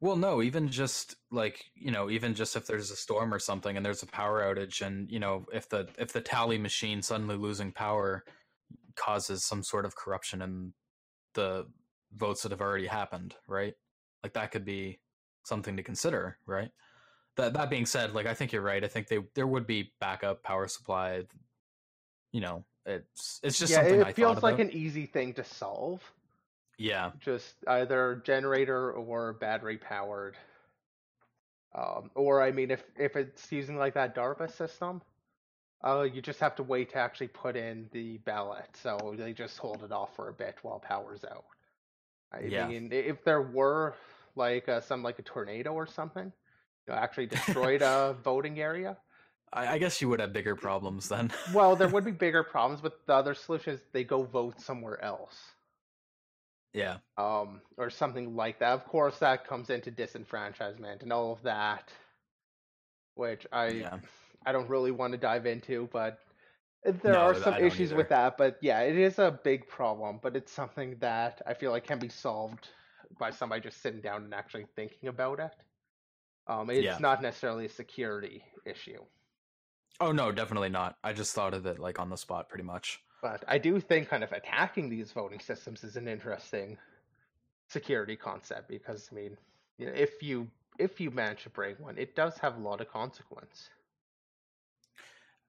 [0.00, 3.76] Well, no, even just like, you know, even just if there's a storm or something
[3.76, 7.36] and there's a power outage and, you know, if the if the tally machine suddenly
[7.36, 8.22] losing power
[8.94, 10.72] causes some sort of corruption in
[11.34, 11.66] the
[12.14, 13.74] votes that have already happened, right?
[14.22, 15.00] Like that could be
[15.44, 16.70] something to consider, right?
[17.36, 18.84] That that being said, like I think you're right.
[18.84, 21.24] I think they there would be backup power supply.
[22.32, 26.02] You know, it's it's just yeah, it I feels like an easy thing to solve.
[26.78, 30.36] Yeah, just either generator or battery powered.
[31.74, 35.02] Um, or I mean, if if it's using like that DARPA system,
[35.84, 38.68] uh, you just have to wait to actually put in the ballot.
[38.74, 41.44] So they just hold it off for a bit while power's out.
[42.32, 42.66] I Yeah.
[42.66, 43.94] mean, if there were
[44.34, 46.32] like uh, some like a tornado or something,
[46.86, 48.96] you know, actually destroyed a voting area,
[49.52, 51.32] I, I guess you would have bigger problems then.
[51.46, 52.80] well, there would be bigger problems.
[52.80, 55.54] But the other solution is they go vote somewhere else.
[56.72, 58.72] yeah, um, or something like that.
[58.72, 61.92] Of course, that comes into disenfranchisement and all of that,
[63.14, 63.98] which I yeah,
[64.46, 66.18] I don't really want to dive into, but
[66.84, 68.36] there No, are some issues with that.
[68.38, 71.98] But yeah, it is a big problem, but it's something that I feel like can
[71.98, 72.68] be solved
[73.18, 75.52] by somebody just sitting down and actually thinking about it.
[76.46, 77.00] Um, it's Yeah.
[77.00, 79.04] not necessarily a security issue.
[80.02, 80.96] Oh no, definitely not.
[81.04, 83.00] I just thought of it like on the spot, pretty much.
[83.22, 86.76] But I do think kind of attacking these voting systems is an interesting
[87.68, 89.36] security concept because I mean,
[89.78, 92.80] you know, if you if you manage to break one, it does have a lot
[92.80, 93.70] of consequence.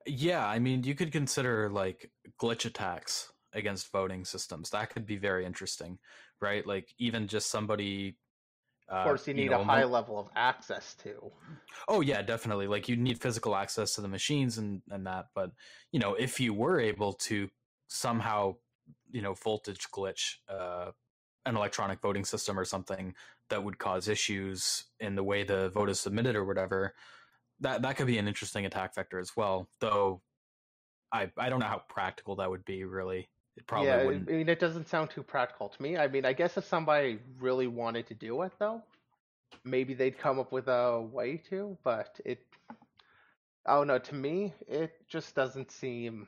[0.06, 4.70] Yeah, I mean, you could consider like glitch attacks against voting systems.
[4.70, 5.98] That could be very interesting,
[6.40, 6.64] right?
[6.64, 8.18] Like even just somebody.
[8.92, 11.32] Uh, Of course, you need know, a high level of access to.
[11.88, 12.68] Oh yeah, definitely.
[12.68, 15.28] Like you need physical access to the machines and and that.
[15.34, 15.52] But
[15.92, 17.50] you know, if you were able to
[17.88, 18.56] somehow,
[19.12, 20.92] you know, voltage glitch uh,
[21.46, 23.16] an electronic voting system or something
[23.50, 26.94] that would cause issues in the way the vote is submitted or whatever,
[27.60, 29.70] that that could be an interesting attack vector as well.
[29.80, 30.22] Though,
[31.12, 32.84] I I don't know how practical that would be.
[32.84, 34.30] Really, it probably yeah, I wouldn't.
[34.32, 35.98] mean, it doesn't sound too practical to me.
[35.98, 38.82] I mean, I guess if somebody really wanted to do it, though,
[39.64, 41.78] maybe they'd come up with a way to.
[41.84, 42.40] But it,
[43.66, 44.00] I don't know.
[44.00, 46.28] To me, it just doesn't seem.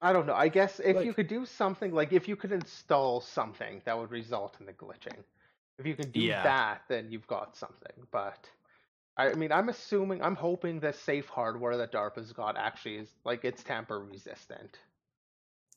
[0.00, 0.34] I don't know.
[0.34, 4.10] I guess if you could do something like if you could install something that would
[4.10, 5.22] result in the glitching.
[5.78, 6.42] If you can do Yeah.
[6.42, 8.06] that, then you've got something.
[8.10, 8.48] But
[9.16, 13.08] I I mean, I'm assuming, I'm hoping the safe hardware that DARPA's got actually is
[13.24, 14.78] like it's tamper resistant.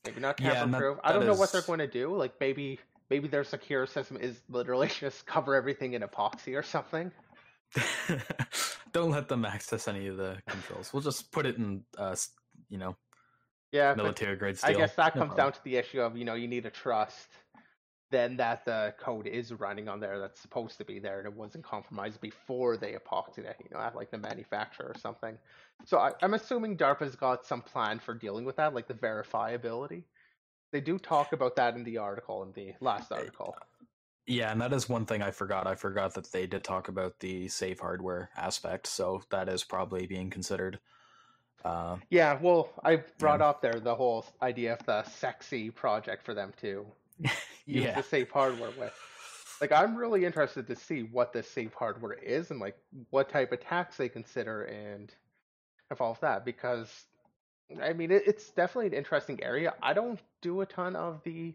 [0.05, 0.99] Maybe not Yeah, tamper that- proof.
[1.03, 2.15] I don't know what they're going to do.
[2.15, 7.11] Like maybe maybe their secure system is literally just cover everything in epoxy or something.
[8.93, 10.93] don't let them access any of the controls.
[10.93, 12.15] We'll just put it in, uh,
[12.69, 12.95] you know,
[13.71, 14.69] Yeah, military grade steel.
[14.69, 15.45] I guess that No comes problem.
[15.47, 17.27] down to the issue of you know you need a trust
[18.09, 21.33] then that the code is running on there that's supposed to be there and it
[21.33, 25.37] wasn't compromised before they epoxied it, you know, at like the manufacturer or something.
[25.85, 30.03] So I, am assuming DARPA's got some plan for dealing with that, like the verifiability.
[30.71, 33.55] They do talk about that in the article, in the last article.
[34.25, 35.67] Yeah, and that is one thing I forgot.
[35.67, 40.05] I forgot that they did talk about the safe hardware aspect, so that is probably
[40.05, 40.79] being considered.
[41.63, 43.47] Uh, yeah, well, I brought yeah.
[43.47, 46.85] up there the whole idea of the sexy project for them to
[47.65, 47.95] use yeah.
[47.95, 48.93] the safe hardware with.
[49.59, 52.77] Like, I'm really interested to see what the safe hardware is and like
[53.09, 55.11] what type of attacks they consider and
[55.99, 57.05] all of that because
[57.81, 59.73] I mean it, it's definitely an interesting area.
[59.81, 61.53] I don't do a ton of the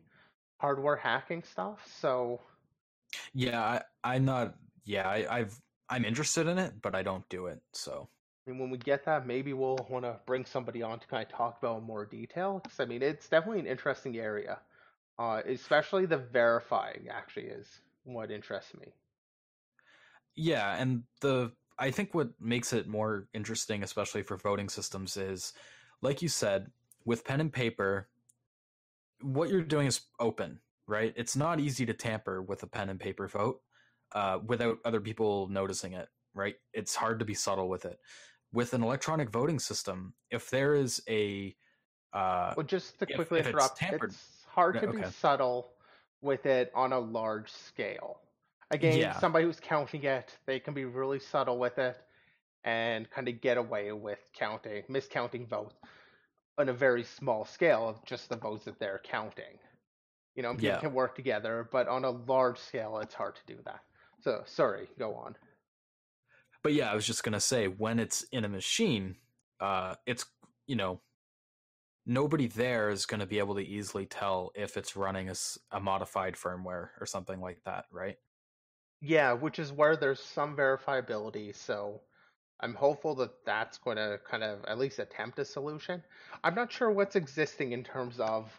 [0.59, 2.41] hardware hacking stuff, so
[3.35, 4.55] yeah, I, I'm not.
[4.85, 7.61] Yeah, I, I've I'm interested in it, but I don't do it.
[7.73, 8.09] So
[8.47, 11.25] I mean, when we get that, maybe we'll want to bring somebody on to kind
[11.25, 12.61] of talk about in more detail.
[12.63, 14.59] Because I mean, it's definitely an interesting area.
[15.19, 18.89] Uh, especially the verifying actually is what interests me.
[20.35, 25.53] Yeah, and the I think what makes it more interesting, especially for voting systems, is
[26.01, 26.71] like you said,
[27.05, 28.09] with pen and paper,
[29.21, 31.13] what you're doing is open, right?
[31.17, 33.61] It's not easy to tamper with a pen and paper vote
[34.13, 36.55] uh, without other people noticing it, right?
[36.73, 37.99] It's hard to be subtle with it.
[38.53, 41.55] With an electronic voting system, if there is a
[42.13, 45.03] uh, well, just to quickly if, interrupt, if it's, tampered, it's hard to okay.
[45.03, 45.71] be subtle
[46.21, 48.21] with it on a large scale.
[48.71, 49.19] Again, yeah.
[49.19, 51.97] somebody who's counting it, they can be really subtle with it
[52.65, 55.75] and kind of get away with counting, miscounting votes
[56.59, 59.59] on a very small scale of just the votes that they're counting.
[60.35, 60.81] You know, people yeah.
[60.81, 63.81] can work together, but on a large scale, it's hard to do that.
[64.23, 65.37] So, sorry, go on.
[66.63, 69.17] But yeah, I was just gonna say when it's in a machine,
[69.61, 70.25] uh, it's
[70.67, 71.01] you know,
[72.07, 75.35] nobody there is going to be able to easily tell if it's running a,
[75.71, 78.17] a modified firmware or something like that, right?
[79.01, 81.55] Yeah, which is where there's some verifiability.
[81.55, 82.01] So
[82.61, 86.03] I'm hopeful that that's going to kind of at least attempt a solution.
[86.45, 88.51] I'm not sure what's existing in terms of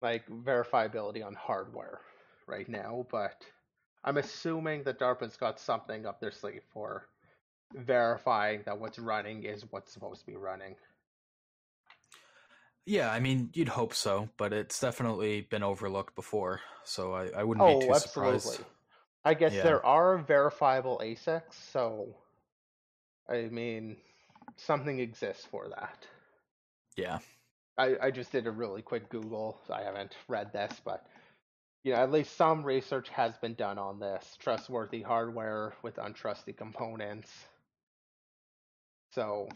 [0.00, 2.00] like verifiability on hardware
[2.46, 3.44] right now, but
[4.04, 7.08] I'm assuming that DARPA's got something up their sleeve for
[7.74, 10.74] verifying that what's running is what's supposed to be running.
[12.88, 17.44] Yeah, I mean, you'd hope so, but it's definitely been overlooked before, so I, I
[17.44, 18.40] wouldn't oh, be too absolutely.
[18.40, 18.64] surprised.
[19.26, 19.62] I guess yeah.
[19.62, 22.16] there are verifiable ASICs, so
[23.28, 23.98] I mean,
[24.56, 26.06] something exists for that.
[26.96, 27.18] Yeah.
[27.76, 29.60] I, I just did a really quick Google.
[29.70, 31.04] I haven't read this, but
[31.84, 34.38] you know, at least some research has been done on this.
[34.40, 37.30] Trustworthy hardware with untrusty components.
[39.12, 39.50] So,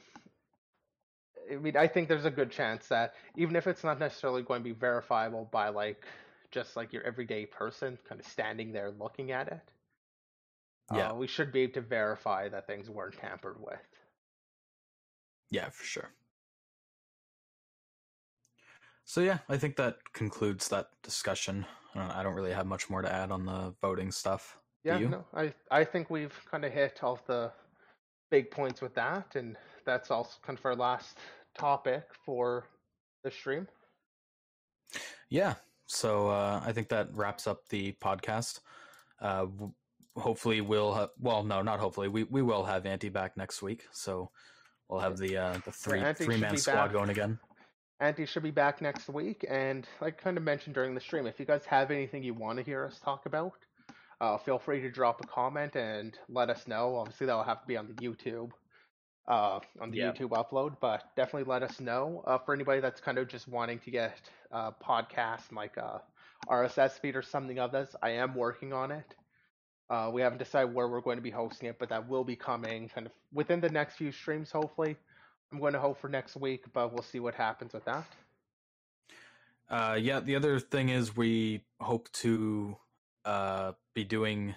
[1.50, 4.60] I mean, I think there's a good chance that even if it's not necessarily going
[4.60, 6.04] to be verifiable by like
[6.50, 9.60] just like your everyday person kind of standing there looking at it,
[10.90, 13.80] yeah, uh, we should be able to verify that things weren't tampered with.
[15.50, 16.10] Yeah, for sure.
[19.04, 21.66] So yeah, I think that concludes that discussion.
[21.94, 24.58] Uh, I don't really have much more to add on the voting stuff.
[24.84, 27.52] Yeah, no, I I think we've kind of hit all the
[28.32, 31.18] big points with that, and that's also kind of our last
[31.56, 32.64] topic for
[33.22, 33.68] the stream.
[35.28, 35.54] Yeah,
[35.86, 38.60] so uh, I think that wraps up the podcast.
[39.20, 39.46] Uh,
[40.16, 42.08] hopefully, we'll have, well, no, not hopefully.
[42.08, 44.30] We we will have Anti back next week, so
[44.88, 46.92] we'll have the uh, the three yeah, three man squad back.
[46.92, 47.38] going again.
[48.00, 51.38] Andy should be back next week, and like kind of mentioned during the stream, if
[51.38, 53.52] you guys have anything you want to hear us talk about,
[54.22, 56.94] uh, feel free to drop a comment and let us know.
[56.94, 58.52] Obviously, that'll have to be on the YouTube,
[59.26, 60.12] uh, on the yeah.
[60.12, 62.22] YouTube upload, but definitely let us know.
[62.24, 64.16] Uh, for anybody that's kind of just wanting to get
[64.52, 66.00] a podcast like a
[66.48, 69.16] RSS feed or something of this, I am working on it.
[69.90, 72.36] Uh, we haven't decided where we're going to be hosting it, but that will be
[72.36, 74.96] coming kind of within the next few streams, hopefully.
[75.52, 78.06] I'm going to hope for next week, but we'll see what happens with that.
[79.68, 82.76] Uh, yeah, the other thing is we hope to
[83.24, 84.54] uh, be doing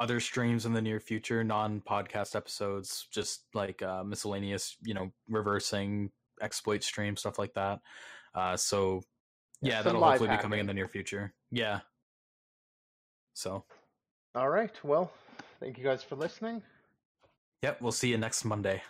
[0.00, 6.10] other streams in the near future, non-podcast episodes, just like uh, miscellaneous, you know, reversing
[6.40, 7.78] exploit stream stuff like that.
[8.34, 9.02] Uh, so
[9.60, 10.38] yeah, yeah that'll hopefully hacking.
[10.38, 11.32] be coming in the near future.
[11.50, 11.80] Yeah.
[13.34, 13.64] So.
[14.34, 14.72] All right.
[14.82, 15.12] Well,
[15.60, 16.62] thank you guys for listening.
[17.62, 17.80] Yep.
[17.80, 18.82] We'll see you next Monday.